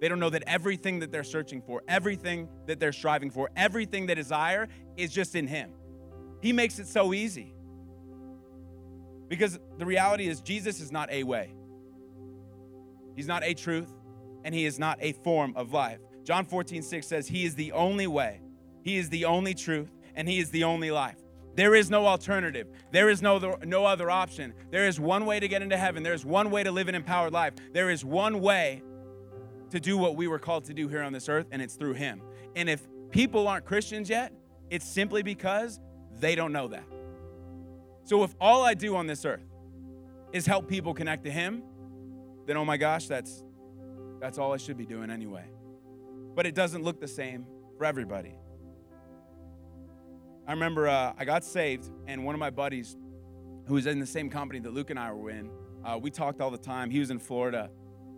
They 0.00 0.08
don't 0.08 0.20
know 0.20 0.30
that 0.30 0.44
everything 0.46 1.00
that 1.00 1.10
they're 1.10 1.24
searching 1.24 1.62
for, 1.62 1.82
everything 1.88 2.48
that 2.66 2.78
they're 2.78 2.92
striving 2.92 3.30
for, 3.30 3.50
everything 3.56 4.06
they 4.06 4.14
desire 4.14 4.68
is 4.96 5.12
just 5.12 5.34
in 5.34 5.46
Him. 5.46 5.72
He 6.40 6.52
makes 6.52 6.78
it 6.78 6.86
so 6.86 7.12
easy. 7.12 7.54
Because 9.28 9.58
the 9.78 9.86
reality 9.86 10.28
is, 10.28 10.40
Jesus 10.40 10.80
is 10.80 10.92
not 10.92 11.10
a 11.10 11.24
way, 11.24 11.54
He's 13.16 13.28
not 13.28 13.42
a 13.42 13.54
truth, 13.54 13.90
and 14.44 14.54
He 14.54 14.66
is 14.66 14.78
not 14.78 14.98
a 15.00 15.12
form 15.12 15.54
of 15.56 15.72
life. 15.72 16.00
John 16.24 16.44
14, 16.44 16.82
6 16.82 17.06
says, 17.06 17.28
He 17.28 17.44
is 17.44 17.54
the 17.54 17.72
only 17.72 18.06
way, 18.06 18.40
He 18.82 18.96
is 18.96 19.08
the 19.08 19.24
only 19.24 19.54
truth, 19.54 19.90
and 20.14 20.28
He 20.28 20.38
is 20.38 20.50
the 20.50 20.64
only 20.64 20.90
life. 20.90 21.16
There 21.54 21.74
is 21.74 21.90
no 21.90 22.06
alternative. 22.06 22.68
There 22.92 23.10
is 23.10 23.20
no, 23.20 23.58
no 23.64 23.84
other 23.84 24.10
option. 24.10 24.54
There 24.70 24.86
is 24.86 24.98
one 24.98 25.26
way 25.26 25.38
to 25.38 25.48
get 25.48 25.60
into 25.60 25.76
heaven. 25.76 26.02
There 26.02 26.14
is 26.14 26.24
one 26.24 26.50
way 26.50 26.62
to 26.62 26.70
live 26.70 26.88
an 26.88 26.94
empowered 26.94 27.32
life. 27.32 27.52
There 27.72 27.90
is 27.90 28.04
one 28.04 28.40
way 28.40 28.82
to 29.70 29.78
do 29.78 29.98
what 29.98 30.16
we 30.16 30.28
were 30.28 30.38
called 30.38 30.64
to 30.66 30.74
do 30.74 30.88
here 30.88 31.02
on 31.02 31.12
this 31.12 31.28
earth, 31.28 31.46
and 31.50 31.60
it's 31.60 31.74
through 31.74 31.94
Him. 31.94 32.22
And 32.56 32.70
if 32.70 32.86
people 33.10 33.48
aren't 33.48 33.66
Christians 33.66 34.08
yet, 34.08 34.32
it's 34.70 34.86
simply 34.86 35.22
because 35.22 35.78
they 36.18 36.34
don't 36.34 36.52
know 36.52 36.68
that. 36.68 36.84
So 38.04 38.24
if 38.24 38.34
all 38.40 38.64
I 38.64 38.74
do 38.74 38.96
on 38.96 39.06
this 39.06 39.24
earth 39.24 39.44
is 40.32 40.46
help 40.46 40.68
people 40.68 40.94
connect 40.94 41.24
to 41.24 41.30
Him, 41.30 41.62
then 42.46 42.56
oh 42.56 42.64
my 42.64 42.76
gosh, 42.76 43.06
that's 43.06 43.44
that's 44.20 44.38
all 44.38 44.52
I 44.52 44.56
should 44.56 44.78
be 44.78 44.86
doing 44.86 45.10
anyway 45.10 45.44
but 46.34 46.46
it 46.46 46.54
doesn't 46.54 46.82
look 46.82 47.00
the 47.00 47.08
same 47.08 47.46
for 47.78 47.84
everybody. 47.84 48.34
I 50.46 50.52
remember 50.52 50.88
uh, 50.88 51.12
I 51.16 51.24
got 51.24 51.44
saved, 51.44 51.90
and 52.06 52.24
one 52.24 52.34
of 52.34 52.38
my 52.38 52.50
buddies, 52.50 52.96
who 53.66 53.74
was 53.74 53.86
in 53.86 54.00
the 54.00 54.06
same 54.06 54.28
company 54.28 54.58
that 54.60 54.72
Luke 54.72 54.90
and 54.90 54.98
I 54.98 55.12
were 55.12 55.30
in, 55.30 55.50
uh, 55.84 55.98
we 56.00 56.10
talked 56.10 56.40
all 56.40 56.50
the 56.50 56.58
time. 56.58 56.90
He 56.90 56.98
was 56.98 57.10
in 57.10 57.18
Florida, 57.18 57.70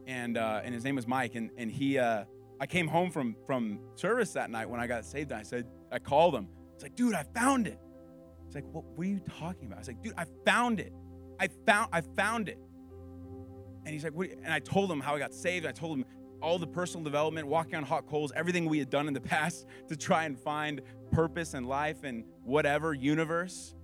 and 0.06 0.38
uh, 0.38 0.62
and 0.64 0.74
his 0.74 0.84
name 0.84 0.96
was 0.96 1.06
Mike, 1.06 1.34
and 1.34 1.50
and 1.58 1.70
he, 1.70 1.98
uh, 1.98 2.24
I 2.60 2.66
came 2.66 2.88
home 2.88 3.10
from 3.10 3.36
from 3.46 3.80
service 3.94 4.32
that 4.32 4.50
night 4.50 4.68
when 4.68 4.80
I 4.80 4.86
got 4.86 5.04
saved. 5.04 5.32
And 5.32 5.40
I 5.40 5.42
said, 5.42 5.66
I 5.92 5.98
called 5.98 6.34
him. 6.34 6.48
It's 6.74 6.82
like, 6.82 6.96
dude, 6.96 7.14
I 7.14 7.24
found 7.34 7.66
it. 7.66 7.78
It's 8.46 8.54
like, 8.54 8.64
what, 8.72 8.84
what 8.84 9.06
are 9.06 9.10
you 9.10 9.20
talking 9.38 9.66
about? 9.66 9.76
I 9.76 9.80
was 9.80 9.88
like, 9.88 10.02
dude, 10.02 10.14
I 10.16 10.24
found 10.44 10.80
it. 10.80 10.92
I 11.38 11.48
found 11.66 11.88
I 11.92 12.00
found 12.00 12.48
it. 12.48 12.58
And 13.84 13.92
he's 13.92 14.04
like, 14.04 14.14
what? 14.14 14.30
and 14.30 14.52
I 14.52 14.60
told 14.60 14.90
him 14.90 15.00
how 15.00 15.14
I 15.14 15.18
got 15.18 15.34
saved. 15.34 15.66
I 15.66 15.72
told 15.72 15.98
him 15.98 16.04
all 16.44 16.58
the 16.58 16.66
personal 16.66 17.02
development, 17.02 17.48
walking 17.48 17.74
on 17.74 17.82
hot 17.82 18.06
coals, 18.06 18.32
everything 18.36 18.68
we 18.68 18.78
had 18.78 18.90
done 18.90 19.08
in 19.08 19.14
the 19.14 19.20
past 19.34 19.66
to 19.88 19.96
try 19.96 20.24
and 20.24 20.38
find 20.38 20.82
purpose 21.10 21.54
in 21.54 21.64
life 21.64 22.04
and 22.04 22.24
whatever 22.44 22.92
universe. 22.92 23.74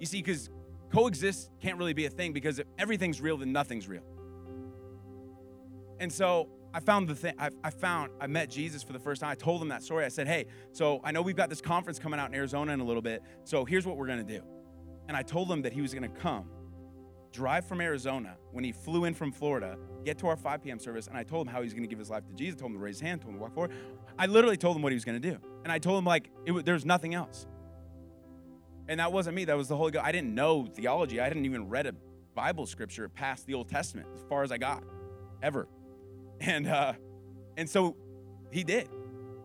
You 0.00 0.06
see, 0.06 0.18
because 0.18 0.50
coexist 0.92 1.50
can't 1.60 1.78
really 1.78 1.92
be 1.92 2.06
a 2.06 2.10
thing 2.10 2.32
because 2.32 2.58
if 2.58 2.66
everything's 2.78 3.20
real, 3.20 3.36
then 3.36 3.52
nothing's 3.52 3.88
real. 3.88 4.02
And 6.00 6.12
so 6.12 6.48
I 6.74 6.80
found 6.80 7.08
the 7.08 7.14
thing, 7.14 7.34
I, 7.38 7.50
I, 7.62 7.70
found, 7.70 8.10
I 8.20 8.26
met 8.26 8.50
Jesus 8.50 8.82
for 8.82 8.92
the 8.92 8.98
first 8.98 9.20
time. 9.20 9.30
I 9.30 9.36
told 9.36 9.62
him 9.62 9.68
that 9.68 9.84
story. 9.84 10.04
I 10.04 10.08
said, 10.08 10.26
hey, 10.26 10.46
so 10.72 11.00
I 11.04 11.12
know 11.12 11.22
we've 11.22 11.36
got 11.36 11.48
this 11.48 11.60
conference 11.60 12.00
coming 12.00 12.18
out 12.18 12.28
in 12.28 12.34
Arizona 12.34 12.72
in 12.72 12.80
a 12.80 12.84
little 12.84 13.02
bit. 13.02 13.22
So 13.44 13.64
here's 13.64 13.86
what 13.86 13.96
we're 13.96 14.08
going 14.08 14.26
to 14.26 14.38
do. 14.38 14.42
And 15.06 15.16
I 15.16 15.22
told 15.22 15.50
him 15.50 15.62
that 15.62 15.72
he 15.72 15.80
was 15.80 15.94
going 15.94 16.10
to 16.10 16.20
come 16.20 16.46
drive 17.34 17.66
from 17.66 17.80
Arizona 17.80 18.36
when 18.52 18.64
he 18.64 18.70
flew 18.70 19.04
in 19.04 19.12
from 19.12 19.32
Florida, 19.32 19.76
get 20.04 20.16
to 20.18 20.28
our 20.28 20.36
5 20.36 20.62
p.m. 20.62 20.78
service, 20.78 21.08
and 21.08 21.18
I 21.18 21.24
told 21.24 21.46
him 21.46 21.52
how 21.52 21.58
he 21.58 21.64
was 21.64 21.74
going 21.74 21.82
to 21.82 21.88
give 21.88 21.98
his 21.98 22.08
life 22.08 22.24
to 22.28 22.32
Jesus. 22.32 22.58
I 22.58 22.60
told 22.60 22.70
him 22.70 22.78
to 22.78 22.84
raise 22.84 22.94
his 22.94 23.00
hand, 23.00 23.20
told 23.20 23.34
him 23.34 23.38
to 23.38 23.42
walk 23.42 23.54
forward. 23.54 23.72
I 24.16 24.26
literally 24.26 24.56
told 24.56 24.76
him 24.76 24.82
what 24.82 24.92
he 24.92 24.94
was 24.96 25.04
going 25.04 25.20
to 25.20 25.30
do, 25.30 25.38
and 25.64 25.72
I 25.72 25.78
told 25.78 25.98
him 25.98 26.04
like 26.04 26.30
it, 26.46 26.64
there's 26.64 26.86
nothing 26.86 27.12
else. 27.12 27.46
And 28.86 29.00
that 29.00 29.12
wasn't 29.12 29.34
me. 29.34 29.46
That 29.46 29.56
was 29.56 29.68
the 29.68 29.76
Holy 29.76 29.90
Ghost. 29.90 30.04
I 30.04 30.12
didn't 30.12 30.34
know 30.34 30.66
theology. 30.66 31.20
I 31.20 31.28
didn't 31.28 31.46
even 31.46 31.68
read 31.68 31.86
a 31.86 31.94
Bible 32.34 32.66
scripture 32.66 33.08
past 33.08 33.46
the 33.46 33.54
Old 33.54 33.68
Testament, 33.68 34.06
as 34.14 34.22
far 34.28 34.42
as 34.42 34.52
I 34.52 34.58
got, 34.58 34.84
ever. 35.42 35.66
And 36.40 36.68
uh, 36.68 36.92
and 37.56 37.68
so 37.68 37.96
he 38.52 38.62
did. 38.62 38.88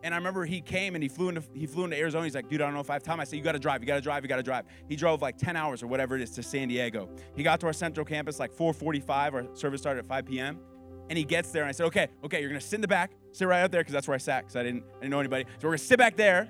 And 0.02 0.14
I 0.14 0.16
remember 0.16 0.44
he 0.44 0.60
came 0.60 0.94
and 0.94 1.02
he 1.02 1.08
flew 1.08 1.28
into 1.28 1.42
he 1.54 1.66
flew 1.66 1.84
into 1.84 1.96
Arizona. 1.96 2.24
He's 2.24 2.34
like, 2.34 2.48
dude, 2.48 2.60
I 2.60 2.64
don't 2.64 2.74
know 2.74 2.80
if 2.80 2.90
I 2.90 2.94
have 2.94 3.02
time. 3.02 3.20
I 3.20 3.24
said, 3.24 3.36
you 3.36 3.42
got 3.42 3.52
to 3.52 3.58
drive, 3.58 3.82
you 3.82 3.86
got 3.86 3.96
to 3.96 4.00
drive, 4.00 4.22
you 4.22 4.28
got 4.28 4.36
to 4.36 4.42
drive. 4.42 4.64
He 4.88 4.96
drove 4.96 5.22
like 5.22 5.36
10 5.36 5.56
hours 5.56 5.82
or 5.82 5.86
whatever 5.86 6.16
it 6.16 6.22
is 6.22 6.30
to 6.32 6.42
San 6.42 6.68
Diego. 6.68 7.08
He 7.34 7.42
got 7.42 7.60
to 7.60 7.66
our 7.66 7.72
central 7.72 8.06
campus 8.06 8.38
like 8.38 8.52
4:45. 8.52 9.32
Our 9.34 9.46
service 9.54 9.80
started 9.80 10.00
at 10.00 10.06
5 10.06 10.26
p.m. 10.26 10.58
And 11.08 11.18
he 11.18 11.24
gets 11.24 11.50
there 11.50 11.62
and 11.62 11.68
I 11.68 11.72
said, 11.72 11.86
okay, 11.86 12.08
okay, 12.24 12.40
you're 12.40 12.48
gonna 12.48 12.60
sit 12.60 12.76
in 12.76 12.80
the 12.82 12.88
back, 12.88 13.10
sit 13.32 13.46
right 13.46 13.62
out 13.62 13.72
there 13.72 13.80
because 13.80 13.92
that's 13.92 14.06
where 14.06 14.14
I 14.14 14.18
sat 14.18 14.42
because 14.42 14.56
I 14.56 14.62
didn't 14.62 14.84
I 14.98 15.00
didn't 15.00 15.10
know 15.10 15.20
anybody. 15.20 15.44
So 15.58 15.66
we're 15.66 15.70
gonna 15.70 15.78
sit 15.78 15.98
back 15.98 16.16
there. 16.16 16.48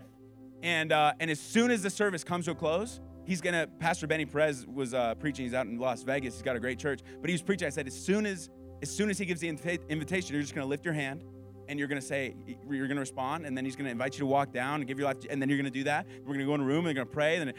And 0.62 0.92
uh, 0.92 1.14
and 1.18 1.30
as 1.30 1.40
soon 1.40 1.70
as 1.70 1.82
the 1.82 1.90
service 1.90 2.22
comes 2.22 2.44
to 2.44 2.50
a 2.50 2.54
close, 2.54 3.00
he's 3.24 3.40
gonna. 3.40 3.66
Pastor 3.78 4.06
Benny 4.06 4.26
Perez 4.26 4.66
was 4.66 4.92
uh, 4.92 5.14
preaching. 5.14 5.46
He's 5.46 5.54
out 5.54 5.66
in 5.66 5.78
Las 5.78 6.02
Vegas. 6.02 6.34
He's 6.34 6.42
got 6.42 6.56
a 6.56 6.60
great 6.60 6.78
church. 6.78 7.00
But 7.20 7.30
he 7.30 7.34
was 7.34 7.40
preaching. 7.42 7.66
I 7.66 7.70
said, 7.70 7.86
as 7.86 7.98
soon 7.98 8.26
as 8.26 8.50
as 8.82 8.90
soon 8.94 9.08
as 9.08 9.18
he 9.18 9.24
gives 9.24 9.40
the 9.40 9.48
invitation, 9.48 10.34
you're 10.34 10.42
just 10.42 10.54
gonna 10.54 10.66
lift 10.66 10.84
your 10.84 10.94
hand 10.94 11.24
and 11.70 11.78
you're 11.78 11.86
going 11.86 12.00
to 12.00 12.06
say, 12.06 12.34
you're 12.68 12.88
going 12.88 12.96
to 12.96 13.00
respond, 13.00 13.46
and 13.46 13.56
then 13.56 13.64
he's 13.64 13.76
going 13.76 13.84
to 13.84 13.92
invite 13.92 14.14
you 14.14 14.18
to 14.18 14.26
walk 14.26 14.52
down 14.52 14.80
and 14.80 14.88
give 14.88 14.98
your 14.98 15.06
life, 15.06 15.18
and 15.30 15.40
then 15.40 15.48
you're 15.48 15.56
going 15.56 15.72
to 15.72 15.78
do 15.78 15.84
that. 15.84 16.04
We're 16.18 16.34
going 16.34 16.40
to 16.40 16.44
go 16.44 16.56
in 16.56 16.60
a 16.60 16.64
room 16.64 16.78
and 16.78 16.86
they're 16.88 16.94
going 16.94 17.06
to 17.06 17.12
pray. 17.12 17.36
And 17.36 17.54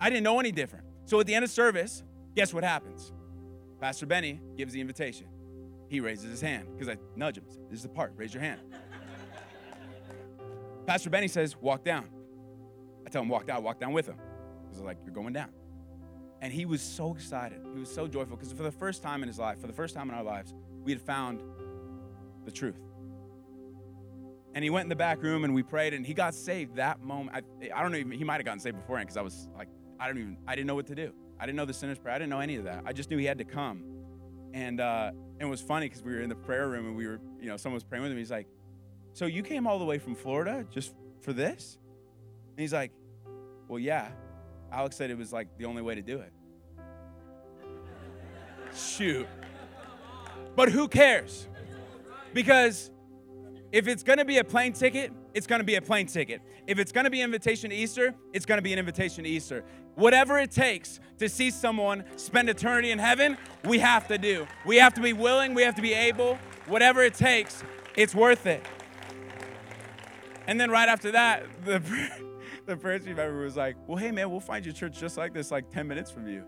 I 0.00 0.08
didn't 0.08 0.24
know 0.24 0.40
any 0.40 0.50
different. 0.50 0.86
So 1.04 1.20
at 1.20 1.26
the 1.26 1.34
end 1.34 1.44
of 1.44 1.50
service, 1.50 2.02
guess 2.34 2.54
what 2.54 2.64
happens? 2.64 3.12
Pastor 3.82 4.06
Benny 4.06 4.40
gives 4.56 4.72
the 4.72 4.80
invitation. 4.80 5.26
He 5.88 6.00
raises 6.00 6.30
his 6.30 6.40
hand 6.40 6.68
because 6.72 6.88
I 6.88 6.96
nudge 7.16 7.36
him. 7.36 7.44
This 7.68 7.80
is 7.80 7.82
the 7.82 7.90
part. 7.90 8.14
Raise 8.16 8.32
your 8.32 8.42
hand. 8.42 8.60
Pastor 10.86 11.10
Benny 11.10 11.28
says, 11.28 11.54
walk 11.54 11.84
down. 11.84 12.08
I 13.06 13.10
tell 13.10 13.20
him, 13.20 13.28
walk 13.28 13.46
down. 13.46 13.62
Walk 13.62 13.78
down 13.78 13.92
with 13.92 14.06
him. 14.06 14.16
Because 14.64 14.80
like, 14.80 14.96
you're 15.04 15.14
going 15.14 15.34
down. 15.34 15.50
And 16.40 16.50
he 16.50 16.64
was 16.64 16.80
so 16.80 17.14
excited. 17.14 17.60
He 17.74 17.80
was 17.80 17.92
so 17.92 18.08
joyful 18.08 18.38
because 18.38 18.54
for 18.54 18.62
the 18.62 18.72
first 18.72 19.02
time 19.02 19.22
in 19.22 19.28
his 19.28 19.38
life, 19.38 19.60
for 19.60 19.66
the 19.66 19.72
first 19.74 19.94
time 19.94 20.08
in 20.08 20.14
our 20.14 20.24
lives, 20.24 20.54
we 20.82 20.92
had 20.92 21.02
found 21.02 21.42
the 22.46 22.50
truth 22.50 22.80
and 24.58 24.64
he 24.64 24.70
went 24.70 24.86
in 24.86 24.88
the 24.88 24.96
back 24.96 25.22
room 25.22 25.44
and 25.44 25.54
we 25.54 25.62
prayed 25.62 25.94
and 25.94 26.04
he 26.04 26.12
got 26.12 26.34
saved 26.34 26.74
that 26.74 27.00
moment. 27.00 27.30
I, 27.32 27.70
I 27.72 27.80
don't 27.80 27.92
know, 27.92 28.16
he 28.16 28.24
might 28.24 28.38
have 28.38 28.44
gotten 28.44 28.58
saved 28.58 28.76
beforehand 28.76 29.06
because 29.06 29.16
I 29.16 29.22
was 29.22 29.48
like, 29.56 29.68
I 30.00 30.08
don't 30.08 30.18
even, 30.18 30.36
I 30.48 30.56
didn't 30.56 30.66
know 30.66 30.74
what 30.74 30.88
to 30.88 30.96
do. 30.96 31.12
I 31.38 31.46
didn't 31.46 31.54
know 31.54 31.64
the 31.64 31.72
sinner's 31.72 32.00
prayer. 32.00 32.16
I 32.16 32.18
didn't 32.18 32.30
know 32.30 32.40
any 32.40 32.56
of 32.56 32.64
that. 32.64 32.82
I 32.84 32.92
just 32.92 33.08
knew 33.08 33.18
he 33.18 33.24
had 33.24 33.38
to 33.38 33.44
come. 33.44 33.84
And, 34.54 34.80
uh, 34.80 35.12
and 35.14 35.42
it 35.42 35.48
was 35.48 35.60
funny 35.60 35.88
because 35.88 36.02
we 36.02 36.12
were 36.12 36.22
in 36.22 36.28
the 36.28 36.34
prayer 36.34 36.68
room 36.68 36.86
and 36.86 36.96
we 36.96 37.06
were, 37.06 37.20
you 37.40 37.46
know, 37.46 37.56
someone 37.56 37.74
was 37.74 37.84
praying 37.84 38.02
with 38.02 38.10
him. 38.10 38.18
He's 38.18 38.32
like, 38.32 38.48
So 39.12 39.26
you 39.26 39.44
came 39.44 39.68
all 39.68 39.78
the 39.78 39.84
way 39.84 40.00
from 40.00 40.16
Florida 40.16 40.66
just 40.72 40.92
for 41.20 41.32
this? 41.32 41.78
And 42.50 42.58
he's 42.58 42.72
like, 42.72 42.90
Well, 43.68 43.78
yeah. 43.78 44.08
Alex 44.72 44.96
said 44.96 45.12
it 45.12 45.18
was 45.18 45.32
like 45.32 45.56
the 45.56 45.66
only 45.66 45.82
way 45.82 45.94
to 45.94 46.02
do 46.02 46.18
it. 46.18 46.32
Shoot. 48.74 49.28
But 50.56 50.68
who 50.68 50.88
cares? 50.88 51.46
Because 52.34 52.90
if 53.70 53.86
it's 53.86 54.02
gonna 54.02 54.24
be 54.24 54.38
a 54.38 54.44
plane 54.44 54.72
ticket, 54.72 55.12
it's 55.34 55.46
gonna 55.46 55.64
be 55.64 55.74
a 55.74 55.82
plane 55.82 56.06
ticket. 56.06 56.40
If 56.66 56.78
it's 56.78 56.90
gonna 56.90 57.10
be 57.10 57.20
an 57.20 57.26
invitation 57.26 57.70
to 57.70 57.76
Easter, 57.76 58.14
it's 58.32 58.46
gonna 58.46 58.62
be 58.62 58.72
an 58.72 58.78
invitation 58.78 59.24
to 59.24 59.30
Easter. 59.30 59.64
Whatever 59.94 60.38
it 60.38 60.50
takes 60.50 61.00
to 61.18 61.28
see 61.28 61.50
someone 61.50 62.04
spend 62.16 62.48
eternity 62.48 62.92
in 62.92 62.98
heaven, 62.98 63.36
we 63.64 63.78
have 63.80 64.08
to 64.08 64.16
do. 64.16 64.46
We 64.64 64.76
have 64.76 64.94
to 64.94 65.00
be 65.00 65.12
willing, 65.12 65.54
we 65.54 65.62
have 65.62 65.74
to 65.74 65.82
be 65.82 65.92
able. 65.92 66.38
Whatever 66.66 67.02
it 67.02 67.14
takes, 67.14 67.62
it's 67.96 68.14
worth 68.14 68.46
it. 68.46 68.64
And 70.46 70.58
then 70.58 70.70
right 70.70 70.88
after 70.88 71.10
that, 71.12 71.44
the, 71.64 71.82
the 72.66 72.76
prayer 72.76 73.00
member 73.00 73.42
was 73.42 73.56
like, 73.56 73.76
Well, 73.86 73.98
hey 73.98 74.12
man, 74.12 74.30
we'll 74.30 74.40
find 74.40 74.64
your 74.64 74.74
church 74.74 74.98
just 74.98 75.18
like 75.18 75.34
this, 75.34 75.50
like 75.50 75.70
10 75.70 75.86
minutes 75.86 76.10
from 76.10 76.26
you. 76.26 76.44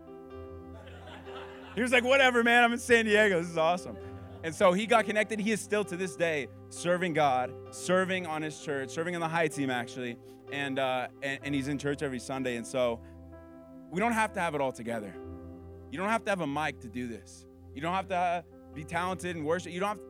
He 1.74 1.82
was 1.82 1.92
like, 1.92 2.04
Whatever, 2.04 2.42
man, 2.42 2.64
I'm 2.64 2.72
in 2.72 2.78
San 2.78 3.04
Diego. 3.04 3.40
This 3.40 3.50
is 3.50 3.58
awesome. 3.58 3.96
And 4.42 4.54
so 4.54 4.72
he 4.72 4.86
got 4.86 5.04
connected. 5.04 5.38
He 5.38 5.50
is 5.50 5.60
still 5.60 5.84
to 5.84 5.96
this 5.96 6.16
day 6.16 6.48
serving 6.70 7.12
God, 7.12 7.52
serving 7.70 8.26
on 8.26 8.42
his 8.42 8.58
church, 8.60 8.90
serving 8.90 9.14
in 9.14 9.20
the 9.20 9.28
high 9.28 9.48
team 9.48 9.70
actually, 9.70 10.16
and, 10.50 10.78
uh, 10.78 11.08
and, 11.22 11.40
and 11.42 11.54
he's 11.54 11.68
in 11.68 11.78
church 11.78 12.02
every 12.02 12.18
Sunday. 12.18 12.56
And 12.56 12.66
so 12.66 13.00
we 13.90 14.00
don't 14.00 14.12
have 14.12 14.32
to 14.34 14.40
have 14.40 14.54
it 14.54 14.60
all 14.60 14.72
together. 14.72 15.14
You 15.90 15.98
don't 15.98 16.08
have 16.08 16.24
to 16.24 16.30
have 16.30 16.40
a 16.40 16.46
mic 16.46 16.80
to 16.80 16.88
do 16.88 17.06
this. 17.06 17.46
You 17.74 17.82
don't 17.82 17.94
have 17.94 18.08
to 18.08 18.16
uh, 18.16 18.42
be 18.74 18.84
talented 18.84 19.36
and 19.36 19.44
worship. 19.44 19.72
You 19.72 19.80
don't 19.80 19.88
have. 19.90 19.98
To, 19.98 20.04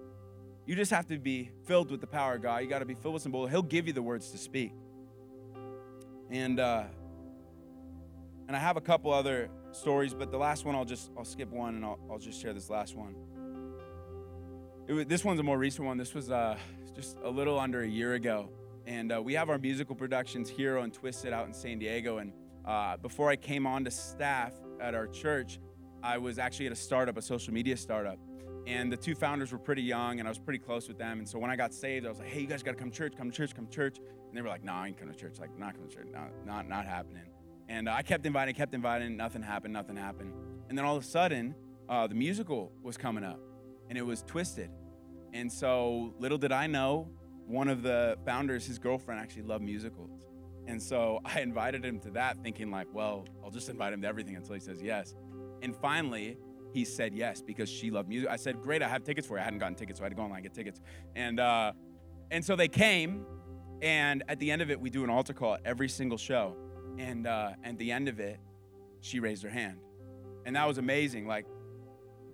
you 0.67 0.77
just 0.77 0.91
have 0.93 1.07
to 1.07 1.19
be 1.19 1.51
filled 1.67 1.91
with 1.91 2.01
the 2.01 2.07
power 2.07 2.35
of 2.35 2.43
God. 2.43 2.63
You 2.63 2.69
got 2.69 2.79
to 2.81 2.85
be 2.85 2.95
filled 2.95 3.15
with 3.15 3.23
some 3.23 3.33
boldness. 3.33 3.53
He'll 3.53 3.63
give 3.63 3.87
you 3.87 3.93
the 3.93 4.03
words 4.03 4.31
to 4.31 4.39
speak. 4.39 4.73
And 6.31 6.61
uh, 6.61 6.85
and 8.47 8.57
I 8.57 8.61
have 8.61 8.77
a 8.77 8.81
couple 8.81 9.13
other 9.13 9.49
stories, 9.73 10.13
but 10.15 10.31
the 10.31 10.37
last 10.37 10.65
one 10.65 10.75
I'll 10.75 10.85
just 10.85 11.11
I'll 11.17 11.25
skip 11.25 11.51
one 11.51 11.77
and 11.77 11.85
I'll, 11.85 11.99
I'll 12.11 12.19
just 12.19 12.41
share 12.41 12.53
this 12.53 12.69
last 12.71 12.95
one. 12.95 13.15
Was, 14.91 15.07
this 15.07 15.25
one's 15.25 15.41
a 15.41 15.43
more 15.43 15.59
recent 15.59 15.87
one. 15.87 15.99
This 15.99 16.15
was 16.15 16.31
uh, 16.31 16.57
just 16.95 17.17
a 17.23 17.31
little 17.31 17.59
under 17.59 17.83
a 17.83 17.89
year 17.89 18.15
ago. 18.15 18.49
And 18.87 19.13
uh, 19.13 19.23
we 19.23 19.35
have 19.35 19.49
our 19.49 19.59
musical 19.59 19.95
productions 19.95 20.49
Hero 20.49 20.83
and 20.83 20.93
Twisted 20.93 21.33
out 21.33 21.47
in 21.47 21.55
San 21.55 21.79
Diego. 21.79 22.19
And 22.19 22.33
uh, 22.65 22.97
before 22.97 23.31
I 23.31 23.37
came 23.37 23.67
on 23.67 23.85
to 23.85 23.91
staff 23.91 24.53
at 24.81 24.95
our 24.95 25.07
church, 25.07 25.61
I 26.03 26.19
was 26.19 26.39
actually 26.39 26.67
at 26.67 26.73
a 26.73 26.77
startup, 26.77 27.17
a 27.17 27.23
social 27.23 27.53
media 27.53 27.77
startup. 27.77 28.19
And 28.67 28.93
the 28.93 28.97
two 28.97 29.15
founders 29.15 29.53
were 29.53 29.59
pretty 29.59 29.83
young, 29.83 30.19
and 30.19 30.29
I 30.29 30.31
was 30.31 30.39
pretty 30.39 30.59
close 30.59 30.89
with 30.89 30.99
them. 30.99 31.19
And 31.19 31.29
so 31.29 31.39
when 31.39 31.51
I 31.51 31.57
got 31.57 31.73
saved, 31.73 32.05
I 32.05 32.09
was 32.09 32.19
like, 32.19 32.29
hey, 32.29 32.41
you 32.41 32.47
guys 32.47 32.63
got 32.63 32.73
to 32.73 32.77
come 32.77 32.91
to 32.91 32.97
church, 32.97 33.15
come 33.17 33.31
to 33.31 33.37
church, 33.37 33.55
come 33.55 33.67
to 33.67 33.73
church. 33.73 33.99
And 33.99 34.37
they 34.37 34.43
were 34.43 34.49
like, 34.49 34.65
nah, 34.65 34.83
I 34.83 34.89
ain't 34.89 34.99
coming 34.99 35.15
to 35.15 35.21
church. 35.21 35.39
Like, 35.39 35.57
not 35.59 35.75
coming 35.75 35.89
to 35.89 35.95
church. 35.95 36.09
Not, 36.13 36.31
not, 36.45 36.69
not 36.69 36.87
happening. 36.87 37.25
And 37.69 37.89
uh, 37.89 37.93
I 37.93 38.03
kept 38.03 38.27
inviting, 38.27 38.55
kept 38.55 38.75
inviting. 38.75 39.17
Nothing 39.17 39.43
happened, 39.43 39.73
nothing 39.73 39.97
happened. 39.97 40.33
And 40.69 40.77
then 40.77 40.85
all 40.85 40.97
of 40.97 41.05
a 41.05 41.07
sudden, 41.07 41.55
uh, 41.89 42.07
the 42.07 42.15
musical 42.15 42.73
was 42.83 42.97
coming 42.97 43.25
up, 43.25 43.41
and 43.91 43.99
it 43.99 44.07
was 44.07 44.23
Twisted. 44.23 44.71
And 45.35 45.53
so, 45.53 46.15
little 46.19 46.39
did 46.39 46.53
I 46.53 46.67
know, 46.67 47.09
one 47.47 47.69
of 47.69 47.83
the 47.83 48.17
founders, 48.25 48.65
his 48.65 48.79
girlfriend, 48.79 49.21
actually 49.21 49.43
loved 49.43 49.65
musicals. 49.65 50.27
And 50.67 50.81
so 50.81 51.21
I 51.25 51.41
invited 51.41 51.85
him 51.85 51.99
to 52.01 52.11
that, 52.13 52.43
thinking, 52.43 52.71
like, 52.71 52.87
well, 52.93 53.27
I'll 53.45 53.51
just 53.51 53.69
invite 53.69 53.93
him 53.93 54.01
to 54.03 54.09
everything 54.09 54.37
until 54.37 54.55
he 54.55 54.61
says 54.61 54.81
yes. 54.81 55.15
And 55.61 55.77
finally, 55.77 56.39
he 56.73 56.85
said 56.85 57.15
yes 57.15 57.43
because 57.43 57.69
she 57.69 57.91
loved 57.91 58.09
music. 58.09 58.31
I 58.31 58.37
said, 58.37 58.63
great, 58.63 58.83
I 58.83 58.89
have 58.89 59.03
tickets 59.03 59.27
for 59.27 59.35
you. 59.35 59.41
I 59.41 59.45
hadn't 59.45 59.59
gotten 59.59 59.75
tickets, 59.75 59.99
so 59.99 60.05
I 60.05 60.07
had 60.07 60.11
to 60.11 60.17
go 60.17 60.23
online 60.23 60.39
and 60.39 60.45
get 60.45 60.55
tickets. 60.55 60.81
And, 61.17 61.41
uh, 61.41 61.73
and 62.31 62.45
so 62.45 62.55
they 62.55 62.69
came, 62.69 63.27
and 63.83 64.23
at 64.29 64.39
the 64.39 64.51
end 64.51 64.63
of 64.63 64.71
it, 64.71 64.81
we 64.81 64.89
do 64.89 65.03
an 65.03 65.11
altar 65.11 65.33
call 65.33 65.55
at 65.55 65.63
every 65.65 65.89
single 65.89 66.19
show. 66.19 66.57
And 66.99 67.27
uh, 67.27 67.53
at 67.65 67.77
the 67.79 67.91
end 67.91 68.09
of 68.09 68.21
it, 68.21 68.39
she 69.01 69.19
raised 69.19 69.43
her 69.43 69.51
hand. 69.51 69.79
And 70.47 70.55
that 70.55 70.67
was 70.69 70.79
amazing. 70.79 71.27
Like, 71.27 71.47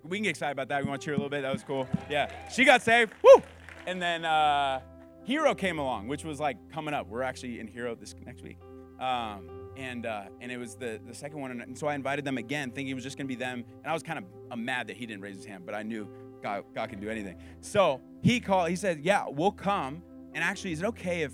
we 0.07 0.17
can 0.17 0.23
get 0.23 0.31
excited 0.31 0.51
about 0.51 0.69
that. 0.69 0.83
We 0.83 0.89
want 0.89 1.01
to 1.01 1.05
cheer 1.05 1.13
a 1.13 1.17
little 1.17 1.29
bit. 1.29 1.41
That 1.41 1.53
was 1.53 1.63
cool. 1.63 1.87
Yeah. 2.09 2.31
She 2.51 2.65
got 2.65 2.81
saved. 2.81 3.13
Woo! 3.23 3.41
And 3.85 4.01
then 4.01 4.25
uh, 4.25 4.81
Hero 5.23 5.53
came 5.55 5.79
along, 5.79 6.07
which 6.07 6.23
was 6.23 6.39
like 6.39 6.57
coming 6.71 6.93
up. 6.93 7.07
We're 7.07 7.23
actually 7.23 7.59
in 7.59 7.67
Hero 7.67 7.95
this 7.95 8.15
next 8.25 8.43
week. 8.43 8.57
Um, 8.99 9.49
and 9.75 10.05
uh, 10.05 10.23
and 10.41 10.51
it 10.51 10.57
was 10.57 10.75
the, 10.75 10.99
the 11.05 11.13
second 11.13 11.39
one. 11.39 11.61
And 11.61 11.77
so 11.77 11.87
I 11.87 11.95
invited 11.95 12.25
them 12.25 12.37
again, 12.37 12.71
thinking 12.71 12.89
it 12.89 12.95
was 12.95 13.03
just 13.03 13.17
to 13.17 13.25
be 13.25 13.35
them. 13.35 13.63
And 13.83 13.87
I 13.87 13.93
was 13.93 14.03
kind 14.03 14.19
of 14.19 14.25
uh, 14.51 14.55
mad 14.55 14.87
that 14.87 14.97
he 14.97 15.05
didn't 15.05 15.21
raise 15.21 15.35
his 15.35 15.45
hand, 15.45 15.65
but 15.65 15.75
I 15.75 15.83
knew 15.83 16.07
God, 16.41 16.63
God 16.73 16.89
can 16.89 16.99
do 16.99 17.09
anything. 17.09 17.37
So 17.61 18.01
he 18.21 18.39
called, 18.39 18.69
he 18.69 18.75
said, 18.75 19.01
Yeah, 19.01 19.25
we'll 19.27 19.51
come. 19.51 20.01
And 20.33 20.43
actually, 20.43 20.71
is 20.71 20.81
it 20.81 20.85
okay 20.85 21.21
if 21.21 21.33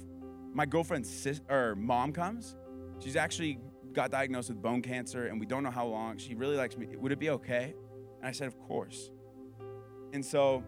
my 0.54 0.66
girlfriend's 0.66 1.10
sis- 1.10 1.42
or 1.50 1.76
mom 1.76 2.14
comes? 2.14 2.56
She's 3.00 3.16
actually 3.16 3.60
got 3.94 4.12
diagnosed 4.12 4.50
with 4.50 4.62
bone 4.62 4.82
cancer, 4.82 5.28
and 5.28 5.40
we 5.40 5.46
don't 5.46 5.64
know 5.64 5.72
how 5.72 5.86
long. 5.86 6.18
She 6.18 6.36
really 6.36 6.56
likes 6.56 6.78
me. 6.78 6.88
Would 6.96 7.12
it 7.12 7.20
be 7.20 7.30
okay? 7.32 7.76
And 8.24 8.30
I 8.30 8.32
said, 8.32 8.48
Of 8.48 8.58
course. 8.58 9.12
And 10.14 10.26
so 10.26 10.64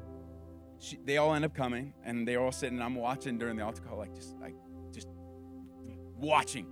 she, 0.77 0.99
they 1.05 1.15
all 1.15 1.33
end 1.33 1.45
up 1.45 1.55
coming, 1.55 1.93
and 2.03 2.27
they're 2.27 2.41
all 2.41 2.51
sitting. 2.51 2.81
I'm 2.81 2.95
watching 2.95 3.37
during 3.37 3.55
the 3.55 3.63
altar 3.63 3.81
call, 3.81 3.97
like 3.97 4.13
just 4.13 4.35
like 4.41 4.55
just 4.91 5.07
watching. 6.17 6.67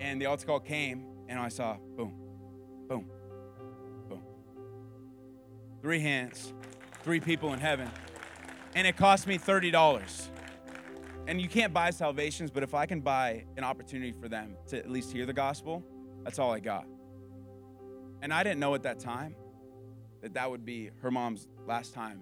And 0.00 0.20
the 0.20 0.26
altar 0.26 0.44
call 0.44 0.58
came, 0.58 1.04
and 1.28 1.38
I 1.38 1.48
saw 1.48 1.76
boom, 1.96 2.14
boom, 2.88 3.08
boom. 4.08 4.22
three 5.82 6.00
hands, 6.00 6.52
three 7.04 7.20
people 7.20 7.52
in 7.52 7.60
heaven, 7.60 7.88
and 8.74 8.88
it 8.88 8.96
cost 8.96 9.28
me 9.28 9.38
$30. 9.38 10.28
And 11.28 11.40
you 11.40 11.48
can't 11.48 11.72
buy 11.72 11.90
salvations, 11.90 12.50
but 12.50 12.64
if 12.64 12.74
I 12.74 12.86
can 12.86 13.02
buy 13.02 13.44
an 13.56 13.62
opportunity 13.62 14.12
for 14.20 14.28
them 14.28 14.56
to 14.68 14.78
at 14.78 14.90
least 14.90 15.12
hear 15.12 15.26
the 15.26 15.32
gospel, 15.32 15.84
that's 16.24 16.40
all 16.40 16.50
I 16.50 16.58
got. 16.58 16.86
And 18.20 18.32
I 18.32 18.42
didn't 18.42 18.58
know 18.58 18.74
at 18.74 18.82
that 18.82 18.98
time 18.98 19.36
that 20.22 20.34
that 20.34 20.50
would 20.50 20.64
be 20.64 20.90
her 21.02 21.10
mom's 21.10 21.46
last 21.66 21.94
time 21.94 22.20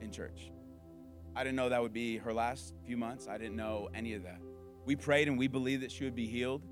in 0.00 0.10
church. 0.10 0.50
I 1.34 1.44
didn't 1.44 1.56
know 1.56 1.68
that 1.68 1.80
would 1.80 1.92
be 1.92 2.18
her 2.18 2.32
last 2.32 2.74
few 2.84 2.96
months. 2.96 3.28
I 3.28 3.38
didn't 3.38 3.56
know 3.56 3.88
any 3.94 4.14
of 4.14 4.24
that. 4.24 4.40
We 4.84 4.96
prayed 4.96 5.28
and 5.28 5.38
we 5.38 5.48
believed 5.48 5.82
that 5.82 5.92
she 5.92 6.04
would 6.04 6.14
be 6.14 6.26
healed, 6.26 6.62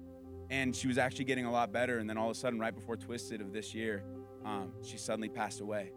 and 0.51 0.75
she 0.75 0.89
was 0.89 0.99
actually 0.99 1.27
getting 1.27 1.45
a 1.45 1.53
lot 1.53 1.73
better. 1.73 1.99
And 1.99 2.09
then 2.09 2.17
all 2.17 2.31
of 2.31 2.37
a 2.37 2.39
sudden, 2.39 2.59
right 2.59 2.75
before 2.75 2.97
Twisted 2.97 3.41
of 3.41 3.53
this 3.53 3.75
year, 3.75 4.05
um, 4.45 4.73
she 4.83 4.97
suddenly 4.97 5.29
passed 5.29 5.61
away. 5.61 5.93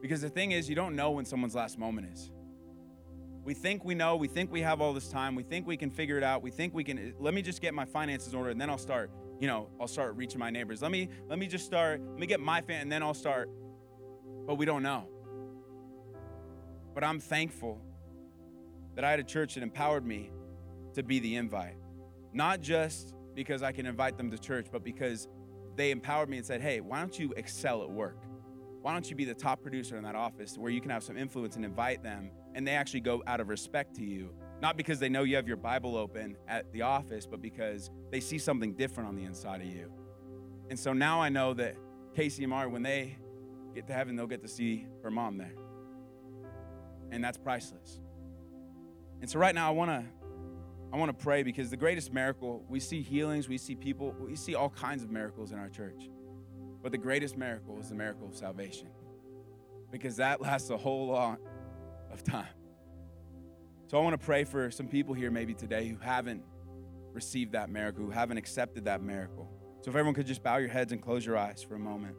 Because 0.00 0.20
the 0.20 0.28
thing 0.28 0.52
is, 0.52 0.68
you 0.68 0.74
don't 0.74 0.94
know 0.94 1.12
when 1.12 1.24
someone's 1.24 1.54
last 1.54 1.78
moment 1.78 2.08
is. 2.12 2.30
We 3.42 3.52
think 3.52 3.84
we 3.84 3.94
know, 3.94 4.16
we 4.16 4.28
think 4.28 4.50
we 4.50 4.62
have 4.62 4.80
all 4.80 4.94
this 4.94 5.08
time, 5.08 5.34
we 5.34 5.42
think 5.42 5.66
we 5.66 5.76
can 5.76 5.90
figure 5.90 6.16
it 6.16 6.24
out, 6.24 6.42
we 6.42 6.50
think 6.50 6.72
we 6.72 6.84
can 6.84 7.14
let 7.18 7.34
me 7.34 7.42
just 7.42 7.60
get 7.60 7.74
my 7.74 7.84
finances 7.84 8.32
in 8.32 8.38
order 8.38 8.50
and 8.50 8.58
then 8.58 8.70
I'll 8.70 8.78
start, 8.78 9.10
you 9.40 9.46
know, 9.46 9.68
I'll 9.80 9.88
start 9.88 10.16
reaching 10.16 10.38
my 10.38 10.50
neighbors. 10.50 10.82
Let 10.82 10.90
me 10.90 11.08
let 11.28 11.38
me 11.38 11.46
just 11.46 11.66
start, 11.66 12.00
let 12.00 12.18
me 12.18 12.26
get 12.26 12.40
my 12.40 12.60
fan 12.60 12.82
and 12.82 12.92
then 12.92 13.02
I'll 13.02 13.14
start. 13.14 13.50
But 14.46 14.56
we 14.56 14.66
don't 14.66 14.82
know. 14.82 15.08
But 16.94 17.04
I'm 17.04 17.18
thankful 17.18 17.80
that 18.94 19.04
I 19.04 19.10
had 19.10 19.20
a 19.20 19.24
church 19.24 19.54
that 19.54 19.62
empowered 19.62 20.06
me 20.06 20.30
to 20.94 21.02
be 21.02 21.18
the 21.18 21.36
invite. 21.36 21.76
Not 22.32 22.60
just 22.60 23.14
because 23.34 23.62
I 23.62 23.72
can 23.72 23.86
invite 23.86 24.16
them 24.16 24.30
to 24.30 24.38
church, 24.38 24.66
but 24.70 24.84
because 24.84 25.28
they 25.76 25.90
empowered 25.90 26.28
me 26.28 26.36
and 26.36 26.46
said, 26.46 26.60
hey, 26.60 26.80
why 26.80 27.00
don't 27.00 27.18
you 27.18 27.32
excel 27.36 27.82
at 27.82 27.90
work? 27.90 28.22
Why 28.82 28.92
don't 28.92 29.08
you 29.08 29.16
be 29.16 29.24
the 29.24 29.34
top 29.34 29.62
producer 29.62 29.96
in 29.96 30.04
that 30.04 30.14
office 30.14 30.56
where 30.58 30.70
you 30.70 30.80
can 30.80 30.90
have 30.90 31.02
some 31.02 31.16
influence 31.16 31.56
and 31.56 31.64
invite 31.64 32.02
them 32.02 32.30
and 32.54 32.66
they 32.66 32.72
actually 32.72 33.00
go 33.00 33.22
out 33.26 33.40
of 33.40 33.48
respect 33.48 33.96
to 33.96 34.04
you? 34.04 34.30
Not 34.64 34.78
because 34.78 34.98
they 34.98 35.10
know 35.10 35.24
you 35.24 35.36
have 35.36 35.46
your 35.46 35.58
Bible 35.58 35.94
open 35.94 36.38
at 36.48 36.72
the 36.72 36.80
office, 36.80 37.26
but 37.26 37.42
because 37.42 37.90
they 38.10 38.18
see 38.18 38.38
something 38.38 38.72
different 38.72 39.10
on 39.10 39.14
the 39.14 39.24
inside 39.24 39.60
of 39.60 39.66
you. 39.66 39.92
And 40.70 40.80
so 40.80 40.94
now 40.94 41.20
I 41.20 41.28
know 41.28 41.52
that 41.52 41.76
Casey 42.16 42.44
and 42.44 42.50
Mari, 42.50 42.68
when 42.68 42.82
they 42.82 43.18
get 43.74 43.86
to 43.88 43.92
heaven, 43.92 44.16
they'll 44.16 44.26
get 44.26 44.40
to 44.40 44.48
see 44.48 44.86
her 45.02 45.10
mom 45.10 45.36
there. 45.36 45.52
And 47.10 47.22
that's 47.22 47.36
priceless. 47.36 48.00
And 49.20 49.28
so 49.28 49.38
right 49.38 49.54
now 49.54 49.68
I 49.68 49.72
want 49.72 49.90
to 49.90 50.02
I 50.94 50.96
want 50.96 51.10
to 51.10 51.22
pray 51.22 51.42
because 51.42 51.68
the 51.68 51.76
greatest 51.76 52.10
miracle, 52.10 52.64
we 52.66 52.80
see 52.80 53.02
healings, 53.02 53.50
we 53.50 53.58
see 53.58 53.74
people, 53.74 54.16
we 54.18 54.34
see 54.34 54.54
all 54.54 54.70
kinds 54.70 55.02
of 55.02 55.10
miracles 55.10 55.52
in 55.52 55.58
our 55.58 55.68
church. 55.68 56.08
But 56.82 56.90
the 56.90 56.96
greatest 56.96 57.36
miracle 57.36 57.78
is 57.80 57.90
the 57.90 57.96
miracle 57.96 58.28
of 58.28 58.34
salvation 58.34 58.88
because 59.92 60.16
that 60.16 60.40
lasts 60.40 60.70
a 60.70 60.78
whole 60.78 61.08
lot 61.08 61.38
of 62.10 62.24
time. 62.24 62.48
So 63.86 63.98
I 63.98 64.02
want 64.02 64.18
to 64.18 64.24
pray 64.24 64.44
for 64.44 64.70
some 64.70 64.88
people 64.88 65.14
here 65.14 65.30
maybe 65.30 65.54
today 65.54 65.88
who 65.88 65.96
haven't 65.98 66.42
received 67.12 67.52
that 67.52 67.70
miracle, 67.70 68.04
who 68.04 68.10
haven't 68.10 68.38
accepted 68.38 68.86
that 68.86 69.02
miracle. 69.02 69.48
So 69.82 69.90
if 69.90 69.96
everyone 69.96 70.14
could 70.14 70.26
just 70.26 70.42
bow 70.42 70.56
your 70.56 70.70
heads 70.70 70.92
and 70.92 71.02
close 71.02 71.24
your 71.24 71.36
eyes 71.36 71.62
for 71.62 71.74
a 71.74 71.78
moment. 71.78 72.16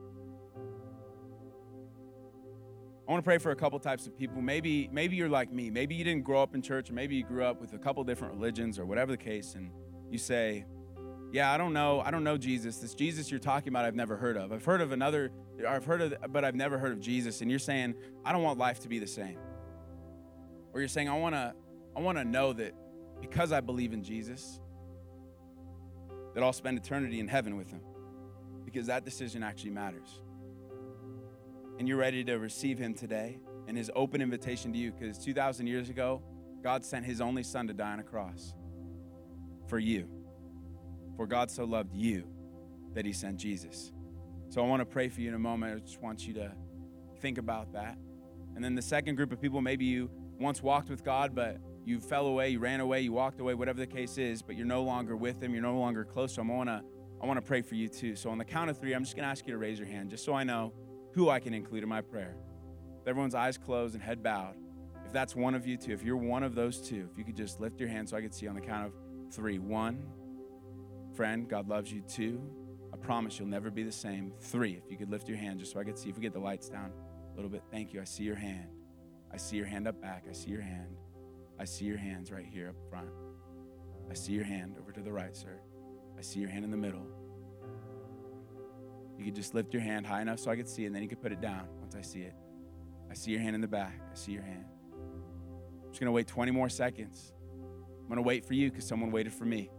I 3.07 3.11
want 3.11 3.23
to 3.23 3.27
pray 3.27 3.37
for 3.37 3.51
a 3.51 3.55
couple 3.55 3.79
types 3.79 4.07
of 4.07 4.17
people. 4.17 4.41
Maybe, 4.41 4.89
maybe 4.91 5.15
you're 5.15 5.29
like 5.29 5.51
me. 5.51 5.69
Maybe 5.69 5.93
you 5.95 6.03
didn't 6.03 6.23
grow 6.23 6.41
up 6.41 6.55
in 6.55 6.61
church, 6.61 6.89
or 6.89 6.93
maybe 6.93 7.15
you 7.15 7.23
grew 7.23 7.43
up 7.43 7.61
with 7.61 7.73
a 7.73 7.77
couple 7.77 8.03
different 8.03 8.33
religions, 8.33 8.79
or 8.79 8.85
whatever 8.85 9.11
the 9.11 9.17
case, 9.17 9.53
and 9.53 9.69
you 10.09 10.17
say, 10.17 10.65
"Yeah, 11.31 11.51
I 11.51 11.57
don't 11.57 11.73
know. 11.73 12.01
I 12.01 12.09
don't 12.09 12.23
know 12.23 12.35
Jesus. 12.35 12.77
This 12.77 12.95
Jesus 12.95 13.29
you're 13.29 13.39
talking 13.39 13.69
about, 13.69 13.85
I've 13.85 13.95
never 13.95 14.17
heard 14.17 14.37
of. 14.37 14.51
I've 14.51 14.65
heard 14.65 14.81
of 14.81 14.91
another. 14.91 15.31
I've 15.67 15.85
heard 15.85 16.01
of, 16.01 16.15
but 16.31 16.43
I've 16.43 16.55
never 16.55 16.79
heard 16.79 16.93
of 16.93 16.99
Jesus." 16.99 17.41
And 17.41 17.49
you're 17.49 17.59
saying, 17.59 17.93
"I 18.23 18.31
don't 18.31 18.41
want 18.41 18.57
life 18.57 18.79
to 18.79 18.87
be 18.87 18.97
the 18.97 19.07
same." 19.07 19.37
Or 20.75 20.81
you're 20.81 20.87
saying, 20.87 21.09
"I 21.09 21.17
want 21.17 21.33
to, 21.33 21.55
I 21.95 22.01
want 22.01 22.19
to 22.19 22.23
know 22.23 22.53
that 22.53 22.75
because 23.19 23.51
I 23.51 23.61
believe 23.61 23.93
in 23.93 24.03
Jesus, 24.03 24.59
that 26.35 26.43
I'll 26.43 26.53
spend 26.53 26.77
eternity 26.77 27.19
in 27.19 27.27
heaven 27.27 27.57
with 27.57 27.71
Him, 27.71 27.81
because 28.63 28.85
that 28.85 29.03
decision 29.05 29.41
actually 29.41 29.71
matters." 29.71 30.21
and 31.77 31.87
you're 31.87 31.97
ready 31.97 32.23
to 32.23 32.35
receive 32.35 32.77
him 32.77 32.93
today 32.93 33.39
and 33.67 33.77
his 33.77 33.91
open 33.95 34.21
invitation 34.21 34.71
to 34.71 34.77
you 34.77 34.91
because 34.91 35.17
2,000 35.17 35.67
years 35.67 35.89
ago, 35.89 36.21
God 36.63 36.85
sent 36.85 37.05
his 37.05 37.21
only 37.21 37.43
son 37.43 37.67
to 37.67 37.73
die 37.73 37.91
on 37.91 37.99
a 37.99 38.03
cross 38.03 38.53
for 39.67 39.79
you. 39.79 40.09
For 41.17 41.27
God 41.27 41.51
so 41.51 41.63
loved 41.63 41.93
you 41.93 42.27
that 42.93 43.05
he 43.05 43.13
sent 43.13 43.37
Jesus. 43.37 43.91
So 44.49 44.63
I 44.63 44.67
want 44.67 44.81
to 44.81 44.85
pray 44.85 45.09
for 45.09 45.21
you 45.21 45.29
in 45.29 45.35
a 45.35 45.39
moment. 45.39 45.75
I 45.75 45.79
just 45.79 46.01
want 46.01 46.25
you 46.27 46.33
to 46.35 46.51
think 47.19 47.37
about 47.37 47.73
that. 47.73 47.97
And 48.55 48.63
then 48.63 48.75
the 48.75 48.81
second 48.81 49.15
group 49.15 49.31
of 49.31 49.41
people, 49.41 49.61
maybe 49.61 49.85
you 49.85 50.09
once 50.39 50.61
walked 50.61 50.89
with 50.89 51.03
God, 51.03 51.33
but 51.33 51.57
you 51.85 51.99
fell 51.99 52.27
away, 52.27 52.49
you 52.49 52.59
ran 52.59 52.79
away, 52.79 53.01
you 53.01 53.11
walked 53.11 53.39
away, 53.39 53.53
whatever 53.53 53.79
the 53.79 53.87
case 53.87 54.17
is, 54.17 54.41
but 54.41 54.55
you're 54.55 54.65
no 54.65 54.83
longer 54.83 55.15
with 55.15 55.41
him, 55.41 55.53
you're 55.53 55.61
no 55.63 55.77
longer 55.79 56.03
close 56.03 56.37
him. 56.37 56.49
I 56.51 56.55
want 56.55 56.69
to 56.69 56.83
I 57.21 57.25
want 57.27 57.37
to 57.37 57.45
pray 57.45 57.61
for 57.61 57.75
you 57.75 57.87
too. 57.87 58.15
So 58.15 58.29
on 58.29 58.37
the 58.37 58.45
count 58.45 58.69
of 58.69 58.77
3, 58.77 58.93
I'm 58.93 59.03
just 59.03 59.15
to 59.15 59.23
ask 59.23 59.47
you 59.47 59.53
to 59.53 59.57
raise 59.57 59.79
your 59.79 59.87
hand 59.87 60.09
just 60.09 60.25
so 60.25 60.33
I 60.33 60.43
know 60.43 60.73
who 61.13 61.29
I 61.29 61.39
can 61.39 61.53
include 61.53 61.81
in 61.81 61.89
my 61.89 62.01
prayer. 62.01 62.35
With 62.99 63.07
everyone's 63.07 63.35
eyes 63.35 63.57
closed 63.57 63.95
and 63.95 64.03
head 64.03 64.21
bowed. 64.21 64.55
If 65.05 65.13
that's 65.13 65.35
one 65.35 65.55
of 65.55 65.65
you 65.65 65.77
too, 65.77 65.93
if 65.93 66.03
you're 66.03 66.17
one 66.17 66.43
of 66.43 66.55
those 66.55 66.81
two, 66.81 67.07
if 67.11 67.17
you 67.17 67.23
could 67.23 67.37
just 67.37 67.61
lift 67.61 67.79
your 67.79 67.89
hand 67.89 68.09
so 68.09 68.17
I 68.17 68.21
could 68.21 68.33
see 68.33 68.47
on 68.47 68.55
the 68.55 68.61
count 68.61 68.87
of 68.87 69.33
three. 69.33 69.59
One, 69.59 70.05
friend, 71.15 71.47
God 71.47 71.69
loves 71.69 71.91
you. 71.91 72.01
Two, 72.01 72.41
I 72.93 72.97
promise 72.97 73.39
you'll 73.39 73.47
never 73.47 73.71
be 73.71 73.83
the 73.83 73.91
same. 73.91 74.33
Three, 74.39 74.73
if 74.73 74.91
you 74.91 74.97
could 74.97 75.09
lift 75.09 75.29
your 75.29 75.37
hand 75.37 75.59
just 75.59 75.71
so 75.71 75.79
I 75.79 75.83
could 75.83 75.97
see. 75.97 76.09
If 76.09 76.17
we 76.17 76.21
get 76.21 76.33
the 76.33 76.39
lights 76.39 76.67
down 76.69 76.91
a 77.31 77.35
little 77.35 77.49
bit. 77.49 77.63
Thank 77.71 77.93
you. 77.93 78.01
I 78.01 78.03
see 78.03 78.23
your 78.23 78.35
hand. 78.35 78.74
I 79.35 79.37
see 79.37 79.57
your 79.57 79.65
hand 79.65 79.85
up 79.85 80.01
back. 80.01 80.23
I 80.29 80.31
see 80.31 80.49
your 80.49 80.61
hand. 80.61 80.95
I 81.59 81.65
see 81.65 81.83
your 81.83 81.97
hands 81.97 82.31
right 82.31 82.45
here 82.45 82.69
up 82.69 82.77
front. 82.89 83.09
I 84.09 84.13
see 84.13 84.31
your 84.31 84.45
hand 84.45 84.77
over 84.79 84.93
to 84.93 85.01
the 85.01 85.11
right, 85.11 85.35
sir. 85.35 85.59
I 86.17 86.21
see 86.21 86.39
your 86.39 86.47
hand 86.47 86.63
in 86.63 86.71
the 86.71 86.77
middle. 86.77 87.05
You 89.19 89.25
could 89.25 89.35
just 89.35 89.53
lift 89.53 89.73
your 89.73 89.81
hand 89.81 90.07
high 90.07 90.21
enough 90.21 90.39
so 90.39 90.51
I 90.51 90.55
could 90.55 90.69
see 90.69 90.83
it, 90.83 90.85
and 90.87 90.95
then 90.95 91.03
you 91.03 91.09
could 91.09 91.21
put 91.21 91.33
it 91.33 91.41
down 91.41 91.67
once 91.81 91.97
I 91.97 92.01
see 92.01 92.21
it. 92.21 92.33
I 93.11 93.13
see 93.13 93.31
your 93.31 93.41
hand 93.41 93.55
in 93.55 93.61
the 93.61 93.67
back. 93.67 93.99
I 94.09 94.15
see 94.15 94.31
your 94.31 94.43
hand. 94.43 94.67
I'm 94.93 95.89
just 95.89 95.99
going 95.99 96.07
to 96.07 96.13
wait 96.13 96.27
20 96.27 96.51
more 96.51 96.69
seconds. 96.69 97.33
I'm 97.99 98.07
going 98.07 98.15
to 98.15 98.21
wait 98.21 98.45
for 98.45 98.53
you 98.53 98.71
because 98.71 98.87
someone 98.87 99.11
waited 99.11 99.33
for 99.33 99.43
me. 99.43 99.69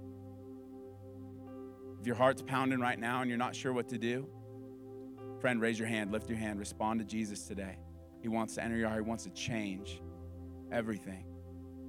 If 1.99 2.07
your 2.07 2.17
heart's 2.17 2.43
pounding 2.43 2.81
right 2.81 2.99
now 2.99 3.23
and 3.23 3.31
you're 3.31 3.39
not 3.39 3.57
sure 3.57 3.73
what 3.73 3.89
to 3.89 3.97
do, 3.97 4.29
friend, 5.41 5.63
raise 5.63 5.79
your 5.79 5.89
hand, 5.89 6.13
lift 6.13 6.29
your 6.29 6.39
hand, 6.39 6.59
respond 6.59 7.01
to 7.01 7.07
Jesus 7.07 7.49
today. 7.49 7.79
He 8.27 8.29
wants 8.29 8.57
to 8.57 8.65
enter 8.65 8.77
your 8.77 8.89
heart, 8.89 9.05
He 9.05 9.09
wants 9.09 9.23
to 9.23 9.31
change 9.31 10.03
everything 10.73 11.25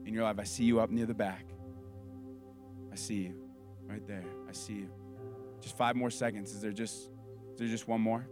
in 0.06 0.14
your 0.14 0.22
life. 0.24 0.38
I 0.38 0.44
see 0.44 0.66
you 0.66 0.80
up 0.80 0.92
near 0.92 1.08
the 1.08 1.14
back. 1.16 1.48
I 2.92 2.96
see 2.96 3.16
you 3.16 3.34
right 3.88 4.06
there. 4.06 4.24
I 4.48 4.52
see 4.52 4.74
you. 4.74 4.90
Just 5.62 5.76
five 5.76 5.96
more 5.96 6.12
seconds. 6.12 6.54
Is 6.54 6.62
there 6.62 6.72
just 6.72 7.10
is 7.54 7.58
there 7.58 7.68
just 7.68 7.88
one 7.88 8.02
more? 8.02 8.28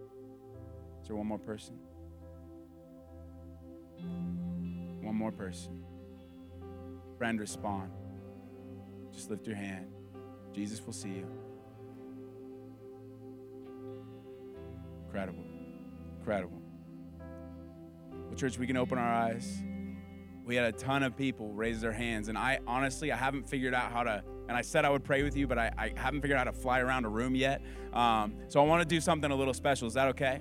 Is 1.02 1.08
there 1.08 1.16
one 1.16 1.26
more 1.26 1.40
person? 1.40 1.80
One 5.02 5.16
more 5.16 5.32
person. 5.32 5.84
Friend, 7.18 7.40
respond. 7.40 7.90
Just 9.12 9.32
lift 9.32 9.48
your 9.48 9.56
hand. 9.56 9.88
Jesus 10.54 10.80
will 10.86 10.94
see 10.94 11.10
you. 11.10 11.28
Incredible. 15.08 15.44
Incredible. 16.20 16.65
Church, 18.36 18.58
we 18.58 18.68
can 18.68 18.78
open 18.78 18.98
our 18.98 19.14
eyes. 19.14 19.64
We 20.46 20.56
had 20.56 20.66
a 20.66 20.78
ton 20.78 21.04
of 21.04 21.18
people 21.18 21.52
raise 21.54 21.82
their 21.82 21.92
hands, 21.92 22.28
and 22.28 22.38
I 22.38 22.60
honestly, 22.68 23.12
I 23.12 23.18
haven't 23.18 23.50
figured 23.50 23.74
out 23.74 23.92
how 23.92 24.04
to 24.04 24.24
and 24.48 24.56
I 24.56 24.62
said 24.62 24.86
I 24.86 24.90
would 24.90 25.04
pray 25.04 25.24
with 25.24 25.36
you, 25.36 25.48
but 25.48 25.58
I, 25.58 25.72
I 25.78 25.94
haven't 25.96 26.22
figured 26.22 26.38
out 26.38 26.46
how 26.46 26.52
to 26.52 26.58
fly 26.58 26.80
around 26.80 27.06
a 27.06 27.10
room 27.10 27.36
yet. 27.36 27.62
Um, 27.94 28.36
so 28.48 28.62
I 28.62 28.66
want 28.66 28.82
to 28.82 28.88
do 28.88 29.02
something 29.02 29.32
a 29.32 29.36
little 29.36 29.54
special. 29.54 29.88
Is 29.88 29.96
that 29.96 30.08
okay? 30.10 30.40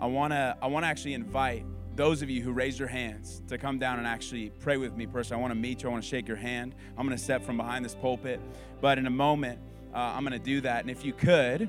I 0.00 0.06
want 0.06 0.32
to 0.32 0.56
I 0.62 0.66
want 0.66 0.84
to 0.84 0.88
actually 0.88 1.14
invite 1.14 1.64
those 1.96 2.22
of 2.22 2.30
you 2.30 2.42
who 2.42 2.52
raised 2.52 2.78
your 2.78 2.88
hands 2.88 3.42
to 3.48 3.58
come 3.58 3.78
down 3.78 3.98
and 3.98 4.06
actually 4.06 4.50
pray 4.60 4.76
with 4.76 4.96
me 4.96 5.06
personally. 5.06 5.40
I 5.40 5.42
want 5.42 5.52
to 5.52 5.58
meet 5.58 5.82
you. 5.82 5.88
I 5.88 5.92
want 5.92 6.02
to 6.02 6.08
shake 6.08 6.28
your 6.28 6.36
hand. 6.36 6.74
I'm 6.96 7.06
going 7.06 7.16
to 7.16 7.22
step 7.22 7.44
from 7.44 7.56
behind 7.56 7.84
this 7.84 7.94
pulpit, 7.94 8.40
but 8.80 8.98
in 8.98 9.06
a 9.06 9.10
moment 9.10 9.58
uh, 9.92 9.98
I'm 9.98 10.24
going 10.24 10.32
to 10.32 10.44
do 10.44 10.60
that. 10.60 10.82
And 10.82 10.90
if 10.90 11.04
you 11.04 11.12
could, 11.12 11.68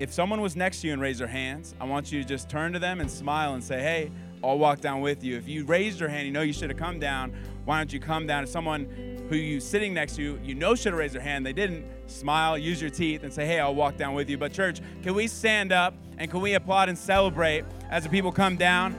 if 0.00 0.12
someone 0.12 0.40
was 0.40 0.56
next 0.56 0.80
to 0.80 0.88
you 0.88 0.92
and 0.92 1.00
raised 1.00 1.20
their 1.20 1.28
hands, 1.28 1.74
I 1.80 1.84
want 1.84 2.10
you 2.10 2.20
to 2.20 2.28
just 2.28 2.50
turn 2.50 2.72
to 2.72 2.78
them 2.78 3.00
and 3.00 3.10
smile 3.10 3.54
and 3.54 3.62
say, 3.62 3.80
"Hey." 3.80 4.10
I'll 4.48 4.58
walk 4.58 4.80
down 4.80 5.00
with 5.00 5.24
you. 5.24 5.36
If 5.36 5.48
you 5.48 5.64
raised 5.64 6.00
your 6.00 6.08
hand, 6.08 6.26
you 6.26 6.32
know 6.32 6.42
you 6.42 6.52
should 6.52 6.70
have 6.70 6.78
come 6.78 6.98
down. 6.98 7.34
Why 7.64 7.78
don't 7.78 7.92
you 7.92 8.00
come 8.00 8.26
down? 8.26 8.44
If 8.44 8.50
someone 8.50 8.86
who 9.28 9.36
you 9.36 9.58
sitting 9.58 9.94
next 9.94 10.16
to, 10.16 10.38
you 10.42 10.54
know 10.54 10.74
should 10.74 10.92
have 10.92 10.98
raised 10.98 11.14
their 11.14 11.22
hand. 11.22 11.46
They 11.46 11.52
didn't. 11.52 11.86
Smile, 12.06 12.58
use 12.58 12.82
your 12.82 12.90
teeth, 12.90 13.22
and 13.22 13.32
say, 13.32 13.46
hey, 13.46 13.58
I'll 13.60 13.74
walk 13.74 13.96
down 13.96 14.12
with 14.12 14.28
you. 14.28 14.36
But, 14.36 14.52
church, 14.52 14.82
can 15.02 15.14
we 15.14 15.26
stand 15.26 15.72
up 15.72 15.94
and 16.18 16.30
can 16.30 16.42
we 16.42 16.52
applaud 16.52 16.90
and 16.90 16.98
celebrate 16.98 17.64
as 17.90 18.02
the 18.02 18.10
people 18.10 18.30
come 18.30 18.56
down 18.56 18.94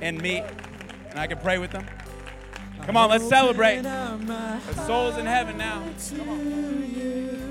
and 0.00 0.18
meet? 0.20 0.42
And 1.10 1.20
I 1.20 1.26
can 1.26 1.36
pray 1.38 1.58
with 1.58 1.70
them. 1.70 1.84
Come 2.84 2.96
on, 2.96 3.10
let's 3.10 3.28
celebrate. 3.28 3.82
The 3.82 4.86
soul's 4.86 5.18
in 5.18 5.26
heaven 5.26 5.58
now. 5.58 5.84
Come 6.16 6.28
on. 6.30 7.45